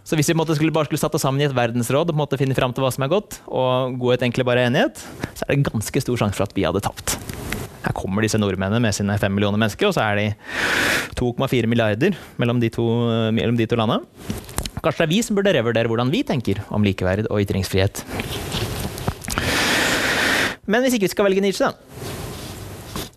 Så 0.03 0.17
hvis 0.19 0.27
vi 0.27 0.35
måtte, 0.35 0.57
skulle, 0.57 0.73
bare 0.75 0.89
skulle 0.89 0.99
satt 0.99 1.15
oss 1.15 1.23
sammen 1.23 1.39
i 1.39 1.47
et 1.47 1.55
verdensråd 1.55 2.09
og 2.09 2.11
på 2.11 2.17
en 2.17 2.21
måte 2.25 2.37
finne 2.41 2.57
fram 2.57 2.75
til 2.75 2.83
hva 2.83 2.91
som 2.91 3.05
er 3.05 3.13
godt, 3.13 3.39
og 3.47 3.95
godhet 4.01 4.25
egentlig 4.25 4.45
bare 4.45 4.65
er 4.65 4.69
enighet, 4.69 4.99
så 5.31 5.47
er 5.47 5.55
det 5.55 5.69
ganske 5.69 6.03
stor 6.03 6.19
sjanse 6.19 6.37
for 6.37 6.45
at 6.45 6.57
vi 6.57 6.67
hadde 6.67 6.83
tapt. 6.83 7.15
Her 7.83 7.95
kommer 7.95 8.23
disse 8.23 8.39
nordmennene 8.39 8.83
med 8.83 8.95
sine 8.95 9.15
fem 9.19 9.31
millioner 9.35 9.59
mennesker, 9.59 9.87
og 9.87 9.95
så 9.95 10.03
er 10.03 10.19
de 10.19 10.27
2,4 11.19 11.71
milliarder 11.71 12.19
mellom 12.39 12.59
de 12.59 12.71
to, 12.75 12.85
mellom 13.35 13.55
de 13.59 13.67
to 13.71 13.79
landene. 13.79 14.03
Kanskje 14.83 15.05
det 15.05 15.07
er 15.07 15.13
vi 15.15 15.23
som 15.23 15.39
burde 15.39 15.55
revurdere 15.55 15.87
hvordan 15.87 16.11
vi 16.11 16.25
tenker 16.27 16.59
om 16.75 16.83
likeverd 16.83 17.31
og 17.31 17.39
ytringsfrihet. 17.39 18.03
Men 20.63 20.83
hvis 20.83 20.95
ikke 20.95 21.09
vi 21.09 21.11
skal 21.11 21.27
velge 21.27 21.41
Nietzsche, 21.43 21.67
da. 21.67 21.73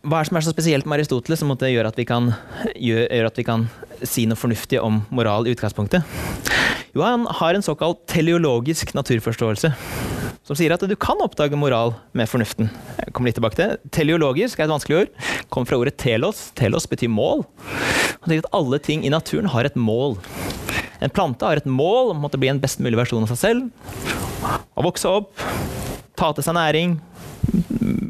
Hva 0.07 0.19
er 0.19 0.27
det 0.27 0.31
som 0.31 0.39
er 0.39 0.45
så 0.47 0.53
spesielt 0.55 0.87
med 0.87 1.01
Aristoteles 1.01 1.41
som 1.43 1.51
gjør 1.51 1.89
at, 1.89 1.99
kan, 2.07 2.33
gjør 2.75 3.27
at 3.27 3.39
vi 3.39 3.45
kan 3.47 3.69
si 4.07 4.27
noe 4.27 4.39
fornuftig 4.39 4.81
om 4.83 5.01
moral 5.15 5.47
i 5.47 5.55
utgangspunktet? 5.55 6.03
Jo, 6.95 7.03
han 7.03 7.27
har 7.27 7.55
en 7.55 7.63
såkalt 7.63 8.05
teleologisk 8.11 8.95
naturforståelse. 8.95 9.73
Som 10.47 10.59
sier 10.59 10.75
at 10.75 10.83
du 10.83 10.95
kan 10.99 11.19
oppdage 11.23 11.59
moral 11.59 11.97
med 12.15 12.31
fornuften. 12.31 12.71
Jeg 12.99 13.15
kommer 13.15 13.31
litt 13.31 13.39
tilbake 13.39 13.59
til. 13.59 13.75
Teleologisk 13.95 14.59
er 14.59 14.67
et 14.67 14.75
vanskelig 14.75 15.01
ord. 15.01 15.17
Kommer 15.51 15.71
fra 15.71 15.79
ordet 15.83 15.97
telos. 16.03 16.49
Telos 16.59 16.87
betyr 16.91 17.11
mål. 17.11 17.43
Han 18.23 18.31
sier 18.31 18.43
at 18.43 18.55
alle 18.55 18.79
ting 18.83 19.03
i 19.07 19.11
naturen 19.11 19.51
har 19.55 19.67
et 19.67 19.79
mål. 19.79 20.19
En 21.03 21.13
plante 21.15 21.47
har 21.47 21.59
et 21.59 21.67
mål 21.67 22.15
om 22.15 22.27
å 22.27 22.31
bli 22.39 22.51
en 22.51 22.63
best 22.63 22.83
mulig 22.83 22.99
versjon 22.99 23.27
av 23.27 23.35
seg 23.35 23.43
selv. 23.43 23.69
Å 24.47 24.87
vokse 24.87 25.11
opp, 25.11 25.35
ta 26.17 26.31
til 26.33 26.47
seg 26.47 26.57
næring, 26.57 26.97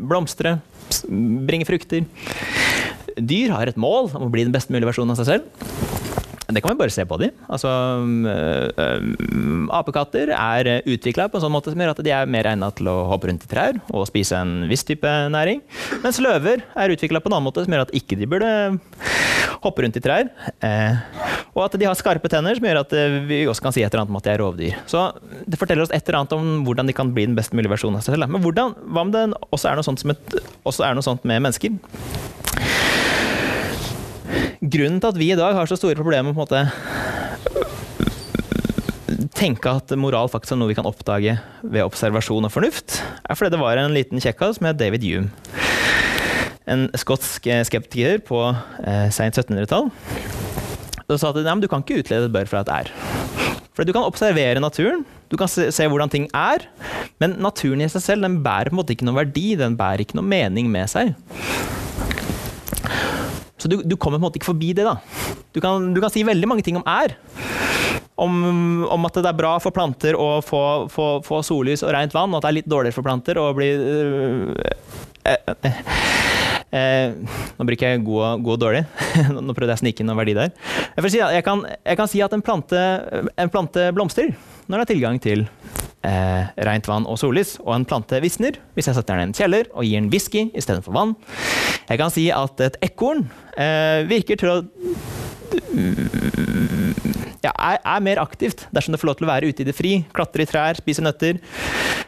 blomstre, 0.07 0.59
bringe 1.09 1.67
frukter. 1.69 2.07
Dyr 3.17 3.55
har 3.55 3.71
et 3.71 3.81
mål 3.81 4.11
om 4.15 4.27
å 4.27 4.33
bli 4.33 4.45
den 4.45 4.55
best 4.55 4.73
mulige 4.73 4.91
versjonen 4.91 5.15
av 5.15 5.21
seg 5.21 5.31
selv. 5.31 5.86
Det 6.47 6.63
kan 6.63 6.73
vi 6.73 6.79
bare 6.79 6.95
se 6.95 7.03
på 7.09 7.19
dem. 7.19 7.33
Altså, 7.51 7.71
øh, 8.31 9.67
apekatter 9.75 10.31
er 10.31 10.71
utvikla 10.87 11.27
på 11.31 11.41
en 11.41 11.47
sånn 11.47 11.55
måte 11.55 11.73
som 11.73 11.83
gjør 11.83 11.95
at 11.97 12.03
de 12.07 12.13
er 12.15 12.31
mer 12.31 12.47
egnet 12.53 12.79
til 12.79 12.91
å 12.91 12.97
hoppe 13.11 13.31
rundt 13.31 13.47
i 13.47 13.51
trær 13.51 13.81
og 13.91 14.07
spise 14.07 14.39
en 14.39 14.69
viss 14.71 14.87
type 14.87 15.11
næring. 15.35 15.65
Mens 16.05 16.21
løver 16.23 16.63
er 16.63 16.95
utvikla 16.95 17.23
på 17.23 17.33
en 17.33 17.39
annen 17.39 17.49
måte 17.49 17.67
som 17.67 17.75
gjør 17.75 17.89
at 17.89 17.95
ikke 17.99 18.19
de 18.21 18.31
burde 18.31 18.53
hoppe 19.65 19.83
rundt 19.83 19.99
i 19.99 20.05
trær. 20.05 20.31
Eh, 20.63 21.03
og 21.57 21.65
at 21.67 21.79
de 21.81 21.89
har 21.89 21.99
skarpe 21.99 22.31
tenner 22.31 22.59
som 22.59 22.69
gjør 22.69 22.83
at 22.85 22.95
vi 23.27 23.43
også 23.51 23.67
kan 23.67 23.75
si 23.75 23.83
et 23.83 23.91
eller 23.91 24.05
annet 24.05 24.15
om 24.15 24.21
at 24.21 24.29
de 24.29 24.35
er 24.35 24.43
rovdyr. 24.43 24.79
Så 24.91 25.03
det 25.49 25.59
forteller 25.59 25.87
oss 25.87 25.95
et 25.95 26.07
eller 26.07 26.21
annet 26.21 26.37
om 26.37 26.63
hvordan 26.69 26.87
de 26.87 26.95
kan 26.97 27.11
bli 27.17 27.27
den 27.27 27.39
best 27.39 27.57
mulige 27.57 27.75
versjonen 27.75 27.99
av 27.99 28.07
seg 28.07 28.15
selv. 28.15 28.31
Men 28.31 28.45
hvordan, 28.45 28.77
hva 28.87 29.07
om 29.07 29.15
det 29.15 29.27
også 29.51 29.73
er 29.73 29.81
noe 29.81 29.89
sånt, 29.89 30.07
et, 30.15 30.39
også 30.69 30.87
er 30.87 30.95
noe 30.95 31.07
sånt 31.07 31.27
med 31.27 31.43
mennesker? 31.43 31.75
Grunnen 34.61 35.01
til 35.03 35.11
at 35.13 35.19
vi 35.21 35.31
i 35.33 35.39
dag 35.39 35.57
har 35.57 35.69
så 35.69 35.79
store 35.79 35.99
problemer 35.99 36.33
med 36.33 36.57
å 36.57 36.67
tenke 39.37 39.71
at 39.71 39.93
moral 39.99 40.31
faktisk 40.33 40.55
er 40.55 40.61
noe 40.61 40.71
vi 40.71 40.77
kan 40.79 40.89
oppdage 40.89 41.37
ved 41.63 41.85
observasjon 41.85 42.49
og 42.49 42.53
fornuft, 42.53 43.01
er 43.27 43.39
fordi 43.39 43.55
det 43.55 43.63
var 43.63 43.81
en 43.81 43.95
liten 43.95 44.23
kjekkas 44.23 44.61
het 44.65 44.81
David 44.81 45.05
Hume. 45.07 45.31
En 46.67 46.89
skotsk 46.99 47.47
skeptiker 47.69 48.19
på 48.27 48.41
eh, 48.51 49.07
seint 49.15 49.37
1700-tall. 49.39 49.91
som 51.07 51.19
sa 51.21 51.31
at 51.31 51.39
nei, 51.47 51.61
du 51.63 51.69
kan 51.71 51.85
ikke 51.85 52.01
utlede 52.03 52.27
et 52.27 52.35
bør 52.35 52.49
fra 52.51 52.65
et 52.65 52.73
er. 52.75 52.91
For 53.77 53.87
du 53.87 53.93
kan 53.93 54.09
observere 54.09 54.59
naturen, 54.59 55.05
du 55.31 55.37
kan 55.39 55.51
se, 55.53 55.69
se, 55.75 55.87
hvordan 55.87 56.11
ting 56.11 56.27
er, 56.35 56.65
men 57.23 57.37
naturen 57.45 57.85
i 57.85 57.91
seg 57.93 58.03
selv 58.03 58.27
den 58.27 58.41
bærer 58.43 58.73
på 58.73 58.75
en 58.75 58.81
måte 58.81 58.97
ikke 58.97 59.07
noen 59.07 59.21
verdi, 59.21 59.51
den 59.61 59.77
bærer 59.79 60.03
ikke 60.03 60.19
noen 60.19 60.33
mening 60.33 60.71
med 60.73 60.91
seg. 60.91 61.13
Så 63.67 63.71
du, 63.71 63.81
du, 63.83 63.97
kommer 63.99 64.21
på 64.21 64.23
en 64.23 64.27
måte 64.29 64.39
ikke 64.39 64.53
forbi 64.53 64.69
det. 64.79 64.85
da. 64.87 64.95
Du 65.51 65.59
kan, 65.59 65.89
du 65.91 65.99
kan 65.99 66.13
si 66.15 66.23
veldig 66.23 66.47
mange 66.47 66.63
ting 66.63 66.77
om 66.79 66.85
er. 66.87 67.17
Om, 68.15 68.37
om, 68.87 69.07
at 69.09 69.19
det 69.19 69.27
er 69.27 69.37
bra 69.37 69.57
for 69.61 69.75
planter 69.75 70.15
å 70.15 70.39
få, 70.39 70.61
få, 70.93 71.07
få, 71.27 71.41
sollys 71.45 71.83
og 71.83 71.91
rent 71.97 72.15
vann, 72.15 72.31
og 72.31 72.39
at 72.39 72.47
det 72.47 72.53
er 72.53 72.57
litt 72.61 72.69
dårligere 72.71 72.95
for 72.95 73.05
planter 73.05 73.41
å 73.43 73.49
bli 73.59 73.67
øh, 73.75 74.55
øh, 75.27 75.67
øh, 76.79 77.35
nå 77.59 77.67
bruker 77.69 77.91
jeg 77.91 78.05
god 78.07 78.23
og, 78.23 78.47
god 78.47 78.55
og 78.55 78.63
dårlig. 78.63 78.85
nå 79.35 79.59
prøvde 79.59 79.75
jeg 79.75 79.81
å 79.81 79.83
snike 79.83 80.05
inn 80.05 80.11
noen 80.13 80.23
verdi 80.23 80.39
der. 80.39 80.55
Jeg, 80.95 81.11
si, 81.11 81.19
jeg, 81.19 81.45
kan, 81.51 81.67
jeg, 81.75 81.99
kan, 81.99 82.13
si 82.15 82.23
at 82.23 82.39
en 82.39 82.47
plante, 82.47 82.87
en 83.35 83.53
plante, 83.53 83.91
blomstrer 83.99 84.31
når 84.71 84.79
det 84.79 84.87
er 84.87 84.95
tilgang 84.95 85.21
til 85.27 85.49
eh, 86.07 86.49
rent 86.69 86.89
vann 86.89 87.07
og 87.09 87.19
sollys, 87.21 87.57
og 87.65 87.75
en 87.77 87.87
plante 87.89 88.21
visner 88.25 88.61
hvis 88.77 88.91
jeg 88.91 88.99
setter 88.99 89.17
den 89.17 89.27
i 89.27 89.29
en 89.31 89.37
kjeller 89.37 89.71
og 89.75 89.87
gir 89.87 90.01
den 90.01 90.11
whisky 90.13 90.47
istedenfor 90.57 90.95
vann. 90.97 91.17
Jeg 91.87 92.01
kan 92.01 92.13
si 92.15 92.29
at 92.35 92.63
et 92.65 92.81
ekorn 92.87 93.27
eh, 93.59 94.07
virker 94.09 94.41
til 94.41 94.55
å 94.55 94.59
ja, 97.47 97.53
er, 97.53 97.79
er, 97.79 98.01
mer 98.03 98.19
aktivt 98.19 98.67
dersom 98.75 98.95
det 98.95 99.01
får 99.01 99.11
lov 99.11 99.19
til 99.19 99.27
å 99.27 99.31
være 99.31 99.51
ute 99.51 99.63
i 99.63 99.69
det 99.69 99.75
fri, 99.77 99.93
klatre 100.17 100.43
i 100.43 100.49
trær, 100.51 100.79
spise 100.81 101.05
nøtter. 101.05 101.39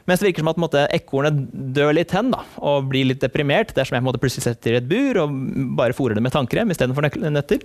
Mens 0.08 0.22
det 0.22 0.30
virker 0.30 0.44
som 0.44 0.66
at 0.66 0.78
ekornet 0.96 1.44
dør 1.76 1.92
litt 1.96 2.14
hen 2.16 2.32
da, 2.34 2.42
og 2.64 2.88
blir 2.90 3.10
litt 3.10 3.22
deprimert 3.22 3.74
dersom 3.76 3.98
jeg 3.98 4.06
måte, 4.06 4.20
plutselig 4.22 4.48
setter 4.48 4.74
i 4.74 4.80
et 4.80 4.88
bur 4.88 5.22
og 5.24 5.36
bare 5.78 5.96
fôrer 5.96 6.18
det 6.18 6.24
med 6.24 6.34
tannkrem 6.34 6.74
istedenfor 6.74 7.06
nøtter. 7.28 7.62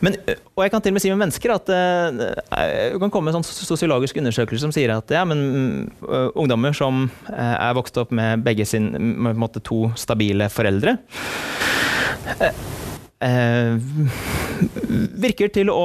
Men, 0.00 0.16
og 0.56 0.64
jeg 0.64 0.72
kan 0.72 0.84
til 0.84 0.92
og 0.92 0.96
med 0.96 1.04
si 1.04 1.12
med 1.12 1.20
mennesker 1.20 1.52
at 1.54 1.68
det 1.68 3.00
kan 3.02 3.12
komme 3.12 3.32
en 3.32 3.40
sånn 3.40 3.66
sosiologisk 3.68 4.16
undersøkelse 4.20 4.64
som 4.64 4.72
sier 4.74 4.94
at 4.94 5.12
ja, 5.12 5.26
men, 5.28 5.90
ungdommer 6.32 6.72
som 6.76 7.08
er 7.28 7.76
vokst 7.76 8.00
opp 8.00 8.14
med 8.16 8.44
begge 8.46 8.64
sin, 8.68 8.90
med, 8.96 9.36
måte, 9.36 9.60
to 9.64 9.90
stabile 10.00 10.48
foreldre 10.52 10.96
virker 15.20 15.50
til 15.52 15.70
å 15.72 15.84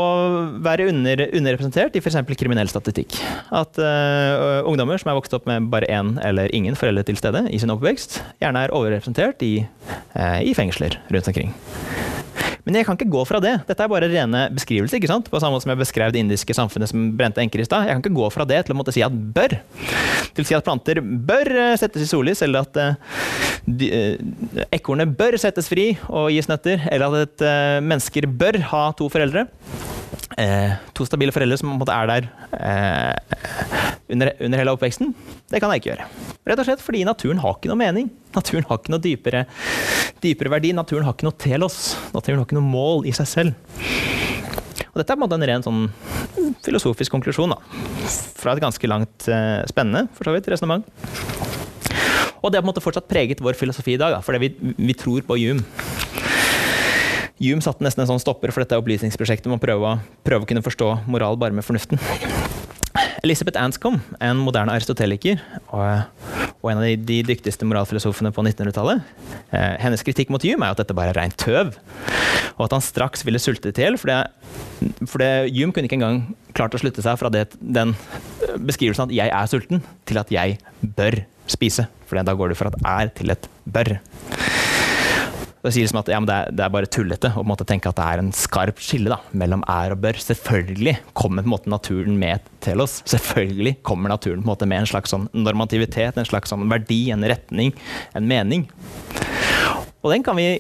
være 0.64 0.88
under, 0.92 1.26
underrepresentert 1.36 1.96
i 1.96 2.02
f.eks. 2.02 2.18
kriminell 2.40 2.72
statistikk. 2.72 3.18
At 3.56 3.80
uh, 3.80 4.64
ungdommer 4.68 5.02
som 5.02 5.12
er 5.12 5.20
vokst 5.20 5.36
opp 5.36 5.48
med 5.50 5.70
bare 5.74 5.90
én 5.92 6.16
eller 6.26 6.54
ingen 6.56 6.78
foreldre 6.80 7.06
til 7.08 7.20
stede 7.20 7.46
i 7.52 7.60
sin 7.62 7.74
oppvekst, 7.74 8.22
gjerne 8.44 8.66
er 8.66 8.76
overrepresentert 8.76 9.44
i, 9.46 9.56
uh, 10.16 10.40
i 10.44 10.56
fengsler 10.58 11.00
rundt 11.12 11.32
omkring. 11.32 11.56
Men 12.66 12.80
jeg 12.80 12.88
kan 12.88 12.98
ikke 12.98 13.14
gå 13.14 13.24
fra 13.30 13.40
det. 13.44 13.54
Dette 13.68 13.86
er 13.86 13.92
bare 13.92 14.10
rene 14.10 14.46
beskrivelser. 14.56 14.98
ikke 14.98 15.12
sant? 15.12 15.30
På 15.32 15.42
samme 15.42 15.56
måte 15.56 15.68
som 15.68 15.74
jeg 15.76 15.82
beskrev 15.84 16.14
det 16.14 16.24
indiske 16.24 16.56
samfunnet 16.58 16.90
som 16.92 17.12
brente 17.18 17.42
enker 17.44 17.62
i 17.62 17.68
stad. 17.68 17.86
Jeg 17.86 17.98
kan 17.98 18.04
ikke 18.04 18.18
gå 18.18 18.30
fra 18.34 18.48
det 18.50 18.64
til 18.66 18.76
å 18.76 18.80
måtte 18.80 18.96
si 18.96 19.04
at 19.06 19.14
bør. 19.14 19.58
Til 20.36 20.46
å 20.46 20.50
si 20.50 20.58
at 20.58 20.66
planter 20.66 21.02
bør 21.02 21.52
eh, 21.54 21.76
settes 21.80 22.04
i 22.04 22.10
sollys, 22.10 22.42
eller 22.44 22.66
at 22.66 22.80
uh, 22.82 24.66
ekornet 24.76 25.14
bør 25.18 25.38
settes 25.42 25.70
fri 25.72 25.92
og 26.10 26.32
gis 26.34 26.50
nøtter, 26.52 26.84
eller 26.92 27.14
at 27.14 27.30
et, 27.30 27.46
uh, 27.46 27.84
mennesker 27.86 28.28
bør 28.34 28.60
ha 28.74 28.88
to 28.98 29.08
foreldre. 29.14 29.46
Eh, 30.38 30.72
to 30.92 31.06
stabile 31.08 31.32
foreldre 31.32 31.58
som 31.62 31.78
er 31.80 32.10
der 32.10 32.26
eh, 32.60 33.38
under, 34.12 34.34
under, 34.40 34.60
hele 34.60 34.74
oppveksten, 34.76 35.14
det 35.52 35.62
kan 35.64 35.72
jeg 35.72 35.84
ikke 35.84 35.94
gjøre. 35.94 36.08
Rett 36.46 36.60
og 36.62 36.68
slett 36.68 36.82
fordi 36.86 37.02
naturen 37.08 37.40
har 37.42 37.56
ikke 37.58 37.72
noe 37.72 37.80
mening. 37.80 38.12
Naturen 38.36 38.68
har 38.70 38.78
ikke 38.78 38.92
noe 38.94 39.02
dypere, 39.02 39.46
dypere 40.22 40.52
verdi. 40.54 40.76
Naturen 40.78 41.08
har 41.08 41.16
ikke 41.16 41.26
noe 41.26 41.40
telos. 41.42 41.96
Naturen 42.14 42.38
har 42.38 42.46
ikke 42.46 42.60
noe 42.60 42.70
mål 42.70 43.08
i 43.10 43.14
seg 43.18 43.32
selv. 43.32 43.56
Og 44.94 45.02
dette 45.02 45.16
er 45.16 45.26
en 45.26 45.48
ren 45.50 45.66
sånn 45.66 45.88
filosofisk 46.64 47.12
konklusjon 47.12 47.52
da. 47.52 47.58
fra 48.38 48.54
et 48.54 48.62
ganske 48.62 48.88
langt 48.88 49.26
eh, 49.28 49.66
spennende 49.68 50.06
for 50.14 50.30
så 50.30 50.36
vidt, 50.36 50.48
resonnement. 50.54 50.86
Og 52.46 52.54
det 52.54 52.60
har 52.60 52.62
på 52.62 52.68
en 52.68 52.70
måte 52.70 52.84
fortsatt 52.86 53.10
preget 53.10 53.42
vår 53.42 53.58
filosofi 53.58 53.96
i 53.96 54.00
dag, 54.00 54.14
da, 54.14 54.22
fordi 54.22 54.44
vi, 54.46 54.52
vi 54.78 54.96
tror 54.96 55.26
på 55.26 55.40
Hume. 55.42 55.66
Hume 57.42 57.66
satte 57.66 57.84
nesten 57.84 58.06
en 58.06 58.14
sånn 58.14 58.22
stopper 58.22 58.54
for 58.54 58.64
dette 58.64 58.78
opplysningsprosjektet 58.80 59.50
med 59.50 59.58
å 59.58 59.66
prøve, 59.66 59.98
prøve 60.24 60.46
å 60.46 60.50
kunne 60.54 60.64
forstå 60.64 60.94
moral 61.10 61.42
bare 61.42 61.58
med 61.58 61.66
fornuften. 61.66 62.00
Elisabeth 63.26 63.58
Anscombe, 63.58 64.04
en 64.22 64.38
moderne 64.38 64.74
aristoteliker 64.76 65.42
og, 65.74 66.06
og 66.62 66.70
en 66.72 66.80
av 66.80 66.86
de, 66.86 66.96
de, 67.10 67.20
dyktigste 67.26 67.66
moralfilosofene 67.66 68.32
på 68.36 68.46
1900-tallet, 68.46 69.02
eh, 69.50 69.74
hennes 69.82 70.06
kritikk 70.06 70.34
mot 70.34 70.46
Hume 70.46 70.68
er 70.68 70.76
at 70.76 70.84
dette 70.84 70.96
bare 70.98 71.14
er 71.14 71.20
rent 71.20 71.38
tøv, 71.42 71.74
og 72.56 72.64
at 72.68 72.78
han 72.78 72.86
straks 72.86 73.26
ville 73.26 73.42
sulte 73.42 73.74
til 73.74 73.88
hjel. 73.88 73.98
For, 74.00 74.14
for 75.10 75.26
Hume 75.50 75.74
kunne 75.74 75.90
ikke 75.90 75.98
engang 75.98 76.22
klart 76.56 76.78
å 76.78 76.82
slutte 76.82 77.04
seg 77.06 77.18
fra 77.20 77.34
det, 77.34 77.48
den 77.60 77.96
beskrivelsen 78.62 79.10
at 79.10 79.16
'jeg 79.16 79.34
er 79.34 79.50
sulten', 79.50 79.84
til 80.06 80.22
at 80.22 80.32
'jeg 80.32 80.60
bør 80.82 81.26
spise'. 81.48 81.90
For 82.06 82.22
da 82.22 82.34
går 82.38 82.54
det 82.54 82.58
fra 82.58 82.70
at 82.70 82.82
'er' 82.86 83.16
til 83.16 83.32
et 83.32 83.50
'bør'. 83.66 84.00
Det 85.66 85.72
sier 85.74 85.88
liksom 85.88 85.98
at 86.04 86.10
ja, 86.14 86.20
det, 86.22 86.34
er, 86.36 86.52
det, 86.54 86.62
er, 86.62 86.74
bare 86.76 86.90
tullete 86.94 87.32
å 87.42 87.56
tenke 87.66 87.90
at 87.90 87.98
det 87.98 88.06
er 88.06 88.22
en 88.22 88.28
skarp 88.38 88.78
skille 88.86 89.10
da, 89.10 89.18
mellom 89.34 89.64
er 89.72 89.96
og 89.96 90.04
bør. 90.04 90.20
Selvfølgelig 90.22 91.00
kommer 91.18 91.48
måte, 91.50 91.72
naturen 91.74 92.20
med 92.22 92.44
til 92.62 92.84
oss. 92.84 93.00
Selvfølgelig 93.10 93.80
kommer 93.88 94.14
naturen 94.14 94.44
en 94.44 94.46
måte, 94.46 94.68
med 94.70 94.84
en 94.84 94.92
slags 94.92 95.10
sånn 95.16 95.26
normativitet, 95.34 96.20
en 96.22 96.30
slags 96.30 96.54
sånn 96.54 96.68
verdi, 96.70 97.08
en 97.16 97.26
retning, 97.26 97.74
en 98.14 98.30
mening. 98.30 98.68
Og 100.06 100.14
den 100.14 100.22
kan 100.26 100.38
vi 100.38 100.52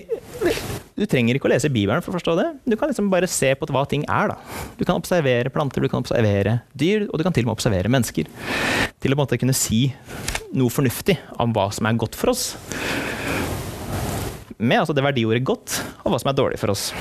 Du 0.95 1.03
trenger 1.05 1.37
ikke 1.37 1.49
å 1.49 1.51
lese 1.51 1.69
Bibelen 1.69 2.01
for 2.01 2.13
å 2.13 2.15
forstå 2.15 2.33
det. 2.39 2.47
Du 2.65 2.77
kan 2.79 2.89
liksom 2.89 3.11
bare 3.11 3.27
se 3.29 3.51
på 3.59 3.67
hva 3.69 3.83
ting 3.91 4.07
er. 4.09 4.31
da. 4.31 4.65
Du 4.79 4.85
kan 4.87 4.97
observere 4.97 5.51
planter, 5.53 5.83
du 5.83 5.91
kan 5.91 6.01
observere 6.01 6.61
dyr, 6.73 7.05
og 7.11 7.19
du 7.19 7.25
kan 7.27 7.35
til 7.35 7.45
og 7.45 7.51
med 7.51 7.59
observere 7.59 7.91
mennesker. 7.91 8.31
Til 9.03 9.13
å 9.13 9.27
kunne 9.27 9.53
si 9.53 9.89
noe 10.55 10.71
fornuftig 10.71 11.19
om 11.37 11.53
hva 11.53 11.67
som 11.75 11.85
er 11.85 11.99
godt 11.99 12.17
for 12.17 12.31
oss 12.33 12.55
med 14.57 14.79
altså 14.79 14.95
det 14.95 15.03
verdiordet 15.03 15.43
'godt', 15.43 15.81
og 16.03 16.11
hva 16.11 16.19
som 16.21 16.31
er 16.31 16.37
dårlig 16.37 16.59
for 16.59 16.71
oss. 16.71 16.93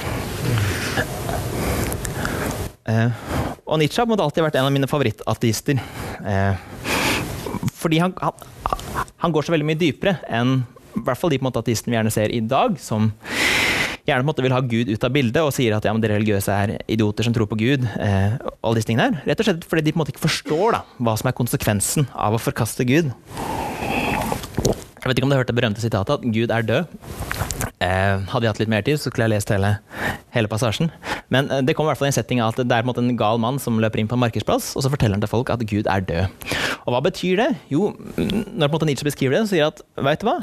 Eh, 2.85 3.11
og 3.65 3.79
Nietzsche 3.81 4.03
har 4.05 4.21
alltid 4.21 4.45
vært 4.45 4.57
en 4.61 4.69
av 4.69 4.73
mine 4.75 4.89
favorittateister. 4.91 5.81
Eh, 6.25 6.55
fordi 7.73 8.01
han, 8.03 8.13
han, 8.21 8.33
han, 9.17 9.33
går 9.33 9.47
så 9.47 9.55
veldig 9.55 9.69
mye 9.69 9.81
dypere 9.81 10.19
enn 10.29 10.63
i 10.95 11.03
hvert 11.05 11.19
fall 11.19 11.33
de 11.33 11.41
på 11.41 11.45
en 11.45 11.49
måte 11.49 11.63
ateistene 11.65 11.95
vi 11.95 11.97
gjerne 11.97 12.13
ser 12.15 12.31
i 12.31 12.43
dag, 12.45 12.77
som 12.79 13.09
gjerne 14.05 14.21
på 14.21 14.25
en 14.25 14.29
måte 14.29 14.45
vil 14.45 14.55
ha 14.55 14.61
Gud 14.61 14.93
ut 14.93 15.07
av 15.07 15.15
bildet 15.15 15.43
og 15.43 15.53
sier 15.57 15.75
at 15.75 15.87
ja, 15.89 15.95
de 15.97 16.11
religiøse 16.13 16.53
er 16.53 16.75
idioter 16.93 17.27
som 17.27 17.35
tror 17.35 17.49
på 17.51 17.59
Gud. 17.59 17.89
Eh, 17.99 18.37
alle 18.37 18.79
disse 18.79 18.91
tingene 18.91 19.09
her. 19.09 19.25
Rett 19.31 19.43
og 19.43 19.49
slett 19.49 19.67
fordi 19.69 19.87
de 19.87 19.95
på 19.95 19.99
en 19.99 20.05
måte 20.05 20.15
ikke 20.15 20.27
forstår 20.27 20.77
da, 20.77 20.85
hva 21.01 21.17
som 21.19 21.31
er 21.31 21.39
konsekvensen 21.41 22.09
av 22.13 22.37
å 22.37 22.43
forkaste 22.43 22.87
Gud. 22.89 23.11
Jeg 25.05 25.11
vet 25.11 25.19
ikke 25.19 25.27
om 25.27 25.33
du 25.33 25.37
hørte 25.37 25.53
det 25.53 25.59
berømte 25.59 25.83
sitatet 25.85 26.21
at 26.21 26.31
Gud 26.33 26.53
er 26.55 26.65
død. 26.65 26.93
Eh, 27.83 28.23
hadde 28.31 28.47
jeg 28.47 28.53
hatt 28.53 28.61
litt 28.63 28.71
mer 28.71 28.85
tid, 28.87 29.01
så 29.01 29.11
skulle 29.11 29.27
jeg 29.27 29.35
lest 29.35 29.51
hele, 29.51 29.73
hele 30.35 30.51
passasjen. 30.51 30.93
Men 31.35 31.51
eh, 31.51 31.63
det 31.67 31.75
kommer 31.75 31.91
i 31.91 31.93
hvert 31.93 32.03
fall 32.03 32.09
i 32.09 32.13
en 32.13 32.17
setting 32.17 32.43
av 32.43 32.55
at 32.55 32.63
det 32.63 32.77
er 32.77 32.87
en, 32.87 33.17
gal 33.19 33.41
mann 33.43 33.59
som 33.63 33.81
løper 33.83 34.01
inn 34.01 34.11
på 34.11 34.17
en 34.19 34.23
markedsplass, 34.23 34.73
og 34.79 34.85
så 34.85 34.93
forteller 34.93 35.19
han 35.19 35.25
til 35.25 35.33
folk 35.33 35.51
at 35.51 35.65
Gud 35.67 35.91
er 35.91 36.05
død. 36.07 36.47
Og 36.85 36.95
hva 36.95 37.03
betyr 37.05 37.43
det? 37.43 37.51
Jo, 37.73 37.91
når 38.55 38.71
på 38.71 38.83
Nietzsche 38.87 39.09
beskriver 39.09 39.37
det, 39.37 39.45
så 39.47 39.55
sier 39.57 39.67
han 39.67 39.75
at 39.75 39.85
veit 40.07 40.23
du 40.23 40.29
hva? 40.31 40.39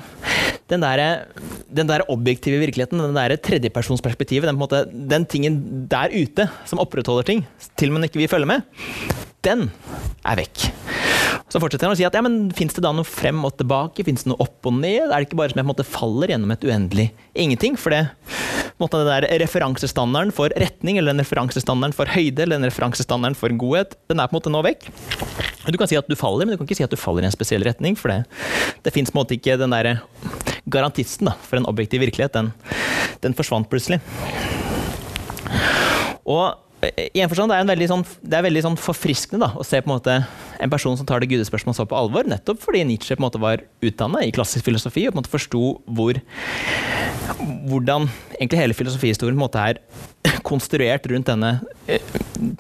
Den 0.72 0.84
der, 0.84 1.26
den 1.68 1.90
der, 1.90 2.06
objektive 2.12 2.62
virkeligheten, 2.62 3.02
den 3.02 3.18
der 3.18 3.36
tredjepersonsperspektivet, 3.36 4.48
den, 4.52 5.08
den 5.12 5.28
tingen 5.28 5.62
der 5.92 6.14
ute 6.14 6.48
som 6.70 6.80
opprettholder 6.84 7.28
ting, 7.28 7.46
til 7.80 7.92
og 7.92 7.98
med 7.98 8.12
ikke 8.12 8.24
vi 8.24 8.32
følger 8.32 8.54
med, 8.54 8.68
den 9.44 9.70
er 10.24 10.44
vekk. 10.44 10.70
Så 11.52 11.60
fortsetter 11.60 11.90
han 11.90 11.94
å 11.94 12.00
si 12.00 12.06
at 12.08 12.16
ja, 12.16 12.22
men 12.24 12.46
fins 12.56 12.76
det 12.78 12.84
da 12.86 12.94
noe 12.96 13.08
frem 13.08 13.42
og 13.44 13.58
tilbake? 13.60 14.06
Fins 14.08 14.24
det 14.24 14.32
noe 14.32 14.40
opp 14.40 14.70
og 14.70 14.78
ned? 14.78 15.10
Er 15.10 15.18
det 15.18 15.28
ikke 15.28 15.40
bare 15.42 15.52
som 15.52 15.60
jeg 15.60 15.66
på 15.66 15.68
en 15.68 15.74
måte 15.74 15.88
faller 15.88 16.32
gjennom 16.32 16.54
et 16.56 16.64
uendelig 16.64 17.08
ingenting? 17.36 17.76
For 17.80 17.92
det, 17.92 18.06
måte, 18.80 19.02
den 19.02 19.10
der 19.10 19.28
referansestandarden 19.44 20.32
for 20.36 20.56
retning, 20.64 20.98
eller 20.98 21.12
den 21.12 21.24
referansestandarden 21.26 21.98
for 21.98 22.12
høyde, 22.12 22.46
eller 22.46 22.56
den 22.56 22.70
referansestandarden 22.70 23.36
for 23.36 23.52
godhet, 23.60 23.98
den 24.08 24.24
er 24.24 24.32
på 24.32 24.38
en 24.38 24.40
måte 24.40 24.54
nå 24.54 24.64
vekk. 24.70 24.88
Du 25.68 25.78
kan 25.78 25.92
si 25.92 26.00
at 26.00 26.08
du 26.08 26.16
faller, 26.18 26.48
men 26.48 26.56
du 26.56 26.62
kan 26.62 26.70
ikke 26.70 26.80
si 26.80 26.88
at 26.88 26.96
du 26.96 27.00
faller 27.00 27.28
i 27.28 27.30
en 27.30 27.36
spesiell 27.36 27.68
retning. 27.68 28.00
For 28.00 28.14
det, 28.14 28.24
det 28.88 28.96
fins 28.96 29.12
ikke 29.12 29.60
den 29.60 29.76
der 29.76 30.02
garantisten 30.72 31.28
da, 31.30 31.36
for 31.36 31.60
en 31.60 31.68
objektiv 31.68 32.00
virkelighet. 32.08 32.34
Den, 32.34 32.54
den 33.28 33.36
forsvant 33.36 33.68
plutselig. 33.70 34.00
Og 36.24 36.56
i 36.82 37.22
en 37.22 37.30
forstand, 37.30 37.52
det 37.52 37.60
er, 37.60 37.68
veldig 37.70 37.88
sånn, 37.92 38.04
det 38.26 38.38
er 38.38 38.46
veldig 38.48 38.64
sånn 38.66 38.78
forfriskende 38.80 39.46
da, 39.46 39.52
å 39.54 39.66
se 39.66 39.82
på 39.82 39.90
en 39.90 39.94
måte 39.94 40.16
en 40.62 40.72
person 40.72 40.96
som 40.98 41.08
tar 41.10 41.22
det 41.22 41.30
gudespørsmålet 41.30 41.78
så 41.78 41.86
på 41.90 41.98
alvor, 41.98 42.26
nettopp 42.30 42.62
fordi 42.64 42.82
Nietzsche 42.90 43.18
på 43.18 43.22
en 43.22 43.28
måte 43.28 43.42
var 43.42 43.62
utdanna 43.86 44.24
i 44.26 44.34
klassisk 44.34 44.66
filosofi 44.66 45.06
og 45.06 45.14
på 45.14 45.20
en 45.20 45.22
måte 45.22 45.34
forsto 45.34 45.62
hvor, 45.86 46.18
hvordan 47.70 48.10
egentlig 48.40 48.64
hele 48.64 48.78
filosofihistorien 48.78 49.38
på 49.38 49.40
en 49.40 49.46
måte 49.46 49.68
er 49.72 49.82
konstruert 50.48 51.08
rundt 51.10 51.30
denne 51.30 51.52
eh, 51.90 52.02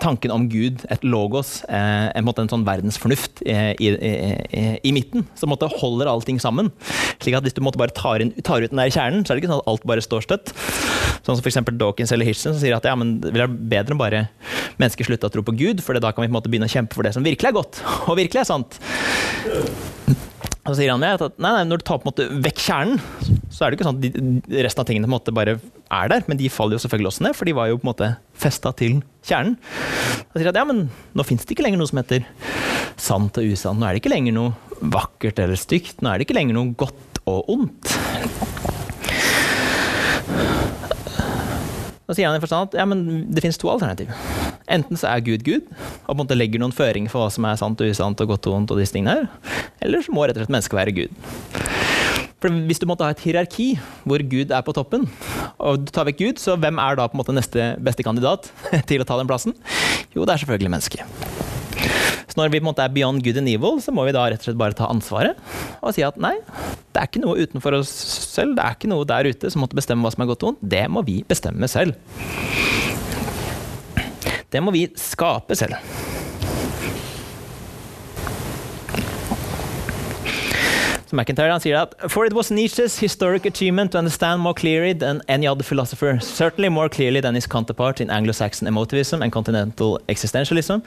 tanken 0.01 0.33
om 0.33 0.47
Gud, 0.49 0.83
et 0.93 1.03
logos, 1.05 1.61
eh, 1.69 2.07
en, 2.15 2.25
måte, 2.25 2.43
en 2.43 2.51
sånn 2.51 2.65
verdensfornuft 2.67 3.43
i, 3.45 3.55
i, 3.81 3.91
i, 3.91 4.65
i, 4.81 4.93
midten, 4.95 5.25
som 5.37 5.53
holder 5.53 6.09
allting 6.09 6.41
sammen. 6.41 6.71
Slik 7.21 7.37
at 7.37 7.45
Hvis 7.45 7.57
du 7.57 7.63
bare 7.63 7.93
tar, 7.93 8.23
inn, 8.23 8.33
tar, 8.41 8.63
ut 8.63 8.73
den 8.73 8.81
der 8.81 8.93
kjernen, 8.93 9.25
så 9.25 9.33
er 9.33 9.37
det 9.37 9.43
ikke 9.43 9.53
sånn 9.53 9.63
at 9.63 9.71
alt 9.71 9.87
bare 9.89 10.05
står 10.05 10.25
støtt. 10.25 10.53
Sånn 11.21 11.37
som 11.37 11.43
f.eks. 11.43 11.61
Dawkins 11.77 12.13
eller 12.13 12.25
Hitchen 12.25 12.55
som 12.55 12.61
sier 12.61 12.77
at 12.77 12.87
ja, 12.87 12.95
men 12.97 13.19
det 13.21 13.33
vil 13.33 13.45
være 13.45 13.69
bedre 13.75 13.95
om 13.95 14.01
bare 14.01 14.25
mennesker 14.81 15.05
slutter 15.05 15.29
å 15.29 15.35
tro 15.35 15.45
på 15.45 15.55
Gud, 15.59 15.83
for 15.85 15.97
da 15.97 16.13
kan 16.13 16.23
vi 16.23 16.29
på 16.29 16.33
en 16.33 16.39
måte 16.39 16.51
begynne 16.51 16.69
å 16.69 16.73
kjempe 16.73 16.97
for 16.97 17.05
det 17.05 17.13
som 17.17 17.25
virkelig 17.25 17.51
er 17.51 17.57
godt, 17.57 17.83
og 18.09 18.17
virkelig 18.17 18.43
er 18.43 18.49
sant. 18.49 18.79
Så 20.61 20.77
sier 20.77 20.93
han 20.93 21.03
at 21.03 21.37
nei, 21.41 21.51
nei, 21.51 21.65
når 21.67 21.81
du 21.81 21.85
tar 21.87 22.01
på 22.01 22.05
en 22.05 22.11
måte 22.13 22.27
vekk 22.45 22.65
kjernen, 22.65 22.99
så 23.51 23.65
er 23.65 23.71
det 23.71 23.79
ikke 23.79 23.87
sånn 23.89 24.01
at 24.01 24.59
resten 24.67 24.83
av 24.83 24.89
tingene 24.89 25.07
på 25.07 25.11
en 25.11 25.17
måte 25.17 25.33
bare 25.35 25.57
er 25.91 26.11
der. 26.11 26.25
Men 26.29 26.39
de 26.39 26.49
faller 26.51 26.77
jo 26.77 26.83
selvfølgelig 26.85 27.11
også 27.11 27.25
ned, 27.27 27.37
for 27.37 27.49
de 27.49 27.55
var 27.57 27.69
jo 27.71 27.79
på 27.79 27.85
en 27.85 27.91
måte 27.91 28.09
festa 28.33 28.73
til 28.77 29.01
kjernen. 29.27 29.57
Da 30.31 30.39
sier 30.39 30.51
at 30.53 30.59
ja, 30.61 30.65
men 30.67 30.87
nå 30.89 31.27
fins 31.27 31.45
det 31.45 31.55
ikke 31.55 31.67
lenger 31.67 31.81
noe 31.81 31.91
som 31.91 32.01
heter 32.01 32.25
sant 33.01 33.37
og 33.37 33.53
usant. 33.53 33.79
Nå 33.79 33.87
er 33.87 33.95
det 33.95 34.03
ikke 34.03 34.13
lenger 34.15 34.37
noe 34.37 34.55
vakkert 34.81 35.41
eller 35.43 35.59
stygt. 35.59 36.01
Nå 36.01 36.11
er 36.11 36.19
det 36.19 36.29
ikke 36.29 36.39
lenger 36.39 36.57
noe 36.57 36.73
godt 36.79 37.21
og 37.29 37.51
ondt. 37.51 37.95
Da 42.11 42.15
sier 42.17 42.27
han 42.27 42.35
i 42.35 42.43
forstand 42.43 42.71
at 42.73 42.81
ja, 42.81 42.83
men 42.89 43.05
det 43.31 43.43
finnes 43.43 43.59
to 43.61 43.69
alternativ. 43.71 44.09
Enten 44.71 44.99
så 44.99 45.13
er 45.13 45.23
Gud 45.23 45.45
Gud, 45.47 45.69
og 45.71 46.09
på 46.09 46.15
en 46.15 46.19
måte 46.19 46.35
legger 46.35 46.59
noen 46.59 46.75
føringer 46.75 47.11
for 47.11 47.23
hva 47.23 47.29
som 47.31 47.47
er 47.47 47.59
sant 47.59 47.79
og 47.79 47.93
usant 47.93 48.23
og 48.23 48.33
godt 48.33 48.49
og 48.49 48.57
vondt, 48.57 48.73
og 48.75 48.81
disse 48.81 48.95
tingene 48.95 49.21
her. 49.21 49.61
Eller 49.79 50.03
så 50.03 50.11
må 50.11 50.25
rett 50.25 50.35
og 50.35 50.43
slett 50.43 50.51
mennesket 50.57 50.79
være 50.81 50.97
Gud. 50.97 51.80
For 52.41 52.49
Hvis 52.49 52.81
du 52.81 52.87
måtte 52.89 53.05
ha 53.05 53.13
et 53.13 53.21
hierarki 53.21 53.75
hvor 54.09 54.23
Gud 54.25 54.49
er 54.49 54.63
på 54.65 54.73
toppen, 54.73 55.05
og 55.61 55.85
du 55.85 55.91
tar 55.93 56.07
vekk 56.09 56.21
Gud, 56.23 56.41
så 56.41 56.57
hvem 56.57 56.79
er 56.81 56.97
da 56.97 57.05
på 57.05 57.13
en 57.13 57.21
måte 57.21 57.35
neste 57.37 57.75
beste 57.85 58.05
kandidat 58.05 58.49
til 58.89 59.03
å 59.03 59.07
ta 59.07 59.19
den 59.19 59.29
plassen? 59.29 59.53
Jo, 60.15 60.25
det 60.25 60.33
er 60.33 60.41
selvfølgelig 60.41 60.73
mennesket. 60.73 61.05
Så 62.31 62.39
når 62.39 62.49
vi 62.49 62.61
på 62.61 62.63
en 62.63 62.69
måte 62.71 62.83
er 62.85 62.93
beyond 62.95 63.21
good 63.25 63.37
and 63.37 63.51
evil, 63.51 63.77
så 63.83 63.93
må 63.93 64.05
vi 64.07 64.13
da 64.15 64.23
rett 64.31 64.41
og 64.41 64.47
slett 64.47 64.59
bare 64.59 64.77
ta 64.77 64.87
ansvaret 64.89 65.37
og 65.81 65.93
si 65.93 66.03
at 66.05 66.17
nei, 66.21 66.35
det 66.93 67.01
er 67.01 67.09
ikke 67.09 67.21
noe 67.23 67.41
utenfor 67.41 67.75
oss 67.77 67.91
selv, 68.31 68.55
det 68.57 68.63
er 68.63 68.77
ikke 68.77 68.89
noe 68.91 69.07
der 69.09 69.29
ute 69.29 69.51
som 69.51 69.63
måtte 69.63 69.77
bestemme 69.77 70.05
hva 70.05 70.13
som 70.13 70.23
er 70.23 70.31
godt 70.31 70.45
og 70.45 70.51
vondt. 70.53 70.63
Det 70.73 70.85
må 70.89 71.03
vi 71.05 71.19
bestemme 71.27 71.69
selv. 71.71 71.97
Det 74.51 74.63
må 74.63 74.73
vi 74.75 74.87
skape 74.99 75.55
selv. 75.59 75.77
Så 81.11 81.17
McIntyre 81.17 81.59
sier 81.59 81.75
at 81.75 81.95
For 82.07 82.25
it 82.25 82.33
was 82.33 82.51
Nietzsche's 82.51 82.99
historic 82.99 83.45
achievement 83.45 83.91
to 83.91 83.97
understand 83.97 84.39
more 84.41 84.53
clearly 84.53 84.93
than 84.93 85.21
any 85.27 85.45
other 85.45 85.63
philosopher, 85.63 86.19
certainly 86.21 86.69
more 86.69 86.87
clearly 86.87 87.21
than 87.21 87.35
his 87.35 87.47
counterpart 87.47 87.99
in 87.99 88.09
Anglo-Saxon 88.09 88.67
emotivism 88.67 89.21
and 89.21 89.31
continental 89.31 89.99
existentialism. 90.07 90.81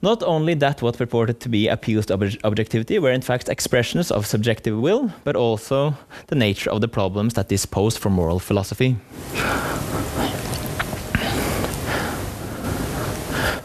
Not 0.00 0.22
only 0.22 0.54
that 0.54 0.82
what 0.82 0.98
purported 0.98 1.38
to 1.40 1.48
be 1.48 1.68
appeals 1.68 2.06
to 2.06 2.14
ob 2.14 2.22
objectivity 2.42 2.98
were 2.98 3.14
in 3.14 3.22
fact 3.22 3.48
expressions 3.48 4.10
of 4.10 4.26
subjective 4.26 4.76
will, 4.80 5.10
but 5.24 5.36
also 5.36 5.94
the 6.26 6.36
nature 6.36 6.72
of 6.72 6.80
the 6.80 6.88
problems 6.88 7.34
that 7.34 7.48
this 7.48 7.66
posed 7.66 7.98
for 7.98 8.10
moral 8.10 8.40
philosophy. 8.40 8.96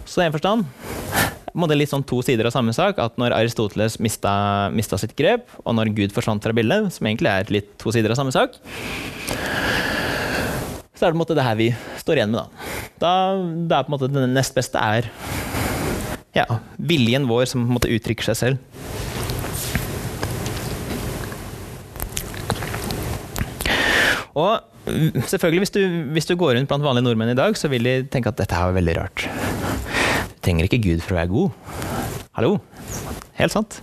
Så 0.06 0.22
i 0.22 0.26
en 0.26 0.32
forstand 0.32 0.66
det 1.52 1.78
litt 1.78 1.91
sånn 1.91 2.06
to 2.08 2.22
sider 2.26 2.47
av 2.47 2.56
samme 2.56 2.74
sak. 2.76 2.99
At 3.04 3.18
når 3.22 3.36
Aristoteles 3.36 3.99
mista, 4.04 4.34
mista, 4.76 4.99
sitt 5.02 5.16
grep, 5.20 5.49
og 5.66 5.76
når 5.78 5.93
Gud 5.97 6.16
forsvant 6.16 6.43
fra 6.43 6.56
bildet, 6.56 6.91
som 6.95 7.08
egentlig 7.08 7.32
er 7.32 7.52
litt 7.54 7.74
to 7.82 7.93
sider 7.93 8.14
av 8.14 8.20
samme 8.20 8.34
sak, 8.36 8.56
så 10.95 11.08
er 11.08 11.12
det 11.12 11.16
på 11.16 11.18
en 11.18 11.24
måte 11.24 11.38
det 11.38 11.45
her 11.45 11.58
vi 11.58 11.72
står 12.02 12.22
igjen 12.22 12.34
med, 12.34 12.43
da. 12.45 12.74
da 13.02 13.14
det 13.41 13.78
er 13.78 13.86
på 13.88 13.89
en 13.89 13.95
måte 13.95 14.10
Det 14.14 14.28
nest 14.30 14.54
beste 14.54 14.78
er 14.78 15.08
ja, 16.38 16.45
viljen 16.78 17.26
vår 17.28 17.47
som 17.49 17.64
på 17.64 17.72
en 17.72 17.78
måte 17.80 17.91
uttrykker 17.91 18.32
seg 18.32 18.38
selv. 18.38 18.68
Og 24.32 24.62
selvfølgelig, 25.28 25.60
hvis 25.66 25.74
du, 25.76 25.82
hvis 26.16 26.30
du, 26.30 26.36
går 26.39 26.56
rundt 26.56 26.70
blant 26.70 26.86
vanlige 26.86 27.04
nordmenn 27.10 27.34
i 27.34 27.38
dag, 27.38 27.58
så 27.58 27.68
vil 27.72 27.84
de 27.84 27.97
tenke 28.12 28.32
at 28.32 28.39
dette 28.39 28.56
her 28.56 28.70
var 28.70 28.80
veldig 28.80 28.95
rart 29.02 29.28
trenger 30.42 30.68
ikke 30.68 30.82
Gud 30.84 31.04
for 31.06 31.16
å 31.16 31.22
være 31.22 31.32
god. 31.32 31.52
Hallo? 32.38 32.56
Helt 33.38 33.54
sant. 33.54 33.80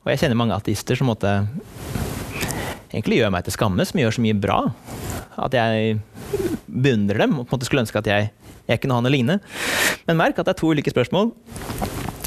Og 0.00 0.12
jeg 0.12 0.22
kjenner 0.22 0.38
mange 0.38 0.56
ateister 0.56 0.98
som 0.98 1.10
måtte 1.10 1.34
egentlig 2.90 3.20
gjør 3.20 3.32
meg 3.34 3.46
til 3.46 3.54
skamme, 3.54 3.86
som 3.86 4.00
gjør 4.00 4.16
så 4.16 4.24
mye 4.24 4.38
bra. 4.38 4.60
At 5.40 5.54
jeg 5.56 6.00
beundrer 6.66 7.24
dem 7.24 7.38
og 7.38 7.46
på 7.46 7.54
en 7.54 7.58
måte 7.58 7.68
skulle 7.68 7.84
ønske 7.84 8.00
at 8.00 8.08
jeg, 8.10 8.30
jeg 8.70 8.82
kunne 8.82 8.96
ha 8.96 9.04
noe 9.04 9.12
lignende. 9.12 9.40
Men 10.08 10.20
merk 10.20 10.38
at 10.38 10.48
det 10.48 10.56
er 10.56 10.60
to 10.62 10.72
ulike 10.72 10.92
spørsmål. 10.92 11.32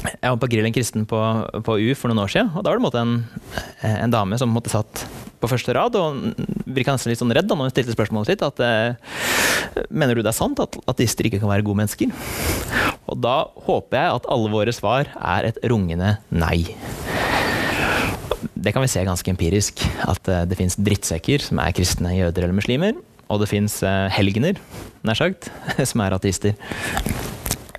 Jeg 0.04 0.32
var 0.32 0.40
på 0.40 0.48
Grill 0.52 0.66
en 0.68 0.74
kristen 0.74 1.06
på, 1.08 1.18
på, 1.64 1.76
U 1.80 1.88
for 1.96 2.12
noen 2.12 2.24
år 2.24 2.32
siden. 2.32 2.50
og 2.52 2.64
Da 2.64 2.74
var 2.76 2.92
det 2.92 3.00
en, 3.00 3.14
en, 3.88 4.12
dame 4.12 4.38
som 4.40 4.52
måtte 4.52 4.72
satt 4.72 5.04
på 5.40 5.48
første 5.48 5.74
rad 5.76 5.96
og 6.00 6.20
virka 6.64 6.94
nesten 6.94 7.12
litt 7.12 7.20
sånn 7.20 7.32
redd 7.36 7.48
da 7.48 7.56
når 7.56 7.68
hun 7.68 7.74
stilte 7.74 7.96
spørsmålet 7.96 8.32
sitt. 8.32 8.44
at 8.44 8.60
eh, 8.64 9.88
Mener 9.90 10.16
du 10.16 10.22
det 10.24 10.32
er 10.32 10.36
sant 10.36 10.60
at 10.60 10.76
ateister 10.88 11.28
ikke 11.28 11.40
kan 11.42 11.52
være 11.52 11.64
gode 11.66 11.82
mennesker? 11.82 12.12
Og 13.10 13.20
da 13.20 13.36
håper 13.66 13.98
jeg 14.00 14.18
at 14.18 14.28
alle 14.32 14.52
våre 14.52 14.74
svar 14.74 15.10
er 15.14 15.50
et 15.50 15.58
rungende 15.70 16.16
nei. 16.32 16.64
Det 18.54 18.72
kan 18.72 18.84
vi 18.84 18.88
se 18.88 19.04
ganske 19.04 19.30
empirisk. 19.32 19.82
At 20.08 20.28
eh, 20.30 20.44
det 20.48 20.58
fins 20.60 20.78
drittsekker 20.80 21.42
som 21.44 21.60
er 21.60 21.74
kristne, 21.76 22.14
jøder 22.16 22.46
eller 22.46 22.56
muslimer. 22.56 22.96
Og 23.32 23.42
det 23.42 23.50
fins 23.50 23.80
eh, 23.84 24.06
helgener, 24.14 24.60
nær 25.04 25.18
sagt, 25.18 25.50
som 25.90 26.04
er 26.04 26.16
ateister. 26.16 26.56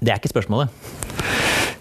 Det 0.02 0.12
er 0.12 0.20
ikke 0.20 0.34
spørsmålet. 0.34 0.70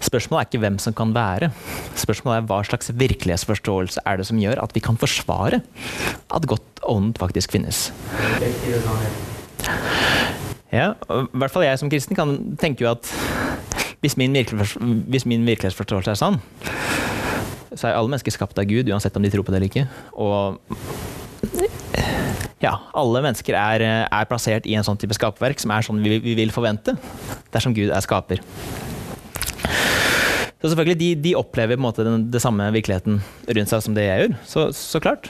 Spørsmålet 0.05 0.41
er 0.41 0.49
ikke 0.49 0.61
hvem 0.63 0.77
som 0.81 0.93
kan 0.97 1.13
være. 1.15 1.49
Spørsmålet 1.97 2.43
er 2.43 2.49
hva 2.49 2.59
slags 2.67 2.91
virkelighetsforståelse 2.93 4.03
er 4.05 4.19
det 4.21 4.27
som 4.29 4.39
gjør 4.41 4.61
at 4.63 4.75
vi 4.75 4.83
kan 4.85 4.99
forsvare 5.01 5.61
at 6.35 6.49
godt 6.49 6.85
ondt 6.85 7.21
faktisk 7.21 7.55
finnes. 7.57 7.89
Ja, 10.75 10.91
i 11.07 11.39
hvert 11.39 11.53
fall 11.53 11.65
jeg 11.65 11.79
som 11.79 11.91
kristen 11.91 12.17
kan 12.17 12.35
tenke 12.61 12.85
jo 12.85 12.91
at 12.91 13.07
hvis 14.03 14.17
min, 14.19 14.35
hvis 14.35 15.25
min 15.29 15.45
virkelighetsforståelse 15.47 16.13
er 16.13 16.19
sann, 16.19 16.41
så 17.75 17.89
er 17.89 17.97
alle 17.97 18.11
mennesker 18.11 18.33
skapt 18.35 18.59
av 18.59 18.67
Gud, 18.69 18.89
uansett 18.91 19.15
om 19.17 19.23
de 19.23 19.31
tror 19.33 19.45
på 19.45 19.53
det 19.53 19.59
eller 19.59 19.71
ikke. 19.71 19.87
Og 20.19 20.59
ja, 22.63 22.73
alle 22.97 23.21
mennesker 23.25 23.57
er, 23.59 23.83
er 24.05 24.27
plassert 24.29 24.67
i 24.67 24.75
en 24.77 24.85
sånn 24.85 24.99
type 24.99 25.15
skaperverk 25.17 25.61
som 25.61 25.73
er 25.75 25.85
sånn 25.85 26.01
vi, 26.03 26.17
vi 26.23 26.35
vil 26.39 26.53
forvente 26.55 26.95
dersom 27.53 27.75
Gud 27.75 27.91
er 27.93 28.03
skaper. 28.03 28.41
Så 30.65 30.71
selvfølgelig, 30.71 30.97
de, 30.97 31.09
de 31.21 31.35
opplever 31.37 31.77
på 31.77 31.81
en 31.81 31.85
måte 31.85 32.05
den, 32.07 32.29
det 32.33 32.41
samme 32.41 32.65
virkeligheten 32.73 33.19
rundt 33.21 33.69
seg 33.69 33.83
som 33.85 33.97
det 33.97 34.07
jeg 34.07 34.23
gjør. 34.23 34.37
Så, 34.49 34.63
så 34.73 35.01
klart. 35.03 35.29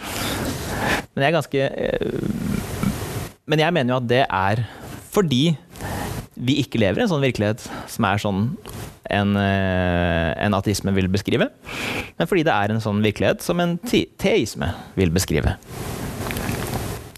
Men 1.16 1.26
jeg 1.26 1.28
er 1.28 1.36
ganske 1.36 1.66
øh, 1.72 2.24
Men 3.48 3.62
jeg 3.62 3.76
mener 3.76 3.94
jo 3.94 3.98
at 4.00 4.08
det 4.10 4.22
er 4.24 4.62
fordi 5.16 5.56
vi 6.36 6.60
ikke 6.60 6.82
lever 6.82 7.00
i 7.00 7.06
en 7.06 7.12
sånn 7.12 7.24
virkelighet 7.24 7.64
som 7.92 8.08
er 8.08 8.22
sånn 8.22 8.42
en, 9.14 9.36
øh, 9.40 10.32
en 10.42 10.58
ateisme 10.58 10.92
vil 10.96 11.08
beskrive. 11.14 11.48
Men 12.18 12.28
fordi 12.28 12.44
det 12.48 12.56
er 12.56 12.74
en 12.74 12.84
sånn 12.84 13.04
virkelighet 13.06 13.46
som 13.46 13.62
en 13.64 13.78
teisme 13.80 14.74
vil 14.98 15.14
beskrive. 15.16 15.56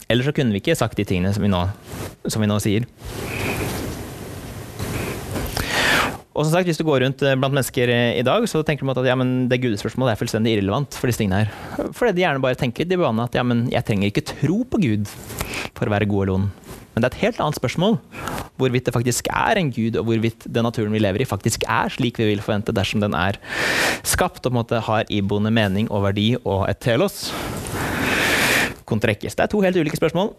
Ellers 0.07 0.29
så 0.29 0.35
kunne 0.35 0.53
vi 0.55 0.61
ikke 0.61 0.77
sagt 0.77 0.99
de 0.99 1.07
tingene 1.07 1.33
som 1.35 1.43
vi 1.43 1.51
nå, 1.51 1.63
som 2.29 2.43
vi 2.43 2.49
nå 2.49 2.59
sier. 2.63 2.85
Og 6.37 6.45
som 6.45 6.53
sagt, 6.53 6.67
Hvis 6.69 6.77
du 6.77 6.85
går 6.85 7.01
rundt 7.01 7.23
eh, 7.25 7.33
blant 7.33 7.55
mennesker 7.55 7.89
eh, 7.89 8.19
i 8.19 8.25
dag, 8.25 8.45
så 8.45 8.61
tenker 8.61 8.85
de 8.85 8.93
at 8.93 9.09
ja, 9.09 9.15
det 9.49 9.57
gudespørsmålet 9.63 10.13
er 10.13 10.19
fullstendig 10.19 10.53
irrelevant 10.53 10.93
for 10.93 11.09
disse 11.09 11.23
tingene 11.23 11.47
her. 11.47 11.89
Fordi 11.97 12.13
de 12.13 12.21
gjerne 12.21 12.43
bare 12.43 12.59
tenker 12.59 12.85
de 12.85 12.99
bane 13.01 13.25
at 13.25 13.33
ja, 13.33 13.41
men 13.41 13.65
jeg 13.73 13.87
trenger 13.87 14.11
ikke 14.11 14.27
tro 14.37 14.61
på 14.69 14.83
Gud 14.83 15.09
for 15.73 15.89
å 15.89 15.95
være 15.95 16.05
god 16.05 16.27
eller 16.27 16.35
ond. 16.37 16.66
Men 16.97 17.03
det 17.05 17.11
er 17.11 17.13
et 17.13 17.23
helt 17.27 17.41
annet 17.45 17.57
spørsmål 17.59 17.99
hvorvidt 18.57 18.87
det 18.87 18.93
faktisk 18.95 19.27
er 19.29 19.59
en 19.61 19.67
gud, 19.69 19.99
og 20.01 20.07
hvorvidt 20.07 20.47
den 20.49 20.65
naturen 20.65 20.95
vi 20.95 21.01
lever 21.03 21.21
i, 21.21 21.27
faktisk 21.29 21.61
er 21.69 21.93
slik 21.93 22.17
vi 22.17 22.25
vil 22.31 22.41
forvente 22.41 22.73
dersom 22.73 23.03
den 23.03 23.13
er 23.13 23.37
skapt 24.01 24.41
og 24.41 24.49
på 24.49 24.49
en 24.49 24.57
måte 24.57 24.79
har 24.81 25.05
iboende 25.13 25.51
mening 25.53 25.91
og 25.93 26.07
verdi 26.07 26.31
og 26.39 26.63
et 26.65 26.81
telos. 26.81 27.27
Kontrekkes. 28.89 29.37
Det 29.37 29.45
er 29.45 29.51
to 29.53 29.61
helt 29.61 29.77
ulike 29.77 29.99
spørsmål. 29.99 30.33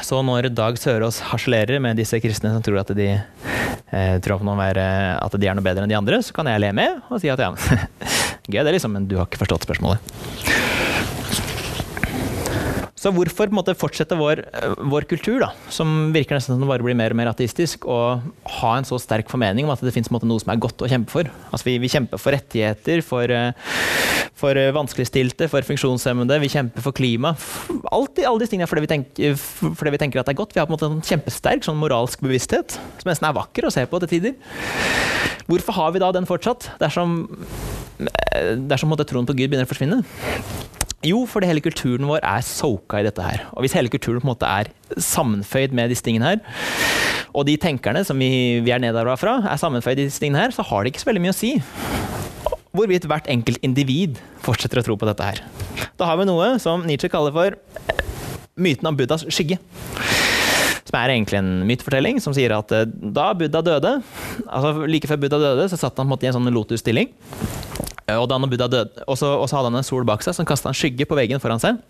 Så 0.00 0.22
når 0.24 0.48
Dag 0.56 0.80
Sørås 0.80 1.20
harselerer 1.28 1.76
med 1.76 2.00
disse 2.00 2.16
kristne 2.24 2.54
som 2.54 2.64
tror 2.64 2.80
at 2.80 2.94
de 2.96 3.10
eh, 3.12 4.16
tror 4.24 4.40
at 4.48 5.36
de 5.36 5.50
er 5.50 5.60
noe 5.60 5.66
bedre 5.66 5.84
enn 5.84 5.92
de 5.92 6.00
andre, 6.00 6.22
så 6.24 6.32
kan 6.32 6.48
jeg 6.48 6.64
le 6.64 6.72
med 6.72 7.04
og 7.10 7.20
si 7.20 7.28
at 7.28 7.44
ja, 7.44 7.52
gøy 8.48 8.64
det 8.64 8.78
liksom, 8.78 8.96
men 8.96 9.12
du 9.12 9.18
har 9.20 9.28
ikke 9.28 9.44
forstått 9.44 9.68
spørsmålet. 9.68 10.83
Så 13.04 13.10
hvorfor 13.12 13.50
måte, 13.52 13.74
fortsette 13.76 14.16
vår, 14.16 14.40
vår, 14.88 15.04
kultur, 15.10 15.42
da, 15.42 15.50
som 15.68 15.90
virker 16.14 16.38
nesten 16.38 16.56
som 16.56 16.70
bare 16.70 16.80
blir 16.80 16.96
mer 16.96 17.12
og 17.12 17.18
mer 17.18 17.28
ateistisk, 17.28 17.84
og 17.84 18.22
ha 18.62 18.70
en 18.78 18.86
så 18.88 18.96
sterk 19.02 19.28
formening 19.28 19.66
om 19.66 19.72
at 19.74 19.82
det 19.84 19.92
fins 19.92 20.08
noe 20.08 20.38
som 20.40 20.52
er 20.54 20.62
godt 20.62 20.80
å 20.80 20.88
kjempe 20.88 21.12
for? 21.12 21.28
Altså, 21.50 21.66
vi, 21.68 21.74
vi 21.82 21.90
kjemper 21.92 22.22
for 22.22 22.32
rettigheter, 22.32 23.02
for, 23.04 23.28
for 24.40 24.60
vanskeligstilte, 24.78 25.50
for 25.52 25.68
funksjonshemmede, 25.68 26.38
vi 26.40 26.48
kjemper 26.54 26.86
for 26.86 26.96
klima. 26.96 27.34
Alt, 27.92 28.22
alle 28.24 28.40
disse 28.40 28.54
tingene 28.54 28.70
fordi 28.70 28.86
vi, 28.86 28.92
tenker, 28.94 29.36
fordi 29.36 29.92
vi 29.92 30.00
tenker 30.00 30.22
at 30.22 30.30
det 30.30 30.32
er 30.32 30.40
godt. 30.40 30.56
Vi 30.56 30.62
har 30.62 30.70
på 30.70 30.72
en 30.72 30.78
måte 30.78 30.88
en 30.88 31.04
kjempesterk 31.04 31.68
sånn 31.68 31.76
moralsk 31.82 32.24
bevissthet, 32.24 32.78
som 33.02 33.12
nesten 33.12 33.28
er 33.28 33.36
vakker 33.36 33.68
å 33.68 33.74
se 33.74 33.84
på 33.84 34.00
til 34.06 34.14
tider. 34.14 34.38
Hvorfor 35.44 35.76
har 35.76 35.92
vi 35.92 36.00
da 36.00 36.08
den 36.16 36.24
fortsatt, 36.24 36.70
dersom, 36.80 37.26
dersom 38.64 38.96
troen 39.04 39.28
på 39.28 39.36
Gud 39.36 39.50
begynner 39.50 39.68
å 39.68 39.74
forsvinne? 39.74 40.00
Jo, 41.04 41.24
fordi 41.28 41.50
hele 41.50 41.60
kulturen 41.64 42.08
vår 42.08 42.22
er 42.24 42.44
soka 42.46 43.02
i 43.02 43.04
dette 43.04 43.24
her. 43.24 43.42
Og 43.52 43.64
hvis 43.64 43.74
hele 43.76 43.92
kulturen 43.92 44.22
på 44.22 44.24
en 44.24 44.32
måte 44.32 44.48
er 44.48 44.70
sammenføyd 44.96 45.74
med 45.76 45.92
disse 45.92 46.04
tingene 46.04 46.32
her, 46.32 46.62
og 47.34 47.44
de 47.48 47.58
tenkerne 47.60 48.04
som 48.06 48.20
vi, 48.20 48.60
vi 48.64 48.72
er 48.72 48.80
nedarva 48.80 49.16
fra, 49.20 49.36
er 49.50 49.60
sammenføyd 49.60 49.98
i 49.98 50.06
disse 50.06 50.22
tingene 50.22 50.46
her, 50.46 50.54
så 50.54 50.64
har 50.64 50.84
det 50.84 50.94
ikke 50.94 51.04
så 51.04 51.10
veldig 51.10 51.24
mye 51.26 51.34
å 51.34 51.36
si 51.36 51.56
hvorvidt 52.74 53.06
hvert 53.06 53.28
enkelt 53.30 53.60
individ 53.62 54.16
fortsetter 54.42 54.80
å 54.80 54.86
tro 54.86 54.96
på 54.98 55.06
dette 55.06 55.28
her. 55.28 55.42
Da 56.00 56.08
har 56.08 56.18
vi 56.18 56.26
noe 56.26 56.56
som 56.62 56.82
Nietzsche 56.88 57.10
kaller 57.12 57.34
for 57.34 57.58
myten 58.58 58.88
om 58.90 58.96
Buddhas 58.98 59.26
skygge. 59.28 59.60
Som 60.94 61.00
er 61.00 61.10
egentlig 61.10 61.40
en 61.40 61.64
mytefortelling 61.66 62.20
som 62.22 62.34
sier 62.36 62.52
at 62.54 62.70
eh, 62.70 62.84
da 62.86 63.32
Buddha 63.34 63.64
døde, 63.66 63.96
altså 64.46 64.84
like 64.86 65.08
før 65.10 65.18
Buddha 65.24 65.40
døde, 65.42 65.64
så 65.66 65.74
satt 65.74 65.98
han 65.98 66.04
på 66.04 66.06
en 66.06 66.12
måte 66.12 66.22
i 66.22 66.28
en 66.30 66.36
sånn 66.36 66.52
lotus-stilling. 66.54 67.08
og, 68.14 68.28
da 68.30 68.38
Buddha 68.38 68.68
døde, 68.70 69.02
og 69.10 69.18
så, 69.18 69.32
hadde 69.42 69.72
han 69.72 69.80
en 69.80 69.88
sol 69.88 70.06
bak 70.06 70.22
seg 70.22 70.36
som 70.38 70.46
kasta 70.46 70.70
en 70.70 70.78
skygge 70.78 71.08
på 71.10 71.18
veggen 71.18 71.42
foran 71.42 71.58
seg. 71.58 71.82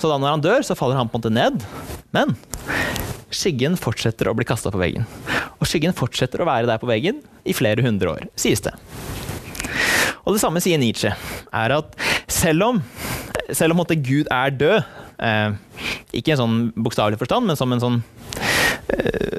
Så 0.00 0.08
da 0.08 0.16
når 0.16 0.32
han 0.38 0.46
dør, 0.46 0.64
så 0.64 0.78
faller 0.78 0.96
han 0.96 1.12
på 1.12 1.20
en 1.20 1.26
måte 1.26 1.34
ned. 1.36 1.68
Men 2.16 2.32
skyggen 3.28 3.76
fortsetter 3.76 4.32
å 4.32 4.36
bli 4.38 4.48
kasta 4.48 4.72
på 4.72 4.80
veggen. 4.80 5.04
Og 5.60 5.68
skyggen 5.68 5.92
fortsetter 5.96 6.40
å 6.40 6.48
være 6.48 6.70
der 6.72 6.80
på 6.80 6.88
veggen 6.88 7.20
i 7.44 7.52
flere 7.56 7.84
hundre 7.84 8.16
år, 8.16 8.24
sies 8.40 8.64
det. 8.64 8.72
Og 10.24 10.32
det 10.32 10.40
samme 10.40 10.64
sier 10.64 10.80
Nietzsche, 10.80 11.12
er 11.52 11.76
at 11.76 11.92
selv 12.32 12.70
om, 12.70 12.80
selv 13.52 13.76
om 13.76 13.84
Gud 14.00 14.32
er 14.32 14.56
død, 14.64 14.80
eh, 15.22 15.52
ikke 16.16 16.32
i 16.32 16.34
en 16.34 16.40
sånn 16.40 16.58
bokstavelig 16.74 17.20
forstand, 17.20 17.46
men 17.46 17.58
som 17.58 17.72
en 17.72 17.82
sånn 17.82 17.98
eh, 18.40 18.45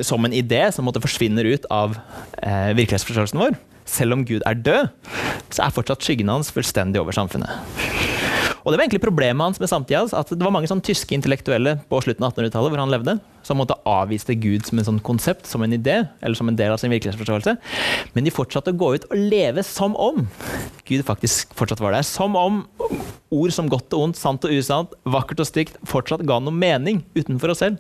som 0.06 0.26
en 0.26 0.36
idé 0.36 0.66
som 0.76 0.88
måtte 0.88 1.02
forsvinner 1.04 1.48
ut 1.48 1.68
av 1.74 1.98
eh, 2.42 2.74
virkelighetsforståelsen 2.78 3.42
vår. 3.42 3.58
Selv 3.88 4.18
om 4.18 4.26
Gud 4.28 4.44
er 4.46 4.60
død, 4.60 4.90
så 5.50 5.64
er 5.64 5.76
fortsatt 5.76 6.04
skyggen 6.04 6.32
hans 6.32 6.52
fullstendig 6.52 7.00
over 7.02 7.16
samfunnet. 7.16 7.97
Og 8.68 8.74
det 8.74 8.82
var 8.82 8.84
egentlig 8.84 9.00
problemet 9.00 9.40
hans 9.40 9.62
med 9.64 9.70
samtida. 9.72 10.02
At 10.12 10.28
det 10.34 10.44
var 10.44 10.52
mange 10.52 10.68
sånn 10.68 10.84
tyske 10.84 11.16
intellektuelle 11.16 11.78
på 11.88 12.02
slutten 12.04 12.26
av 12.28 12.34
1800-tallet 12.34 12.74
hvor 12.74 12.82
han 12.82 12.92
levde, 12.92 13.14
som 13.48 13.62
måtte 13.62 13.78
avvise 13.88 14.36
Gud 14.36 14.68
som 14.68 14.82
en 14.82 14.88
sånn 14.90 15.00
konsept, 15.08 15.48
som 15.48 15.64
en 15.64 15.72
idé, 15.72 16.02
eller 16.20 16.36
som 16.36 16.52
en 16.52 16.58
del 16.60 16.74
av 16.74 16.82
sin 16.82 16.92
virkelighetsforståelse. 16.92 17.54
Men 18.12 18.28
de 18.28 18.34
fortsatte 18.36 18.74
å 18.74 18.76
gå 18.76 18.90
ut 18.98 19.08
og 19.08 19.22
leve 19.32 19.64
som 19.64 19.96
om 19.96 20.26
Gud 20.84 21.06
faktisk 21.08 21.56
fortsatt 21.56 21.80
var 21.80 21.96
der. 21.96 22.04
Som 22.04 22.36
om 22.36 22.66
ord 23.32 23.56
som 23.56 23.72
godt 23.72 23.96
og 23.96 24.10
ondt, 24.10 24.20
sant 24.20 24.44
og 24.44 24.52
usant, 24.52 25.00
vakkert 25.08 25.46
og 25.46 25.48
stygt 25.48 25.80
fortsatt 25.88 26.28
ga 26.28 26.42
noe 26.44 26.56
mening 26.56 27.06
utenfor 27.16 27.56
oss 27.56 27.64
selv. 27.64 27.80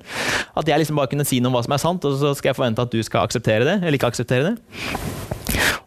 At 0.55 0.71
jeg 0.71 0.85
liksom 0.85 1.03
bare 1.03 1.11
kunne 1.11 1.27
si 1.27 1.41
noe 1.43 1.51
om 1.51 1.59
hva 1.59 1.65
som 1.67 1.75
er 1.75 1.83
sant, 1.83 2.07
og 2.07 2.15
så 2.23 2.31
skal 2.31 2.53
jeg 2.53 2.61
forvente 2.61 2.87
at 2.87 2.95
du 2.95 3.03
skal 3.03 3.27
akseptere 3.27 3.67
det, 3.67 3.81
eller 3.81 3.99
ikke 3.99 4.13
akseptere 4.15 4.53
det. 4.53 4.55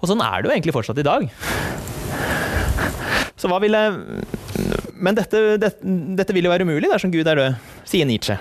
Og 0.00 0.12
sånn 0.12 0.20
er 0.24 0.44
det 0.44 0.50
jo 0.50 0.56
egentlig 0.58 0.76
fortsatt 0.76 1.00
i 1.00 1.08
dag. 1.08 1.28
Så 3.40 3.48
hva 3.48 3.56
ville 3.62 3.80
men 5.00 5.16
dette, 5.16 5.40
dette, 5.60 5.96
dette 6.20 6.36
vil 6.36 6.46
jo 6.46 6.52
være 6.52 6.68
umulig 6.68 6.90
dersom 6.92 7.12
Gud 7.12 7.28
er 7.28 7.40
død, 7.40 7.72
sier 7.88 8.08
Nietzsche. 8.08 8.36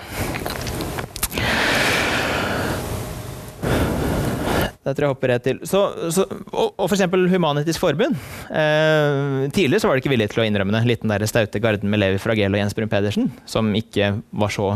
Det 4.90 4.96
tror 4.98 5.06
jeg 5.06 5.14
hopper 5.14 5.34
rett 5.34 5.46
til. 5.46 5.60
Så, 5.70 5.82
så, 6.16 6.26
og, 6.50 6.72
og 6.74 6.88
f.eks. 6.88 7.06
Humanitisk 7.34 7.84
Forbund. 7.84 8.18
Eh, 8.50 9.46
tidligere 9.54 9.84
så 9.84 9.90
var 9.90 9.98
de 9.98 10.04
ikke 10.04 10.14
villige 10.16 10.34
til 10.34 10.42
å 10.44 10.48
innrømme 10.50 10.74
det. 10.74 10.86
Litt 10.90 11.06
den 11.06 11.14
der 11.14 11.28
staute 11.30 11.62
garden 11.62 11.92
med 11.92 12.02
Levi 12.02 12.22
Fragel 12.22 12.56
og 12.56 12.64
Jens 12.64 12.78
Brun 12.78 12.92
Pedersen, 12.92 13.30
som 13.50 13.70
ikke 13.78 14.16
var 14.32 14.56
så 14.56 14.72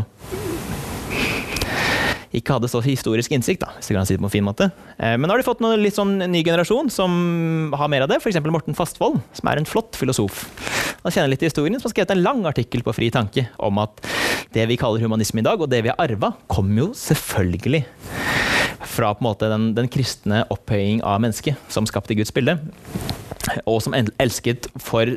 ikke 2.34 2.56
hadde 2.56 2.70
så 2.70 2.80
historisk 2.84 3.32
innsikt, 3.34 3.62
da, 3.62 3.70
hvis 3.76 3.90
du 3.90 3.94
kan 3.94 4.08
si 4.08 4.16
det 4.16 4.22
på 4.22 4.28
en 4.28 4.34
fin 4.34 4.46
måte. 4.46 4.68
Eh, 4.98 5.14
men 5.14 5.28
nå 5.28 5.34
har 5.34 5.42
de 5.42 5.46
fått 5.46 5.62
en 5.62 5.82
litt 5.82 5.96
sånn 5.96 6.16
ny 6.18 6.42
generasjon 6.46 6.90
som 6.92 7.74
har 7.78 7.90
mer 7.92 8.06
av 8.06 8.10
det. 8.10 8.18
F.eks. 8.20 8.40
Morten 8.50 8.76
Fastvold, 8.78 9.20
som 9.38 9.50
er 9.50 9.60
en 9.60 9.68
flott 9.68 9.98
filosof. 9.98 10.44
Han 11.04 11.14
kjenner 11.14 11.30
litt 11.32 11.42
til 11.44 11.52
historien, 11.52 11.78
som 11.78 11.88
har 11.88 11.94
skrevet 11.94 12.14
en 12.16 12.24
lang 12.24 12.44
artikkel 12.50 12.84
på 12.84 12.94
Fri 12.96 13.10
tanke 13.14 13.46
om 13.62 13.78
at 13.82 14.02
det 14.54 14.66
vi 14.70 14.78
kaller 14.80 15.02
humanisme 15.04 15.42
i 15.42 15.46
dag, 15.46 15.60
og 15.60 15.70
det 15.70 15.84
vi 15.84 15.92
har 15.92 16.00
arva, 16.00 16.34
kommer 16.50 16.86
jo 16.86 16.90
selvfølgelig 16.98 17.84
fra 18.94 19.14
på 19.16 19.22
en 19.22 19.26
måte 19.26 19.48
den, 19.50 19.70
den 19.76 19.88
kristne 19.90 20.42
opphøying 20.52 21.00
av 21.06 21.22
mennesket 21.22 21.58
som 21.72 21.86
skapte 21.88 22.16
Guds 22.18 22.34
bilde 22.34 22.58
og 23.68 23.80
som 23.84 23.94
elsket 23.94 24.68
for, 24.80 25.16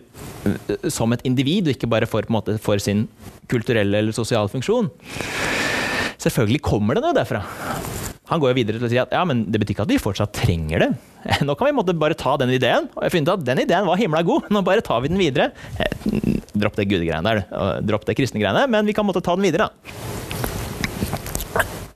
som 0.91 1.15
et 1.15 1.23
individ, 1.27 1.67
og 1.67 1.75
ikke 1.75 1.89
bare 1.91 2.09
for, 2.09 2.27
måte, 2.33 2.57
for 2.61 2.81
sin 2.83 3.05
kulturelle 3.51 4.01
eller 4.01 4.15
sosiale 4.15 4.51
funksjon. 4.51 4.89
Selvfølgelig 6.27 6.63
kommer 6.65 6.97
det 6.97 7.05
noe 7.05 7.15
derfra. 7.15 7.43
Han 8.27 8.41
går 8.43 8.51
jo 8.51 8.57
videre 8.57 8.79
til 8.79 8.87
å 8.89 8.91
si 8.91 8.97
at 8.99 9.13
ja, 9.15 9.21
men 9.27 9.45
det 9.47 9.61
betyr 9.61 9.77
ikke 9.77 9.85
at 9.85 9.91
vi 9.93 9.99
fortsatt 10.03 10.33
trenger 10.35 10.83
det. 10.83 10.89
Nå 11.47 11.55
kan 11.55 11.69
vi 11.69 11.77
måtte 11.77 11.95
bare 11.95 12.17
ta 12.19 12.35
den 12.39 12.51
ideen, 12.51 12.89
og 12.91 13.05
jeg 13.05 13.13
finner 13.15 13.31
funnet 13.31 13.45
at 13.45 13.47
den 13.47 13.63
ideen 13.63 13.87
var 13.87 14.01
himla 14.01 14.23
god. 14.27 14.49
Nå 14.51 14.63
bare 14.67 14.83
tar 14.83 14.99
vi 15.05 15.11
den 15.13 15.21
videre. 15.21 15.53
Eh, 15.79 15.93
dropp 16.57 16.75
det 16.75 16.89
gudegreiene 16.91 17.23
der, 17.23 17.79
dropp 17.87 18.07
det 18.07 18.17
kristne 18.19 18.41
greiene, 18.43 18.65
men 18.71 18.87
vi 18.87 18.95
kan 18.97 19.07
måtte 19.07 19.23
ta 19.23 19.37
den 19.37 19.47
videre, 19.47 19.69
da. 19.69 20.05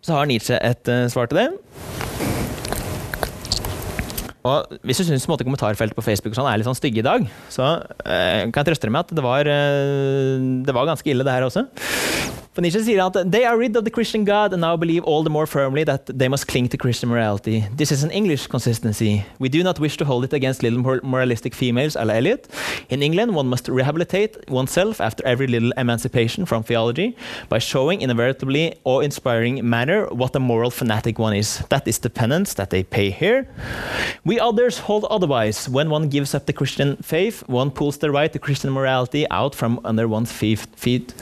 Så 0.02 0.16
har 0.16 0.26
Nietzsche 0.30 0.56
et 0.58 0.90
uh, 0.90 1.06
svar 1.12 1.28
til 1.30 1.38
det. 1.38 1.50
Og 4.48 4.72
hvis 4.88 4.98
du 4.98 5.06
syns 5.06 5.28
kommentarfeltet 5.30 5.94
på 5.94 6.02
Facebook 6.02 6.34
sånn 6.34 6.48
er 6.50 6.58
litt 6.58 6.66
sånn 6.66 6.80
stygge 6.80 7.04
i 7.04 7.06
dag, 7.06 7.28
så 7.54 7.68
uh, 7.84 8.40
kan 8.50 8.64
jeg 8.64 8.72
trøste 8.72 8.88
deg 8.88 8.96
med 8.96 9.06
at 9.06 9.14
det 9.20 9.26
var, 9.26 9.46
uh, 9.46 10.64
det 10.66 10.74
var 10.74 10.90
ganske 10.90 11.12
ille, 11.12 11.28
det 11.28 11.36
her 11.36 11.46
også. 11.46 11.68
Nietzsche 12.60 12.80
sier 12.80 13.00
at 13.00 13.32
they 13.32 13.46
are 13.46 13.58
rid 13.58 13.78
of 13.78 13.86
the 13.86 13.90
Christian 13.90 14.26
God 14.26 14.52
and 14.52 14.60
now 14.60 14.76
believe 14.76 15.06
all 15.06 15.24
the 15.24 15.30
more 15.30 15.48
firmly 15.48 15.86
that 15.86 16.06
they 16.08 16.28
must 16.28 16.50
cling 16.50 16.68
to 16.68 16.78
Christian 16.78 17.08
morality. 17.08 17.66
This 17.78 17.94
is 17.94 18.04
an 18.04 18.12
English 18.12 18.48
consistency. 18.48 19.24
We 19.40 19.48
do 19.48 19.64
not 19.64 19.80
wish 19.80 19.96
to 19.98 20.06
hold 20.06 20.26
it 20.26 20.34
against 20.34 20.62
little 20.62 21.00
moralistic 21.02 21.56
females 21.56 21.96
a 21.96 22.04
la 22.04 22.16
Eliot. 22.16 22.50
In 22.90 23.02
England, 23.02 23.36
one 23.36 23.48
must 23.48 23.70
rehabilitate 23.70 24.50
oneself 24.50 25.00
after 25.00 25.26
every 25.26 25.48
little 25.48 25.72
emancipation 25.78 26.46
from 26.46 26.64
theology 26.64 27.16
by 27.48 27.60
showing 27.60 28.02
in 28.02 28.10
a 28.10 28.14
veritably 28.14 28.76
awe-inspiring 28.84 29.68
manner 29.68 30.08
what 30.08 30.36
a 30.36 30.40
moral 30.40 30.72
fanatic 30.72 31.20
one 31.20 31.34
is. 31.34 31.64
That 31.70 31.88
is 31.88 32.00
the 32.00 32.10
penance 32.10 32.56
that 32.56 32.70
they 32.70 32.84
pay 32.84 33.12
here. 33.12 33.48
We 34.26 34.42
others 34.42 34.80
hold 34.80 35.06
otherwise. 35.06 35.70
When 35.70 35.90
one 35.90 36.10
gives 36.10 36.36
up 36.36 36.48
the 36.48 36.54
Christian 36.54 36.98
faith, 36.98 37.48
one 37.48 37.72
pulls 37.72 38.00
the 38.00 38.12
right 38.12 38.34
to 38.34 38.40
Christian 38.40 38.72
morality 38.72 39.26
out 39.32 39.56
from 39.56 39.80
under 39.86 40.06
one's 40.06 40.34
feet. 40.34 41.14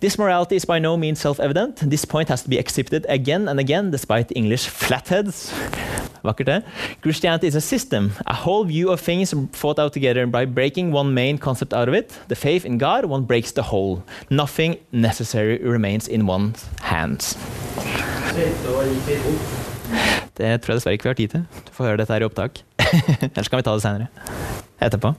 This 0.00 0.18
morality 0.18 0.41
is 0.50 0.64
by 0.64 0.80
no 0.80 0.96
means 0.96 1.20
self-evident. 1.20 1.88
This 1.90 2.04
point 2.04 2.28
has 2.28 2.42
to 2.42 2.48
be 2.48 2.58
accepted 2.58 3.06
again 3.08 3.48
and 3.48 3.60
again, 3.60 3.90
despite 3.90 4.32
English 4.34 4.66
flatheads. 4.68 5.52
Vakkert, 6.24 6.46
det. 6.46 6.62
Christianity 7.02 7.46
is 7.46 7.54
a 7.54 7.60
system, 7.60 8.12
a 8.26 8.34
whole 8.34 8.64
view 8.64 8.90
of 8.90 9.00
things 9.00 9.34
fought 9.52 9.78
out 9.78 9.92
together. 9.92 10.26
By 10.26 10.46
breaking 10.46 10.92
one 10.92 11.14
main 11.14 11.38
concept 11.38 11.72
out 11.72 11.88
of 11.88 11.94
it, 11.94 12.18
the 12.28 12.34
faith 12.34 12.64
in 12.64 12.78
God, 12.78 13.04
one 13.04 13.24
breaks 13.24 13.52
the 13.52 13.62
whole. 13.62 14.02
Nothing 14.30 14.76
necessary 14.92 15.58
remains 15.58 16.08
in 16.08 16.26
one's 16.26 16.64
hands. 16.80 17.36
Det 20.36 20.62
tror 20.62 20.72
jeg 20.72 20.78
dessverre 20.78 20.96
ikke 20.96 21.04
vi 21.04 21.10
har 21.10 21.14
tid 21.14 21.28
til. 21.28 21.46
Du 21.66 21.72
får 21.76 21.84
høre 21.84 22.00
dette 22.00 22.12
her 22.12 22.24
i 22.24 22.28
opptak. 22.30 22.62
Ellers 23.28 23.48
kan 23.48 23.58
vi 23.58 23.66
ta 23.66 23.74
det 23.76 23.84
seinere. 23.84 24.06
Etterpå. 24.80 25.14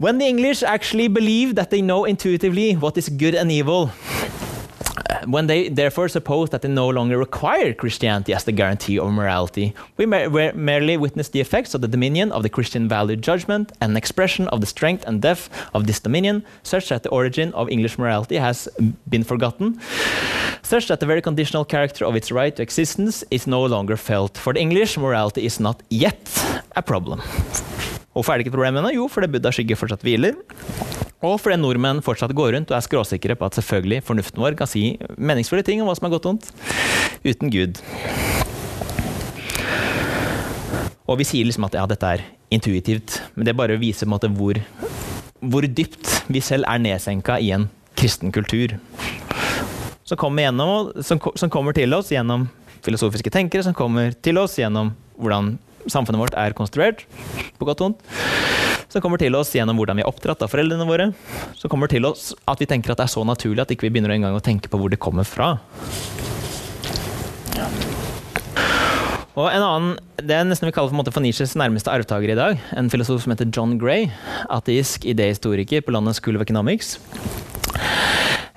When 0.00 0.18
the 0.18 0.26
English 0.26 0.62
actually 0.62 1.08
believe 1.08 1.56
that 1.56 1.70
they 1.70 1.82
know 1.82 2.04
intuitively 2.04 2.74
what 2.74 2.96
is 2.96 3.08
good 3.08 3.34
and 3.34 3.50
evil, 3.50 3.90
when 5.26 5.48
they 5.48 5.70
therefore 5.70 6.08
suppose 6.08 6.50
that 6.50 6.62
they 6.62 6.68
no 6.68 6.88
longer 6.88 7.18
require 7.18 7.74
Christianity 7.74 8.32
as 8.32 8.44
the 8.44 8.52
guarantee 8.52 9.00
of 9.00 9.10
morality, 9.10 9.74
we 9.96 10.06
merely 10.06 10.96
witness 10.96 11.30
the 11.30 11.40
effects 11.40 11.74
of 11.74 11.80
the 11.80 11.88
dominion 11.88 12.30
of 12.30 12.44
the 12.44 12.48
Christian 12.48 12.86
value 12.86 13.16
judgment 13.16 13.72
and 13.80 13.90
an 13.90 13.96
expression 13.96 14.46
of 14.48 14.60
the 14.60 14.68
strength 14.68 15.02
and 15.04 15.20
depth 15.20 15.50
of 15.74 15.88
this 15.88 15.98
dominion, 15.98 16.44
such 16.62 16.90
that 16.90 17.02
the 17.02 17.08
origin 17.08 17.52
of 17.54 17.68
English 17.68 17.98
morality 17.98 18.36
has 18.36 18.68
been 19.10 19.24
forgotten, 19.24 19.80
such 20.62 20.86
that 20.86 21.00
the 21.00 21.06
very 21.06 21.20
conditional 21.20 21.64
character 21.64 22.04
of 22.04 22.14
its 22.14 22.30
right 22.30 22.54
to 22.54 22.62
existence 22.62 23.24
is 23.32 23.48
no 23.48 23.64
longer 23.64 23.96
felt. 23.96 24.38
For 24.38 24.52
the 24.52 24.60
English, 24.60 24.96
morality 24.96 25.44
is 25.44 25.58
not 25.58 25.82
yet 25.90 26.20
a 26.76 26.82
problem. 26.82 27.20
Hvorfor 28.18 28.34
er 28.34 28.40
det 28.40 28.48
ikke 28.48 28.50
et 28.50 28.58
problem 28.58 28.80
ennå? 28.80 28.90
Jo, 28.90 29.04
fordi 29.06 29.28
Buddha 29.30 29.52
skygge 29.54 29.76
fortsatt 29.78 30.02
hviler. 30.02 30.34
Og 31.22 31.36
fordi 31.38 31.54
nordmenn 31.60 32.00
fortsatt 32.02 32.32
går 32.34 32.56
rundt 32.56 32.72
og 32.72 32.74
er 32.74 32.82
skråsikre 32.82 33.36
på 33.38 33.46
at 33.46 33.54
selvfølgelig 33.54 34.00
fornuften 34.08 34.42
vår 34.42 34.56
kan 34.58 34.66
si 34.66 34.96
meningsfulle 35.14 35.62
ting 35.62 35.78
om 35.78 35.86
hva 35.86 35.94
som 35.94 36.08
er 36.08 36.12
godt 36.16 36.26
og 36.26 36.32
vondt, 36.32 36.48
uten 37.22 37.52
Gud. 37.54 37.78
Og 41.06 41.20
vi 41.20 41.28
sier 41.30 41.46
liksom 41.46 41.68
at 41.68 41.78
ja, 41.78 41.84
dette 41.86 42.10
er 42.16 42.24
intuitivt, 42.50 43.20
men 43.38 43.46
det 43.46 43.54
bare 43.54 43.78
viser 43.78 44.02
på 44.02 44.10
en 44.10 44.14
måte 44.16 44.32
hvor, 44.34 44.58
hvor 45.38 45.68
dypt 45.78 46.10
vi 46.26 46.42
selv 46.42 46.66
er 46.66 46.82
nedsenka 46.82 47.38
i 47.38 47.52
en 47.54 47.68
kristen 47.94 48.34
kultur. 48.34 48.74
Som 50.02 50.18
kommer, 50.18 50.48
gjennom, 50.48 50.90
som, 51.06 51.22
som 51.38 51.54
kommer 51.54 51.78
til 51.78 51.94
oss 51.94 52.10
gjennom 52.10 52.50
filosofiske 52.82 53.30
tenkere, 53.30 53.62
som 53.62 53.78
kommer 53.78 54.10
til 54.26 54.42
oss 54.42 54.58
gjennom 54.58 54.90
hvordan 55.22 55.54
samfunnet 55.92 56.22
vårt 56.22 56.36
er 56.38 56.56
konstruert, 56.56 57.04
på 57.58 57.68
godt 57.68 57.82
og 57.82 57.90
vondt. 57.90 58.06
Som 58.88 59.04
kommer 59.04 59.20
til 59.20 59.34
oss 59.36 59.50
gjennom 59.52 59.76
hvordan 59.76 59.98
vi 59.98 60.04
er 60.04 60.08
oppdratt 60.08 60.40
av 60.44 60.48
foreldrene 60.48 60.86
våre. 60.88 61.10
Som 61.58 61.68
kommer 61.68 61.90
til 61.92 62.08
oss 62.08 62.30
at 62.48 62.62
vi 62.62 62.68
tenker 62.70 62.94
at 62.94 63.02
det 63.02 63.08
er 63.08 63.12
så 63.12 63.24
naturlig 63.28 63.60
at 63.66 63.74
ikke 63.74 63.88
vi 63.88 63.92
begynner 63.92 64.14
engang 64.14 64.36
å 64.36 64.44
tenke 64.44 64.70
på 64.72 64.80
hvor 64.80 64.88
det 64.92 65.00
kommer 65.02 65.28
fra. 65.28 65.56
Og 69.38 69.46
en 69.52 69.62
annen, 69.62 69.98
Det 70.18 70.34
er 70.34 70.46
nesten 70.48 70.66
vi 70.66 70.74
kaller 70.74 70.90
for, 70.90 71.12
for 71.14 71.22
Nietzsches 71.22 71.54
nærmeste 71.54 71.92
arvtaker 71.92 72.32
i 72.32 72.38
dag. 72.38 72.58
En 72.74 72.90
filosof 72.90 73.22
som 73.22 73.34
heter 73.34 73.52
John 73.54 73.76
Gray. 73.78 74.08
Ateisk 74.50 75.04
idéhistoriker 75.06 75.84
på 75.84 75.94
landet 75.94 76.18
School 76.18 76.40
of 76.40 76.42
Economics. 76.42 76.96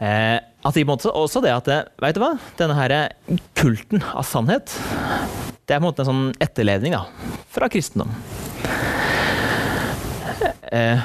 Eh, 0.01 0.39
at 0.39 0.73
de 0.73 0.81
på 0.81 0.87
en 0.87 0.95
måte, 0.95 1.11
også 1.13 1.43
det 1.45 1.53
at 1.53 1.69
Vet 2.01 2.17
du 2.17 2.23
hva? 2.23 2.33
Denne 2.57 2.79
her 2.79 3.13
kulten 3.53 4.01
av 4.15 4.25
sannhet 4.25 4.73
det 5.71 5.77
er 5.77 5.79
på 5.79 5.87
en 5.87 5.91
måte 5.93 6.03
en 6.03 6.09
sånn 6.09 6.25
etterlevning 6.43 6.91
da, 6.97 7.05
fra 7.55 7.71
kristendom. 7.71 8.11
Eh, 10.71 10.99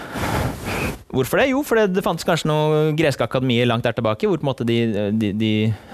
hvorfor 1.14 1.38
det? 1.38 1.48
Jo, 1.52 1.60
for 1.66 1.78
det 1.78 2.02
fantes 2.02 2.26
kanskje 2.26 2.48
noen 2.50 2.98
greske 2.98 3.22
akademier 3.22 3.68
langt 3.70 3.86
der 3.86 3.94
tilbake 3.94 4.26
hvor 4.26 4.40
på 4.40 4.46
en 4.46 4.50
måte 4.50 4.66
de, 4.66 4.78
de, 5.14 5.30
de, 5.38 5.52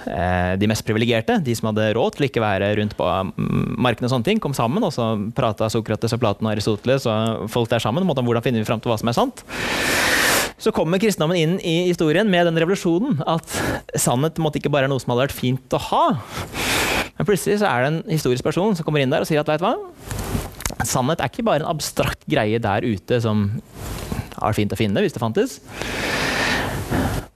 eh, 0.09 0.55
de 0.61 0.70
mest 0.73 0.87
privilegerte, 0.89 1.37
de 1.45 1.57
som 1.59 1.68
hadde 1.68 1.91
råd 1.99 2.16
til 2.16 2.31
ikke 2.31 2.45
være 2.45 2.73
rundt 2.81 2.97
på 2.97 3.09
mm, 3.33 3.77
markene 3.77 4.09
og 4.09 4.14
sånne 4.14 4.29
ting, 4.31 4.41
kom 4.41 4.57
sammen, 4.57 4.85
og 4.89 4.97
så 4.97 5.12
prata 5.37 5.68
Sokrates 5.73 6.16
og 6.16 6.25
Platon 6.25 6.49
og 6.49 6.55
Aristoteles 6.55 7.09
og 7.12 7.49
folk 7.53 7.73
der 7.73 7.85
sammen 7.85 8.05
om 8.05 8.12
hvordan 8.25 8.45
finner 8.45 8.64
vi 8.64 8.68
fram 8.73 8.81
til 8.81 8.93
hva 8.93 9.01
som 9.01 9.12
er 9.12 9.20
sant. 9.20 9.45
Så 10.63 10.71
kommer 10.71 11.01
kristendommen 11.03 11.39
inn 11.41 11.55
i 11.59 11.89
historien 11.89 12.29
med 12.31 12.47
den 12.47 12.59
revolusjonen 12.63 13.19
at 13.27 13.57
sannhet 13.99 14.39
måtte 14.43 14.61
ikke 14.61 14.71
bare 14.71 14.87
er 14.87 14.93
noe 14.93 15.03
som 15.03 15.11
hadde 15.11 15.25
vært 15.25 15.35
fint 15.35 15.75
å 15.75 15.81
ha, 15.91 16.05
Men 17.19 17.27
plutselig 17.29 17.59
så 17.61 17.69
er 17.69 17.83
det 17.83 17.89
en 17.91 17.99
historisk 18.11 18.47
person 18.47 18.77
som 18.79 18.87
kommer 18.87 19.03
inn 19.03 19.11
der 19.13 19.25
og 19.25 19.29
sier 19.29 19.43
at 19.43 19.51
vet 19.51 19.63
hva? 19.63 19.75
Sannhet 20.87 21.21
er 21.21 21.31
ikke 21.31 21.45
bare 21.47 21.63
en 21.63 21.71
abstrakt 21.75 22.23
greie 22.31 22.59
der 22.63 22.87
ute 22.87 23.19
som 23.23 23.49
er 24.43 24.57
fint 24.57 24.73
å 24.73 24.79
finne 24.79 25.03
hvis 25.05 25.15
det 25.15 25.23
fantes. 25.23 25.59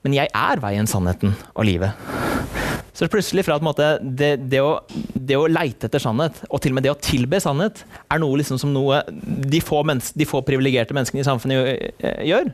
Men 0.07 0.15
jeg 0.15 0.31
er 0.31 0.61
veien, 0.63 0.87
sannheten 0.87 1.35
og 1.57 1.67
livet. 1.67 1.99
Så 2.97 3.09
plutselig 3.13 3.43
fra 3.45 3.59
måte, 3.61 3.99
det, 4.01 4.31
det, 4.49 4.61
å, 4.63 4.79
det, 5.13 5.35
å, 5.37 5.49
leite 5.51 5.89
etter 5.91 6.01
sannhet, 6.01 6.39
og 6.47 6.63
til 6.63 6.73
og 6.73 6.79
med 6.79 6.87
det 6.87 6.93
å 6.95 7.01
tilbe 7.03 7.41
sannhet, 7.43 7.83
er 8.09 8.23
noe 8.23 8.39
liksom 8.41 8.61
som 8.63 8.71
noe 8.73 9.03
de 9.11 9.61
få, 9.61 9.83
de 10.17 10.29
få 10.29 10.41
privilegerte 10.47 10.97
menneskene 10.97 11.21
i 11.21 11.27
samfunnet 11.27 11.99
eh, 11.99 12.23
gjør, 12.31 12.49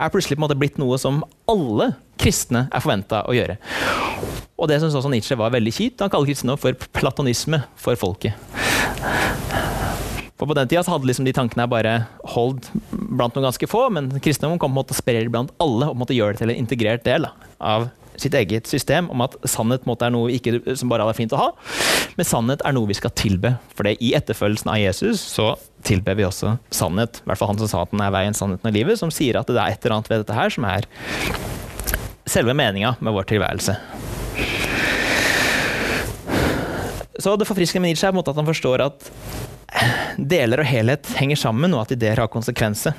er 0.00 0.10
plutselig 0.14 0.34
på 0.34 0.40
en 0.40 0.46
måte 0.48 0.58
blitt 0.58 0.80
noe 0.82 0.98
som 0.98 1.20
alle 1.46 1.92
kristne 2.18 2.64
er 2.72 2.82
forventa 2.82 3.22
å 3.28 3.36
gjøre. 3.36 3.60
Og 4.58 4.66
det 4.72 4.80
syns 4.82 4.96
også 4.98 5.12
Nietzsche 5.12 5.38
var 5.38 5.54
veldig 5.54 5.76
kjipt. 5.76 6.02
Han 6.02 6.10
kaller 6.10 6.32
kristendom 6.32 6.58
for 6.58 6.88
platonisme 6.98 7.62
for 7.78 8.00
folket. 8.00 8.34
For 10.38 10.46
På 10.46 10.54
den 10.54 10.70
tida 10.70 10.82
hadde 10.86 11.06
liksom 11.06 11.26
de 11.26 11.34
tankene 11.34 11.68
bare 11.70 11.94
holdt 12.34 12.72
blant 13.08 13.36
noen 13.36 13.48
ganske 13.48 13.68
få, 13.70 13.86
men 13.94 14.10
kristendommen 14.20 14.60
kom 14.60 14.72
på 14.72 14.76
en 14.76 14.80
måte 14.82 14.96
sprer 14.96 15.24
spre 15.24 15.32
blant 15.32 15.54
alle 15.62 15.88
og 15.90 16.12
gjøre 16.12 16.36
det 16.36 16.42
til 16.42 16.52
en 16.52 16.60
integrert 16.60 17.06
del 17.06 17.28
av 17.58 17.88
sitt 18.18 18.34
eget 18.34 18.66
system 18.66 19.08
om 19.14 19.22
at 19.22 19.36
sannhet 19.46 19.86
er 19.86 20.10
noe 20.10 20.32
ikke, 20.34 20.58
som 20.76 20.90
bare 20.90 21.06
er 21.06 21.16
fint 21.16 21.32
å 21.34 21.38
ha, 21.38 21.48
men 22.18 22.26
sannhet 22.26 22.64
er 22.66 22.74
noe 22.74 22.90
vi 22.90 22.98
skal 22.98 23.14
tilbe. 23.14 23.54
For 23.76 23.86
det 23.86 23.98
i 24.02 24.12
etterfølgelsen 24.18 24.72
av 24.72 24.80
Jesus 24.82 25.22
så 25.22 25.52
tilber 25.86 26.18
vi 26.18 26.26
også 26.26 26.56
sannhet. 26.74 27.22
I 27.22 27.30
hvert 27.30 27.40
fall 27.40 27.52
han 27.52 27.62
som 27.62 27.70
sa 27.70 27.84
at 27.86 27.94
den 27.94 28.02
er 28.02 28.14
veien, 28.14 28.36
sannheten 28.36 28.70
og 28.70 28.74
livet, 28.74 28.98
som 29.00 29.14
sier 29.14 29.38
at 29.38 29.48
det 29.50 29.62
er 29.62 29.76
et 29.76 29.86
eller 29.86 30.00
annet 30.00 30.12
ved 30.12 30.24
dette 30.24 30.38
her 30.38 30.54
som 30.54 30.66
er 30.68 30.90
selve 32.28 32.58
meninga 32.58 32.96
med 33.00 33.14
vår 33.14 33.30
tilværelse. 33.30 33.78
Så 37.18 37.34
det 37.36 37.48
forfriskende 37.48 37.82
med 37.82 37.92
Nietzsche 37.92 38.06
er 38.06 38.12
på 38.12 38.18
en 38.18 38.20
måte 38.20 38.30
at 38.30 38.38
han 38.38 38.46
forstår 38.46 38.84
at 38.84 39.08
deler 40.18 40.62
og 40.62 40.68
helhet 40.68 41.08
henger 41.18 41.38
sammen, 41.38 41.74
og 41.74 41.82
at 41.84 41.94
ideer 41.96 42.22
har 42.22 42.30
konsekvenser. 42.30 42.94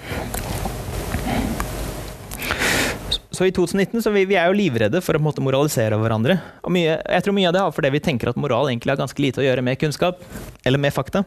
Så 3.32 3.48
i 3.48 3.54
2019 3.56 4.04
så 4.04 4.12
vi, 4.12 4.26
vi 4.28 4.36
er 4.36 4.50
jo 4.52 4.58
livredde 4.58 5.00
for 5.00 5.16
å 5.16 5.22
måte, 5.24 5.40
moralisere 5.40 5.96
over 5.96 6.10
hverandre. 6.10 6.36
Og 6.68 6.74
mye, 6.76 6.98
jeg 7.00 7.24
tror 7.24 7.36
mye 7.38 7.48
av 7.48 7.56
det 7.56 7.62
har 7.64 7.72
fordi 7.72 7.94
vi 7.96 8.02
tenker 8.04 8.32
at 8.34 8.40
moral 8.42 8.68
egentlig 8.68 8.92
har 8.92 9.00
ganske 9.00 9.24
lite 9.24 9.40
å 9.40 9.46
gjøre 9.46 9.64
med 9.64 9.80
kunnskap. 9.80 10.20
Eller 10.68 10.82
med 10.84 10.92
fakta. 10.92 11.24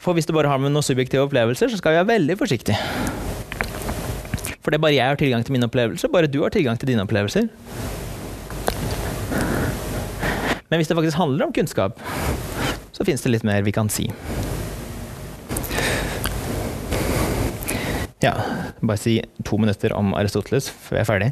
For 0.00 0.16
hvis 0.16 0.24
det 0.28 0.36
bare 0.36 0.48
har 0.48 0.62
med 0.62 0.72
noen 0.72 0.86
subjektive 0.86 1.26
opplevelser, 1.26 1.68
så 1.68 1.80
skal 1.80 1.92
vi 1.92 2.00
være 2.00 2.12
veldig 2.14 2.38
forsiktige. 2.40 2.80
For 4.64 4.72
det 4.72 4.78
er 4.78 4.86
bare 4.86 4.96
jeg 4.96 5.12
har 5.12 5.20
tilgang 5.20 5.44
til 5.44 5.58
mine 5.58 5.68
opplevelser, 5.68 6.08
bare 6.08 6.30
du 6.32 6.40
har 6.40 6.56
tilgang 6.56 6.80
til 6.80 6.88
dine 6.94 7.04
opplevelser. 7.04 7.50
Men 10.74 10.80
hvis 10.82 10.88
det 10.90 10.96
faktisk 10.98 11.20
handler 11.20 11.44
om 11.46 11.52
kunnskap, 11.54 12.00
så 12.90 13.04
fins 13.06 13.22
det 13.22 13.30
litt 13.30 13.44
mer 13.46 13.60
vi 13.62 13.70
kan 13.70 13.86
si. 13.86 14.08
Ja, 18.24 18.32
bare 18.82 18.98
si 18.98 19.20
to 19.46 19.60
minutter 19.62 19.94
om 19.94 20.10
Aristoteles 20.18 20.66
før 20.66 20.98
jeg 20.98 21.04
er 21.04 21.10
ferdig. 21.12 21.28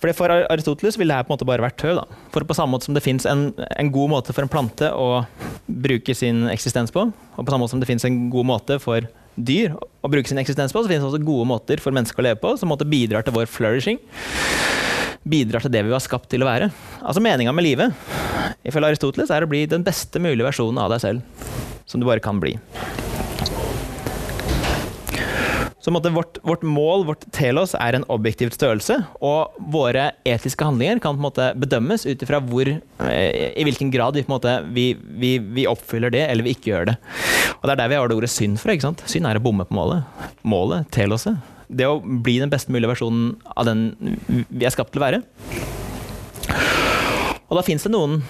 For 0.00 0.16
For 0.16 0.32
Aristoteles 0.32 0.96
ville 0.96 1.12
dette 1.12 1.28
på 1.28 1.34
en 1.34 1.36
måte 1.36 1.50
bare 1.50 1.66
vært 1.66 1.76
tøv. 1.84 2.00
da. 2.00 2.22
For 2.32 2.48
på 2.48 2.56
samme 2.56 2.72
måte 2.72 2.88
som 2.88 2.96
det 2.96 3.04
fins 3.04 3.28
en, 3.28 3.50
en, 3.52 3.92
god 3.92 4.14
måte 4.14 4.32
for 4.32 4.46
en 4.46 4.54
plante 4.56 4.88
å 4.88 5.26
bruke 5.68 6.16
sin 6.16 6.48
eksistens 6.48 6.88
på, 6.88 7.04
og 7.12 7.44
på 7.44 7.52
samme 7.52 7.66
måte 7.66 7.76
som 7.76 7.84
det 7.84 7.90
fins 7.92 8.08
en 8.08 8.30
god 8.32 8.48
måte 8.48 8.80
for 8.80 9.12
dyr 9.36 9.76
å 9.76 10.10
bruke 10.12 10.28
sin 10.28 10.40
eksistens 10.42 10.74
på, 10.74 10.82
så 10.82 10.90
finnes 10.90 11.04
det 11.04 11.10
også 11.10 11.24
gode 11.24 11.48
måter 11.48 11.82
for 11.82 11.94
mennesker 11.94 12.20
å 12.20 12.26
leve 12.28 12.40
på 12.42 12.54
som 12.60 12.72
måte 12.72 12.88
bidrar 12.88 13.24
til 13.26 13.36
vår 13.36 13.48
flourishing. 13.50 14.00
Bidrar 15.22 15.62
til 15.62 15.72
det 15.72 15.84
vi 15.86 15.94
var 15.94 16.02
skapt 16.02 16.30
til 16.32 16.42
å 16.42 16.48
være. 16.48 16.72
Altså 17.00 17.22
Meninga 17.22 17.54
med 17.54 17.66
livet 17.68 17.94
ifølge 18.66 18.92
Aristoteles 18.92 19.30
er 19.34 19.44
å 19.44 19.50
bli 19.50 19.64
den 19.70 19.86
beste 19.86 20.22
mulige 20.22 20.48
versjonen 20.50 20.82
av 20.82 20.92
deg 20.94 21.04
selv. 21.04 21.48
Som 21.86 22.02
du 22.02 22.08
bare 22.08 22.22
kan 22.22 22.38
bli. 22.42 22.56
Så 25.82 25.90
vårt, 25.90 26.38
vårt, 26.42 26.62
mål, 26.62 27.04
vårt 27.08 27.24
telos, 27.34 27.72
er 27.74 27.96
en 27.96 28.04
objektiv 28.06 28.52
størrelse. 28.54 29.00
Og 29.18 29.56
våre 29.74 30.12
etiske 30.22 30.62
handlinger 30.62 31.00
kan 31.02 31.18
måte 31.18 31.48
bedømmes 31.58 32.06
ut 32.06 32.22
ifra 32.22 32.38
eh, 32.38 33.50
i 33.58 33.64
hvilken 33.66 33.90
grad 33.90 34.14
vi, 34.14 34.22
måte, 34.30 34.60
vi, 34.70 34.92
vi, 34.94 35.32
vi, 35.42 35.66
oppfyller 35.66 36.14
det, 36.14 36.22
eller 36.30 36.46
vi 36.46 36.54
ikke 36.54 36.70
gjør 36.70 36.92
det. 36.92 36.96
Og 37.56 37.66
Det 37.66 37.74
er 37.74 37.80
der 37.82 37.90
vi 37.90 37.98
har 37.98 38.08
det 38.08 38.16
ordet 38.20 38.30
synd 38.30 38.60
fra. 38.62 38.76
ikke 38.76 38.86
sant? 38.86 39.02
Synd 39.10 39.26
er 39.26 39.40
å 39.40 39.42
bomme 39.42 39.66
på 39.66 39.74
målet. 39.74 40.06
Målet, 40.46 40.86
teloset. 40.94 41.42
Det 41.66 41.90
å 41.90 41.98
bli 41.98 42.38
den 42.38 42.52
best 42.52 42.70
mulige 42.70 42.92
versjonen 42.92 43.34
av 43.56 43.66
den 43.66 43.88
vi 44.52 44.68
er 44.68 44.74
skapt 44.74 44.94
til 44.94 45.02
å 45.02 45.06
være. 45.08 45.22
Og 47.50 47.58
da 47.58 47.66
fins 47.66 47.82
det 47.82 47.90
noen 47.90 48.20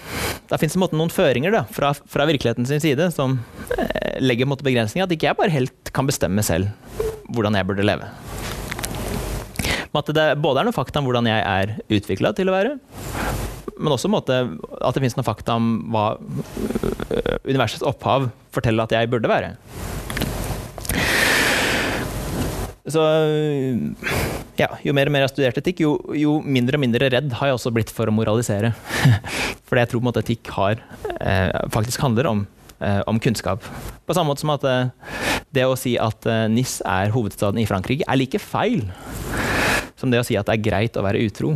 da 0.48 0.58
finnes 0.60 0.74
det 0.74 0.96
noen 0.98 1.12
føringer 1.12 1.52
da, 1.54 1.62
fra, 1.72 1.92
fra 1.96 2.26
virkeligheten 2.28 2.66
sin 2.68 2.80
side 2.82 3.06
som 3.14 3.38
eh, 3.76 4.18
legger 4.20 4.48
begrensninger. 4.52 5.06
At 5.06 5.14
ikke 5.14 5.30
jeg 5.30 5.38
bare 5.38 5.54
helt 5.54 5.92
kan 5.96 6.08
bestemme 6.08 6.44
selv 6.44 7.11
hvordan 7.34 7.58
jeg 7.58 7.68
burde 7.68 7.86
leve. 7.86 8.08
At 9.92 10.08
det 10.16 10.26
både 10.40 10.62
er 10.62 10.68
noen 10.68 10.76
fakta 10.76 11.02
om 11.02 11.08
hvordan 11.08 11.28
jeg 11.28 11.42
er 11.44 11.74
utvikla 11.92 12.32
til 12.36 12.48
å 12.48 12.54
være, 12.54 12.76
men 13.82 13.94
også 13.94 14.10
måte, 14.12 14.36
at 14.78 14.94
det 14.94 15.02
finnes 15.02 15.16
noen 15.18 15.26
fakta 15.26 15.56
om 15.58 15.72
hva 15.92 16.04
øh, 16.16 17.34
universets 17.48 17.84
opphav 17.86 18.30
forteller 18.54 18.86
at 18.86 18.94
jeg 18.94 19.10
burde 19.12 19.30
være. 19.30 19.56
Så 22.92 23.02
ja, 24.58 24.68
jo 24.82 24.94
mer 24.96 25.08
og 25.08 25.14
mer 25.14 25.22
jeg 25.22 25.28
har 25.28 25.32
studert 25.32 25.60
etikk, 25.60 25.84
jo, 25.84 25.92
jo, 26.18 26.38
mindre 26.42 26.78
og 26.78 26.82
mindre 26.82 27.10
redd 27.14 27.30
har 27.38 27.50
jeg 27.50 27.58
også 27.58 27.72
blitt 27.74 27.92
for 27.94 28.10
å 28.10 28.14
moralisere. 28.14 28.72
For 29.72 29.80
jeg 29.80 29.88
tror 29.88 30.02
på 30.02 30.04
en 30.04 30.08
måte 30.10 30.20
etikk 30.20 30.50
har, 30.52 30.82
eh, 31.16 31.48
faktisk 31.72 32.02
handler 32.04 32.28
om 32.28 32.42
om 33.06 33.20
kunnskap. 33.22 33.64
På 34.06 34.16
samme 34.16 34.32
måte 34.32 34.42
som 34.42 34.52
at 34.54 34.64
eh, 34.66 34.90
det 35.54 35.66
å 35.68 35.76
si 35.78 35.94
at 36.00 36.26
eh, 36.28 36.48
NIS 36.50 36.80
er 36.88 37.12
hovedstaden 37.14 37.60
i 37.62 37.68
Frankrike, 37.68 38.06
er 38.08 38.18
like 38.18 38.40
feil 38.42 38.82
som 40.02 40.10
det 40.10 40.18
å 40.18 40.26
si 40.26 40.34
at 40.34 40.48
det 40.48 40.56
er 40.56 40.64
greit 40.64 40.96
å 40.98 41.04
være 41.04 41.22
utro. 41.22 41.52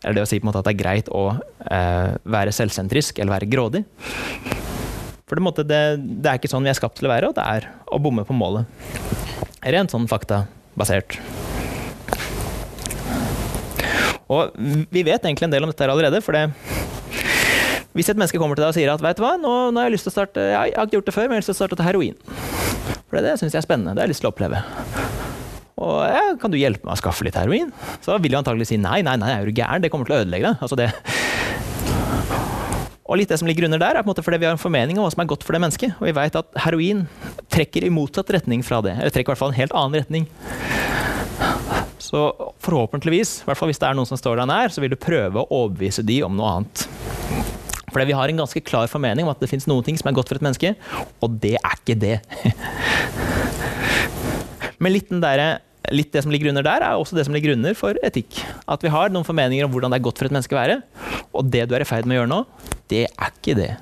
Eller 0.00 0.20
det 0.20 0.24
å 0.24 0.28
si 0.30 0.38
på 0.38 0.46
en 0.46 0.52
måte 0.52 0.62
at 0.62 0.68
det 0.68 0.76
er 0.76 0.82
greit 0.82 1.10
å 1.10 1.24
eh, 1.34 2.12
være 2.22 2.54
selvsentrisk 2.54 3.18
eller 3.18 3.34
være 3.34 3.50
grådig. 3.50 3.82
For 5.26 5.38
det, 5.38 5.44
måte, 5.44 5.66
det, 5.66 5.82
det, 5.98 6.26
er 6.30 6.38
ikke 6.38 6.50
sånn 6.50 6.64
vi 6.66 6.70
er 6.70 6.78
skapt 6.78 6.98
til 7.00 7.08
å 7.08 7.12
være, 7.12 7.30
og 7.30 7.36
det 7.36 7.44
er 7.46 7.68
å 7.90 7.98
bomme 8.02 8.24
på 8.26 8.36
målet. 8.36 8.70
Rent 9.60 9.92
sånn 9.92 10.08
faktabasert. 10.10 11.18
Og 14.30 14.54
vi 14.94 15.02
vet 15.02 15.24
egentlig 15.24 15.48
en 15.48 15.54
del 15.54 15.66
om 15.66 15.70
dette 15.70 15.82
her 15.82 15.92
allerede, 15.92 16.22
for 16.22 16.38
det 16.38 16.46
hvis 17.96 18.10
et 18.12 18.18
menneske 18.18 18.38
kommer 18.38 18.58
til 18.58 18.64
deg 18.64 18.70
og 18.70 18.76
sier 18.76 18.92
at 18.92 19.02
vet 19.02 19.18
du 19.18 19.24
hva, 19.24 19.32
nå, 19.40 19.54
nå 19.74 19.80
har 19.80 19.88
jeg 19.88 19.96
lyst 19.96 20.06
til 20.06 20.12
å 20.12 20.14
starte 20.14 20.44
jeg 20.52 20.74
har 20.76 20.86
ikke 20.86 21.00
gjort 21.00 21.08
det 21.10 21.14
før, 21.16 21.26
men 21.26 21.34
jeg 21.34 21.40
har 21.40 21.42
lyst 21.42 21.50
til 21.50 21.56
å 21.56 21.60
starte 21.60 21.78
til 21.80 21.88
heroin. 21.88 22.18
For 23.10 23.18
det, 23.18 23.24
det 23.26 23.38
syns 23.40 23.56
jeg 23.56 23.62
er 23.62 23.66
spennende. 23.66 23.96
Det 23.96 24.02
har 24.02 24.06
jeg 24.06 24.14
lyst 24.14 24.22
til 24.22 24.30
å 24.30 24.34
oppleve. 24.34 24.62
Og 25.80 25.96
ja, 26.06 26.22
Kan 26.38 26.52
du 26.52 26.58
hjelpe 26.60 26.86
meg 26.86 26.94
å 26.94 27.00
skaffe 27.00 27.26
litt 27.26 27.38
heroin? 27.38 27.72
Så 28.04 28.14
vil 28.22 28.34
jeg 28.34 28.42
antagelig 28.42 28.68
si 28.70 28.78
nei, 28.78 29.00
nei, 29.06 29.16
nei, 29.18 29.32
er 29.34 29.48
du 29.48 29.56
gæren? 29.56 29.82
Det 29.82 29.90
kommer 29.92 30.06
til 30.06 30.18
å 30.18 30.22
ødelegge 30.22 30.52
deg. 30.52 30.62
Altså 30.62 30.78
det. 30.78 30.90
Og 33.10 33.18
litt 33.18 33.32
det 33.32 33.40
som 33.40 33.48
ligger 33.50 33.66
under 33.66 33.80
der, 33.82 33.98
er 33.98 34.04
på 34.04 34.06
en 34.06 34.12
måte 34.12 34.22
fordi 34.22 34.38
vi 34.38 34.46
har 34.46 34.54
en 34.54 34.62
formening 34.62 35.00
om 35.00 35.02
hva 35.02 35.10
som 35.10 35.24
er 35.24 35.30
godt 35.32 35.42
for 35.42 35.56
det 35.56 35.62
mennesket. 35.64 35.96
Og 35.98 36.06
vi 36.06 36.14
vet 36.14 36.36
at 36.38 36.60
heroin 36.62 37.02
trekker 37.50 37.82
i 37.82 37.90
motsatt 37.90 38.30
retning 38.36 38.62
fra 38.62 38.78
det. 38.86 38.94
Eller 39.00 39.10
trekker 39.10 39.32
i 39.32 39.34
hvert 39.34 39.42
fall 39.42 39.50
en 39.50 39.58
helt 39.58 39.74
annen 39.74 39.98
retning. 39.98 40.28
Så 42.00 42.28
forhåpentligvis, 42.62 43.40
i 43.42 43.48
hvert 43.48 43.58
fall 43.58 43.70
hvis 43.70 43.82
det 43.82 43.88
er 43.90 43.98
noen 43.98 44.08
som 44.08 44.18
står 44.20 44.38
deg 44.38 44.50
nær, 44.50 44.70
så 44.70 44.82
vil 44.82 44.94
du 44.94 44.98
prøve 45.00 45.42
å 45.42 45.62
overbevise 45.64 46.06
de 46.06 46.20
om 46.26 46.38
noe 46.38 46.54
annet. 46.54 46.86
Fordi 47.90 48.08
vi 48.10 48.16
har 48.16 48.30
en 48.30 48.42
ganske 48.42 48.62
klar 48.66 48.90
formening 48.90 49.26
om 49.26 49.32
at 49.32 49.42
det 49.42 49.50
fins 49.50 49.66
noen 49.70 49.84
ting 49.86 49.98
som 50.00 50.10
er 50.10 50.16
godt 50.16 50.30
for 50.30 50.40
et 50.40 50.46
menneske, 50.46 50.74
og 51.20 51.40
det 51.42 51.56
er 51.58 51.74
ikke 51.78 51.98
det. 52.00 52.16
Men 54.80 54.94
litt, 54.94 55.10
der, 55.22 55.60
litt, 55.92 56.12
det 56.14 56.22
som 56.24 56.32
ligger 56.32 56.52
under 56.52 56.64
der, 56.64 56.86
er 56.86 56.96
også 56.96 57.18
det 57.18 57.26
som 57.28 57.36
ligger 57.36 57.52
under 57.52 57.76
for 57.76 57.98
etikk. 58.06 58.40
At 58.70 58.80
vi 58.84 58.92
har 58.92 59.12
noen 59.12 59.26
formeninger 59.26 59.66
om 59.66 59.74
hvordan 59.74 59.92
det 59.92 60.00
er 60.00 60.06
godt 60.06 60.22
for 60.22 60.30
et 60.30 60.34
menneske 60.34 60.56
å 60.56 60.62
være, 60.62 60.80
og 61.36 61.50
det 61.52 61.66
du 61.68 61.76
er 61.76 61.84
i 61.84 61.88
ferd 61.88 62.08
med 62.08 62.16
å 62.16 62.22
gjøre 62.22 62.32
nå, 62.32 62.40
det 62.90 63.04
er 63.10 63.34
ikke 63.36 63.58
det. 63.58 63.74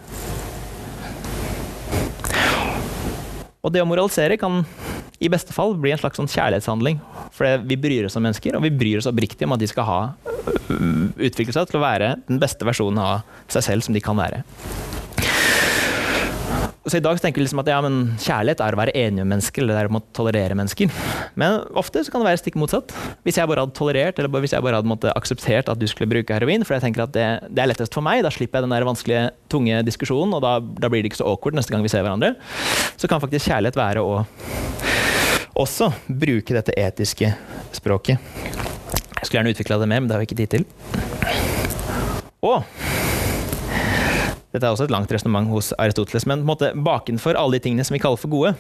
Og 3.63 3.75
det 3.75 3.83
å 3.83 3.89
moralisere 3.89 4.39
kan 4.41 4.63
i 5.19 5.31
beste 5.33 5.55
fall 5.55 5.75
bli 5.81 5.93
en 5.95 6.01
slags 6.01 6.21
sånn 6.21 6.31
kjærlighetshandling. 6.31 7.01
For 7.35 7.65
vi 7.67 7.79
bryr 7.81 8.07
oss 8.07 8.19
om 8.19 8.27
mennesker, 8.27 8.59
og 8.59 8.67
vi 8.67 8.75
bryr 8.75 9.01
oss 9.01 9.09
oppriktig 9.11 9.49
om 9.49 9.57
at 9.57 9.63
de 9.63 9.71
skal 9.71 9.89
ha, 9.89 10.01
øh, 10.47 11.09
utvikle 11.17 11.55
seg 11.55 11.71
til 11.71 11.81
å 11.81 11.85
være 11.85 12.15
den 12.29 12.39
beste 12.43 12.67
versjonen 12.69 13.03
av 13.03 13.27
seg 13.51 13.67
selv 13.67 13.87
som 13.87 13.97
de 13.97 14.05
kan 14.05 14.19
være. 14.19 14.45
Så 16.89 16.97
I 16.97 17.05
dag 17.05 17.19
tenker 17.21 17.43
vi 17.43 17.45
liksom 17.45 17.61
at 17.61 17.69
ja, 17.69 17.79
kjærlighet 17.85 18.63
er 18.65 18.73
å 18.73 18.79
være 18.81 18.95
enig 18.97 19.21
med 19.21 19.35
mennesker, 19.35 19.61
eller 19.61 19.77
det 19.77 19.81
er 19.83 19.91
å 19.93 20.01
tolerere 20.17 20.57
mennesker. 20.57 20.93
Men 21.37 21.59
ofte 21.77 22.01
kan 22.09 22.23
det 22.23 22.31
være 22.31 22.41
stikk 22.41 22.57
motsatt. 22.61 22.95
Hvis 23.27 23.37
jeg 23.37 23.51
bare 23.51 23.67
hadde 23.67 23.77
tolerert 23.77 24.17
eller 24.17 24.33
hvis 24.41 24.55
jeg 24.57 24.65
bare 24.65 24.81
hadde 24.81 24.89
måtte, 24.89 25.13
akseptert 25.19 25.69
at 25.69 25.81
du 25.81 25.85
skulle 25.91 26.09
bruke 26.09 26.33
heroin, 26.33 26.65
for 26.65 26.79
jeg 26.79 26.87
tenker 26.87 27.05
at 27.05 27.13
det, 27.13 27.27
det, 27.51 27.61
er 27.61 27.73
lettest 27.75 27.97
for 27.97 28.07
meg, 28.07 28.23
da 28.25 28.33
slipper 28.33 28.63
jeg 28.63 28.69
den 28.69 28.77
der 28.77 28.89
vanskelige, 28.89 29.27
tunge 29.53 29.83
diskusjonen, 29.85 30.33
og 30.39 30.45
da, 30.45 30.57
da 30.65 30.89
blir 30.89 31.05
det 31.05 31.13
ikke 31.13 31.21
så 31.21 31.29
awkward 31.29 31.59
neste 31.59 31.75
gang 31.75 31.85
vi 31.85 31.93
ser 31.93 32.07
hverandre, 32.07 32.37
så 32.97 33.11
kan 33.11 33.21
faktisk 33.21 33.51
kjærlighet 33.51 33.77
være 33.77 34.07
å 34.07 34.23
også 35.59 35.91
bruke 36.07 36.55
dette 36.55 36.75
etiske 36.79 37.33
språket. 37.75 38.19
Jeg 39.19 39.27
skulle 39.27 39.41
gjerne 39.41 39.55
utvikla 39.55 39.79
det 39.83 39.89
mer, 39.91 40.01
men 40.01 40.09
det 40.09 40.15
har 40.17 40.23
vi 40.23 40.29
ikke 40.29 40.39
tid 40.39 40.53
til. 40.59 40.69
Og 42.47 42.63
Dette 44.49 44.65
er 44.65 44.73
også 44.73 44.87
et 44.89 44.93
langt 44.95 45.11
resonnement 45.13 45.51
hos 45.53 45.75
Aristoteles, 45.77 46.25
men 46.25 46.41
på 46.41 46.47
en 46.47 46.49
måte 46.49 46.71
bakenfor 46.73 47.37
alle 47.37 47.59
de 47.59 47.67
tingene 47.67 47.85
som 47.85 47.93
vi 47.93 48.01
kaller 48.01 48.17
for 48.17 48.33
gode, 48.33 48.55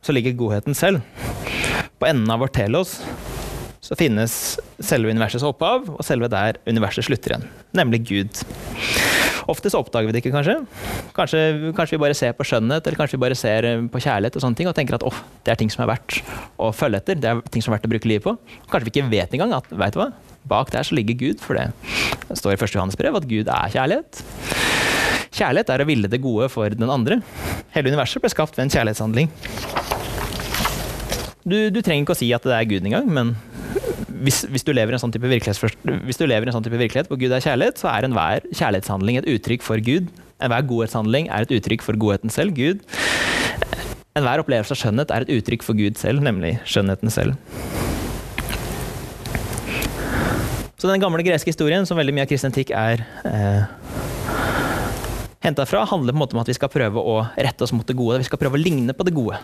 så 0.00 0.14
ligger 0.14 0.32
godheten 0.38 0.74
selv. 0.74 1.02
På 2.00 2.08
enden 2.08 2.30
av 2.32 2.40
vårt 2.40 2.54
telos 2.56 3.02
så 3.84 3.98
finnes 3.98 4.56
selve 4.82 5.12
universets 5.12 5.44
opphav, 5.46 5.88
og 5.92 6.04
selve 6.06 6.30
der 6.32 6.60
universet 6.66 7.06
slutter 7.06 7.36
igjen, 7.36 7.48
nemlig 7.76 8.02
Gud. 8.08 8.42
Ofte 9.46 9.70
så 9.70 9.78
oppdager 9.78 10.08
vi 10.08 10.14
det 10.14 10.22
ikke, 10.24 10.32
kanskje. 10.34 10.56
kanskje. 11.14 11.40
Kanskje 11.76 11.94
vi 11.94 12.02
bare 12.02 12.16
ser 12.18 12.32
på 12.34 12.46
skjønnhet, 12.46 12.86
eller 12.86 12.98
kanskje 12.98 13.14
vi 13.14 13.22
bare 13.22 13.38
ser 13.38 13.68
på 13.92 14.02
kjærlighet 14.02 14.38
og 14.38 14.42
sånne 14.42 14.58
ting, 14.58 14.70
og 14.70 14.74
tenker 14.74 14.98
at 14.98 15.06
oh, 15.06 15.20
det 15.46 15.54
er 15.54 15.60
ting 15.60 15.70
som 15.70 15.84
er 15.84 15.92
verdt 15.92 16.18
å 16.58 16.72
følge 16.74 16.98
etter. 17.02 17.20
Det 17.22 17.30
er 17.30 17.42
ting 17.54 17.62
som 17.62 17.70
er 17.70 17.78
verdt 17.78 17.86
å 17.86 17.92
bruke 17.94 18.10
livet 18.10 18.26
på. 18.26 18.34
Kanskje 18.72 18.88
vi 18.88 18.94
ikke 18.96 19.12
vet 19.12 19.36
engang 19.38 19.54
at 19.54 19.70
vet 19.70 19.94
du 19.94 20.00
hva, 20.02 20.10
bak 20.50 20.72
der 20.74 20.86
så 20.86 20.98
ligger 20.98 21.18
Gud, 21.20 21.42
for 21.42 21.58
det 21.58 21.70
står 22.34 22.56
i 22.56 22.58
1. 22.58 22.74
Johannes 22.74 22.98
brev 22.98 23.18
at 23.18 23.30
Gud 23.30 23.46
er 23.46 23.74
kjærlighet. 23.76 24.22
Kjærlighet 25.36 25.70
er 25.70 25.82
å 25.84 25.88
ville 25.88 26.10
det 26.10 26.22
gode 26.24 26.48
for 26.50 26.72
den 26.72 26.90
andre. 26.90 27.20
Hele 27.74 27.92
universet 27.92 28.22
ble 28.24 28.32
skapt 28.32 28.58
ved 28.58 28.66
en 28.66 28.72
kjærlighetshandling. 28.72 29.30
Du, 31.46 31.58
du 31.70 31.78
trenger 31.78 32.02
ikke 32.02 32.16
å 32.16 32.18
si 32.18 32.32
at 32.34 32.46
det 32.46 32.56
er 32.56 32.66
Gud 32.66 32.86
engang, 32.88 33.06
men 33.06 33.36
hvis, 34.24 34.44
hvis, 34.50 34.64
du 34.66 34.72
lever 34.72 34.94
i 34.94 34.96
en 34.96 35.02
sånn 35.02 35.12
type 35.14 35.26
en 35.26 36.54
sånn 36.54 36.66
type 36.66 36.78
virkelighet 36.80 37.10
hvor 37.10 37.18
Gud 37.20 37.32
er 37.32 37.44
kjærlighet, 37.44 37.80
så 37.80 37.90
er 37.92 38.06
enhver 38.06 38.46
kjærlighetshandling 38.52 39.20
et 39.20 39.28
uttrykk 39.36 39.64
for 39.66 39.82
Gud. 39.82 40.08
Enhver 40.42 40.66
godhetshandling 40.68 41.30
er 41.32 41.46
et 41.46 41.54
uttrykk 41.56 41.84
for 41.84 41.98
godheten 42.00 42.32
selv, 42.32 42.56
Gud. 42.56 42.84
Enhver 44.16 44.40
opplevelse 44.40 44.72
av 44.72 44.80
skjønnhet 44.80 45.12
er 45.12 45.26
et 45.26 45.32
uttrykk 45.36 45.64
for 45.66 45.76
Gud 45.76 45.98
selv, 46.00 46.22
nemlig 46.24 46.56
skjønnheten 46.68 47.12
selv. 47.12 47.36
Så 50.76 50.88
den 50.90 51.00
gamle 51.00 51.24
greske 51.24 51.52
historien, 51.52 51.86
som 51.88 51.96
veldig 51.96 52.14
mye 52.16 52.26
av 52.26 52.30
kristen 52.30 52.52
etikk 52.52 52.70
er 52.76 53.00
eh, 53.24 53.64
henta 55.44 55.64
fra, 55.68 55.86
handler 55.88 56.12
på 56.12 56.18
en 56.18 56.22
måte 56.24 56.36
om 56.36 56.42
at 56.42 56.50
vi 56.52 56.56
skal 56.58 56.72
prøve 56.72 57.00
å 57.00 57.22
rette 57.34 57.64
oss 57.64 57.72
mot 57.76 57.86
det 57.88 57.96
gode. 57.96 58.20
Vi 58.20 58.28
skal 58.28 58.40
prøve 58.40 58.60
å 58.60 58.62
ligne 58.62 58.96
på 58.96 59.06
det 59.08 59.16
gode. 59.16 59.40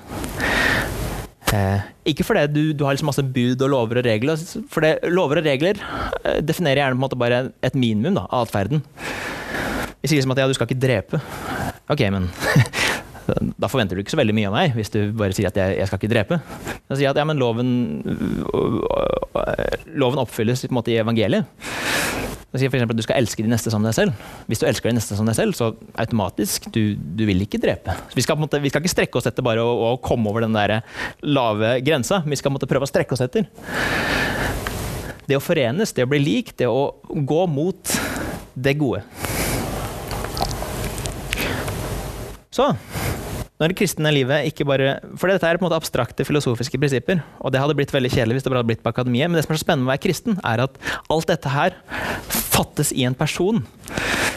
Eh, 1.53 1.89
ikke 2.13 2.25
fordi 2.25 2.47
du, 2.49 2.63
du, 2.73 2.85
har 2.87 2.95
liksom 2.95 3.11
masse 3.11 3.25
bud 3.35 3.61
og 3.61 3.73
lover 3.73 4.01
og 4.01 4.07
regler, 4.09 4.41
for 4.73 4.85
det, 4.85 4.95
lover 5.13 5.43
og 5.43 5.49
regler 5.49 5.81
eh, 6.25 6.41
definerer 6.41 6.81
gjerne 6.81 6.97
på 6.97 7.01
en 7.01 7.05
måte 7.05 7.21
bare 7.21 7.43
et 7.65 7.77
minimum 7.77 8.17
da, 8.17 8.27
av 8.31 8.47
atferden. 8.47 8.81
Vi 10.03 10.11
sier 10.11 10.19
liksom 10.19 10.35
at 10.35 10.43
ja, 10.43 10.49
du 10.51 10.57
skal 10.57 10.71
ikke 10.71 10.83
drepe. 10.83 11.21
Ok, 11.93 12.03
men 12.15 12.31
da 13.61 13.71
forventer 13.71 13.95
du 13.95 14.03
ikke 14.03 14.15
så 14.15 14.19
veldig 14.23 14.35
mye 14.35 14.49
av 14.49 14.57
meg, 14.57 14.75
hvis 14.79 14.91
du 14.95 15.01
bare 15.19 15.37
sier 15.37 15.53
at 15.53 15.61
jeg, 15.61 15.77
jeg 15.79 15.91
skal 15.91 16.01
ikke 16.01 16.13
drepe. 16.15 16.41
Da 16.89 16.97
sier 16.97 17.07
jeg 17.07 17.13
at 17.13 17.21
ja, 17.21 17.29
men 17.29 17.39
loven, 17.39 17.71
loven 19.93 20.25
oppfylles 20.25 20.65
på 20.65 20.73
en 20.73 20.81
måte 20.81 20.95
i 20.95 20.99
evangeliet. 21.03 21.47
Det 22.53 22.61
sier 22.61 22.69
f.eks. 22.69 22.85
at 22.85 22.99
du 22.99 23.05
skal 23.05 23.17
elske 23.17 23.45
de 23.45 23.49
neste 23.49 23.71
som 23.73 23.85
deg 23.85 23.95
selv. 23.97 24.25
Hvis 24.45 24.61
du 24.61 24.67
elsker 24.69 24.91
de 24.91 24.99
neste 24.99 25.17
som 25.17 25.29
deg 25.29 25.39
selv, 25.39 25.57
så 25.57 25.71
automatisk 26.03 26.67
du, 26.75 26.83
du 27.01 27.25
vil 27.25 27.41
ikke 27.47 27.61
drepe. 27.63 27.95
Vi, 28.13 28.25
skal, 28.25 28.37
måte, 28.37 28.61
vi 28.61 28.69
skal 28.69 28.85
ikke 28.85 28.93
strekke 28.93 29.21
oss 29.21 29.29
etter 29.31 29.47
bare 29.47 29.65
å, 29.65 29.71
å 29.89 29.93
komme 30.05 30.29
over 30.29 30.45
den 30.45 30.53
der 30.53 30.83
lave 31.25 31.79
grensa. 31.81 32.21
Vi 32.29 32.37
skal 32.37 32.53
måtte 32.53 32.69
prøve 32.69 32.85
å 32.85 32.91
strekke 32.91 33.17
oss 33.17 33.25
etter. 33.25 33.49
Det 35.25 35.39
å 35.39 35.41
forenes, 35.41 35.95
det 35.97 36.05
å 36.05 36.11
bli 36.13 36.21
lik, 36.21 36.53
det 36.61 36.69
å 36.69 36.91
gå 37.09 37.43
mot 37.49 37.97
det 38.53 38.77
gode. 38.77 39.01
Så 42.53 42.69
når 43.63 43.71
det 43.71 43.79
kristne 43.79 44.11
livet 44.11 44.49
ikke 44.51 44.67
bare 44.67 44.97
For 45.15 45.31
dette 45.31 45.47
er 45.47 45.55
på 45.55 45.63
en 45.63 45.69
måte 45.69 45.79
abstrakte 45.79 46.27
filosofiske 46.27 46.81
prinsipper, 46.83 47.21
og 47.39 47.55
det 47.55 47.61
hadde 47.63 47.77
blitt 47.79 47.95
veldig 47.95 48.11
kjedelig 48.11 48.41
hvis 48.41 48.47
det 48.47 48.51
bare 48.51 48.63
hadde 48.65 48.73
blitt 48.73 48.83
på 48.83 48.91
akademiet, 48.91 49.31
men 49.31 49.39
det 49.39 49.45
som 49.47 49.55
er 49.55 49.61
så 49.61 49.67
spennende 49.67 49.87
med 49.87 49.93
å 49.93 49.95
være 49.95 50.03
kristen, 50.09 50.41
er 50.43 50.65
at 50.65 50.81
alt 51.15 51.31
dette 51.31 51.53
her 51.53 51.77
fattes 52.53 52.91
i 52.91 53.07
en 53.07 53.15
person. 53.15 53.63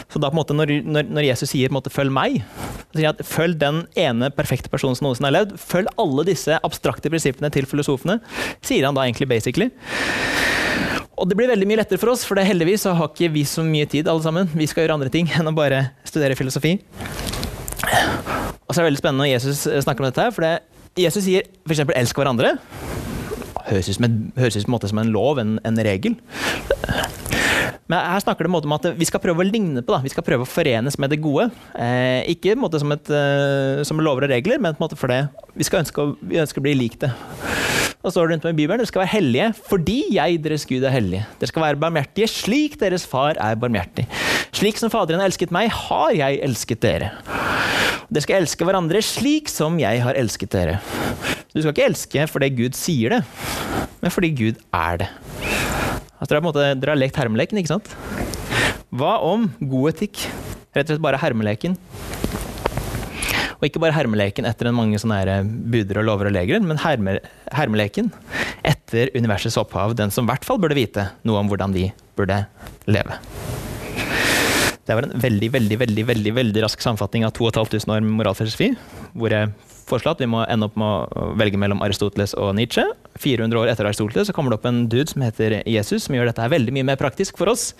Så 0.06 0.22
da 0.22 0.30
på 0.30 0.36
en 0.36 0.38
måte 0.38 0.54
når, 0.54 0.76
når, 0.86 1.10
når 1.10 1.26
Jesus 1.26 1.50
sier 1.50 1.74
måte, 1.74 1.90
'følg 1.90 2.14
meg', 2.14 2.38
så 2.86 3.00
sier 3.00 3.08
han 3.10 3.18
at 3.18 3.26
følg 3.26 3.58
den 3.58 3.82
ene 3.98 4.30
perfekte 4.30 4.70
personen 4.70 4.94
som 4.96 5.08
noensinne 5.08 5.28
har 5.28 5.38
levd. 5.40 5.56
Følg 5.58 5.90
alle 5.98 6.24
disse 6.30 6.60
abstrakte 6.62 7.10
prinsippene 7.10 7.50
til 7.50 7.66
filosofene, 7.66 8.20
sier 8.62 8.86
han 8.86 8.94
da 8.94 9.04
egentlig 9.08 9.28
basically. 9.28 9.72
Og 11.18 11.26
det 11.28 11.36
blir 11.36 11.50
veldig 11.50 11.66
mye 11.66 11.80
lettere 11.82 11.98
for 11.98 12.12
oss, 12.14 12.24
for 12.28 12.38
det 12.38 12.46
heldigvis 12.46 12.86
så 12.86 12.94
har 12.94 13.10
ikke 13.10 13.32
vi 13.34 13.42
så 13.48 13.64
mye 13.66 13.88
tid, 13.90 14.06
alle 14.06 14.22
sammen. 14.22 14.48
Vi 14.54 14.68
skal 14.70 14.84
gjøre 14.84 15.00
andre 15.00 15.10
ting 15.10 15.28
enn 15.34 15.50
å 15.50 15.56
bare 15.56 15.90
studere 16.06 16.38
filosofi. 16.38 16.76
Og 18.66 18.74
så 18.74 18.80
er 18.80 18.84
det 18.84 18.90
veldig 18.90 19.02
spennende 19.02 19.24
når 19.24 19.32
Jesus 19.32 19.66
eh, 19.70 19.82
snakker 19.84 20.02
om 20.02 20.10
dette, 20.10 20.26
her, 20.26 20.34
for 20.34 20.46
det, 20.46 20.54
Jesus 20.96 21.26
sier 21.26 21.46
f.eks.: 21.66 21.84
elsk 21.94 22.18
hverandre. 22.18 22.56
Høres 23.66 23.90
ut 23.90 23.98
som, 23.98 24.06
en, 24.06 24.18
ut 24.38 24.56
som 24.56 24.76
en, 24.78 25.02
en 25.02 25.12
lov, 25.14 25.40
en, 25.42 25.56
en, 25.66 25.80
regel. 25.82 26.14
Men 27.86 27.98
her 28.02 28.22
snakker 28.22 28.46
det 28.46 28.50
om 28.66 28.74
at 28.74 28.88
vi 28.98 29.06
skal 29.06 29.22
prøve 29.22 29.42
å 29.42 29.46
ligne 29.46 29.82
på, 29.82 29.94
da. 29.94 30.00
vi 30.02 30.10
skal 30.10 30.24
prøve 30.26 30.46
å 30.46 30.50
forenes 30.50 30.98
med 31.02 31.12
det 31.14 31.20
gode. 31.22 31.48
Eh, 31.78 32.26
ikke 32.34 32.56
som, 32.78 32.94
et, 32.94 33.10
uh, 33.10 33.82
som, 33.86 34.02
lover 34.02 34.26
og 34.26 34.32
regler, 34.34 34.62
men 34.62 34.78
for 34.78 35.10
det. 35.10 35.26
Vi, 35.54 35.66
skal 35.66 35.84
ønske, 35.84 36.08
vi 36.22 36.42
ønsker 36.42 36.62
å 36.62 36.66
bli 36.66 36.74
lik 36.78 36.98
det. 37.02 37.12
Så 38.06 38.12
står 38.14 38.28
det 38.28 38.34
rundt 38.34 38.44
om 38.46 38.54
i 38.54 38.58
Bibelen 38.58 38.78
dere 38.78 38.86
skal 38.86 39.02
være 39.02 39.14
hellige 39.16 39.46
fordi 39.66 39.96
jeg, 40.14 40.38
deres 40.44 40.66
Gud, 40.68 40.84
er 40.86 40.94
hellig. 40.94 41.24
Dere 41.40 41.50
skal 41.50 41.64
være 41.64 41.80
barmhjertige 41.82 42.30
slik 42.30 42.78
deres 42.78 43.06
far 43.08 43.38
er 43.42 43.58
barmhjertig. 43.58 44.06
Slik 44.54 44.78
som 44.78 44.92
Faderen 44.94 45.20
har 45.20 45.26
elsket 45.26 45.50
meg, 45.54 45.72
har 45.74 46.14
jeg 46.14 46.38
elsket 46.46 46.84
dere. 46.86 47.10
Dere 48.06 48.22
skal 48.22 48.42
elske 48.44 48.66
hverandre 48.66 49.00
slik 49.02 49.50
som 49.50 49.80
jeg 49.82 50.02
har 50.04 50.18
elsket 50.18 50.52
dere. 50.54 50.78
Du 51.50 51.58
skal 51.58 51.72
ikke 51.72 51.88
elske 51.88 52.26
fordi 52.30 52.50
Gud 52.54 52.76
sier 52.78 53.16
det, 53.16 53.22
men 54.02 54.14
fordi 54.14 54.30
Gud 54.38 54.60
er 54.70 55.00
det. 55.02 55.08
Altså, 56.16 56.30
dere, 56.30 56.38
har 56.38 56.46
måte, 56.46 56.66
dere 56.78 56.94
har 56.94 57.00
lekt 57.00 57.18
hermeleken, 57.18 57.58
ikke 57.60 57.74
sant? 57.74 57.90
Hva 58.94 59.18
om 59.26 59.48
god 59.58 59.96
etikk? 59.96 60.22
Rett 60.76 60.86
og 60.86 60.94
slett 60.94 61.04
bare 61.04 61.20
hermeleken. 61.20 61.74
Og 63.56 63.66
ikke 63.66 63.80
bare 63.82 63.96
hermeleken 63.96 64.46
etter 64.48 64.68
en 64.70 64.76
mange 64.76 65.00
sånne 65.00 65.40
buder 65.72 66.02
og 66.02 66.06
lover 66.06 66.30
og 66.30 66.36
legeren, 66.36 66.68
men 66.68 66.78
herme, 66.82 67.18
hermeleken 67.56 68.12
etter 68.66 69.10
universets 69.16 69.58
opphav, 69.60 69.96
den 69.98 70.12
som 70.14 70.28
i 70.28 70.30
hvert 70.30 70.46
fall 70.46 70.60
burde 70.62 70.78
vite 70.78 71.10
noe 71.26 71.40
om 71.42 71.50
hvordan 71.50 71.74
de 71.74 71.88
burde 72.16 72.44
leve. 72.86 73.18
Det 74.86 74.94
var 74.94 75.02
en 75.02 75.18
veldig 75.18 75.48
veldig, 75.50 75.76
veldig, 75.80 76.04
veldig, 76.06 76.32
veldig 76.36 76.62
rask 76.62 76.82
samfatning 76.82 77.24
av 77.26 77.32
2500 77.34 77.96
år 77.96 78.04
med 78.04 78.18
moralfilosofi, 78.20 78.68
hvor 79.18 79.34
jeg 79.34 79.50
foreslår 79.86 80.14
at 80.14 80.22
vi 80.22 80.28
må 80.30 80.44
ende 80.46 80.68
opp 80.68 80.76
med 80.78 80.86
å 81.10 81.32
velge 81.38 81.58
mellom 81.58 81.82
Aristoteles 81.82 82.34
og 82.38 82.52
Nietzsche. 82.58 82.84
400 83.18 83.58
år 83.58 83.72
etter 83.72 83.88
Aristoteles 83.88 84.30
så 84.30 84.34
kommer 84.36 84.54
det 84.54 84.60
opp 84.60 84.68
en 84.70 84.84
dude 84.90 85.10
som 85.10 85.24
heter 85.26 85.58
Jesus, 85.66 86.06
som 86.06 86.14
gjør 86.14 86.30
dette 86.30 86.42
her 86.42 86.54
veldig 86.54 86.74
mye 86.76 86.86
mer 86.92 87.00
praktisk 87.00 87.38
for 87.40 87.50
oss. 87.50 87.72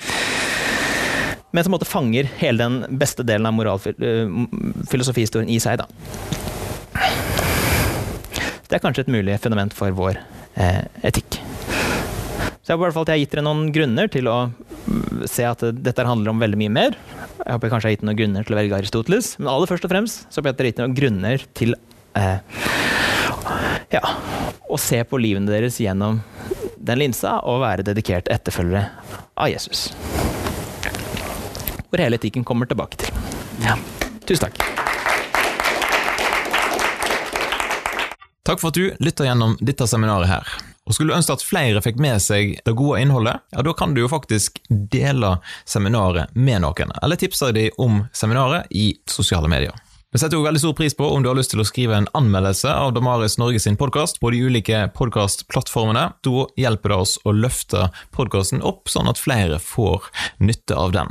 Men 1.54 1.62
som 1.62 1.72
måtte 1.76 1.86
fanger 1.88 2.26
hele 2.40 2.58
den 2.66 2.98
beste 2.98 3.22
delen 3.26 3.46
av 3.46 3.54
moralfilosofihistorien 3.54 5.50
i 5.50 5.60
seg. 5.62 5.78
Da. 5.78 5.86
Det 8.66 8.74
er 8.74 8.82
kanskje 8.82 9.06
et 9.06 9.14
mulig 9.14 9.38
fundament 9.42 9.74
for 9.78 9.94
vår 9.94 10.18
eh, 10.58 10.82
etikk. 11.06 11.38
Så 12.66 12.72
jeg 12.72 12.80
håper 12.80 12.82
i 12.82 12.88
hvert 12.88 12.94
fall 12.96 13.04
jeg 13.06 13.14
har 13.14 13.20
gitt 13.22 13.34
dere 13.36 13.42
noen 13.46 13.68
grunner 13.70 14.08
til 14.10 14.26
å 14.26 14.36
se 15.30 15.44
at 15.46 15.60
dette 15.86 16.02
handler 16.02 16.32
om 16.32 16.40
veldig 16.42 16.58
mye 16.58 16.72
mer. 16.74 16.96
Jeg 17.38 17.46
håper 17.46 17.68
jeg 17.68 17.72
kanskje 17.76 17.86
har 17.86 17.94
gitt 17.94 18.02
noen 18.08 18.18
grunner 18.18 18.48
til 18.48 18.56
å 18.56 18.58
velge 18.58 18.74
Aristoteles, 18.80 19.28
men 19.38 19.50
aller 19.52 19.70
først 19.70 19.86
og 19.86 19.92
fremst 19.92 20.24
så 20.26 20.40
håper 20.40 20.50
jeg 20.50 20.56
at 20.56 20.58
dere 20.58 20.66
har 20.66 20.72
gitt 20.72 20.82
noen 20.82 20.96
grunner 20.98 21.44
til 21.54 21.76
eh, 22.18 22.58
ja, 23.94 24.02
å 24.66 24.80
se 24.82 24.98
på 25.06 25.22
livene 25.22 25.46
deres 25.46 25.78
gjennom 25.78 26.18
den 26.90 27.04
linsa 27.04 27.38
og 27.46 27.62
være 27.62 27.86
dedikert 27.86 28.34
etterfølgere 28.34 28.90
av 29.38 29.54
Jesus. 29.54 29.86
Hvor 31.86 32.02
hele 32.02 32.18
etikken 32.18 32.42
kommer 32.42 32.66
tilbake 32.66 32.98
til. 32.98 33.14
Ja. 33.62 33.78
Tusen 34.26 34.48
takk. 34.48 34.58
Takk 38.42 38.58
for 38.58 38.74
at 38.74 38.78
du 38.82 38.90
lytter 38.98 39.30
gjennom 39.30 39.54
dette 39.62 39.86
seminaret 39.86 40.34
her. 40.34 40.56
Og 40.86 40.94
Skulle 40.94 41.12
du 41.12 41.18
ønske 41.18 41.34
at 41.34 41.42
flere 41.42 41.82
fikk 41.82 41.98
med 42.02 42.22
seg 42.22 42.54
det 42.64 42.76
gode 42.78 43.00
innholdet, 43.02 43.42
ja, 43.50 43.64
da 43.66 43.74
kan 43.74 43.94
du 43.94 44.04
jo 44.04 44.10
faktisk 44.10 44.60
dele 44.70 45.36
seminaret 45.66 46.30
med 46.38 46.62
noen, 46.62 46.94
eller 47.02 47.18
tipse 47.18 47.50
dem 47.56 47.82
om 47.82 48.04
seminaret 48.14 48.70
i 48.70 48.92
sosiale 49.10 49.50
medier. 49.50 49.74
Vi 50.14 50.20
setter 50.22 50.38
jo 50.38 50.46
veldig 50.46 50.60
stor 50.62 50.74
pris 50.78 50.94
på 50.96 51.08
om 51.12 51.20
du 51.20 51.28
har 51.28 51.36
lyst 51.36 51.50
til 51.52 51.60
å 51.60 51.66
skrive 51.66 51.98
en 51.98 52.06
anmeldelse 52.16 52.70
av 52.70 52.94
Damaris 52.96 53.34
Norge 53.42 53.58
sin 53.60 53.76
podkast 53.76 54.20
på 54.22 54.30
de 54.32 54.38
ulike 54.46 54.84
podkastplattformene. 54.96 56.06
Da 56.24 56.46
hjelper 56.56 56.94
det 56.94 57.00
oss 57.02 57.16
å 57.26 57.34
løfte 57.34 57.90
podkasten 58.16 58.62
opp, 58.64 58.86
sånn 58.88 59.10
at 59.10 59.20
flere 59.20 59.58
får 59.60 60.06
nytte 60.38 60.78
av 60.78 60.94
den. 60.94 61.10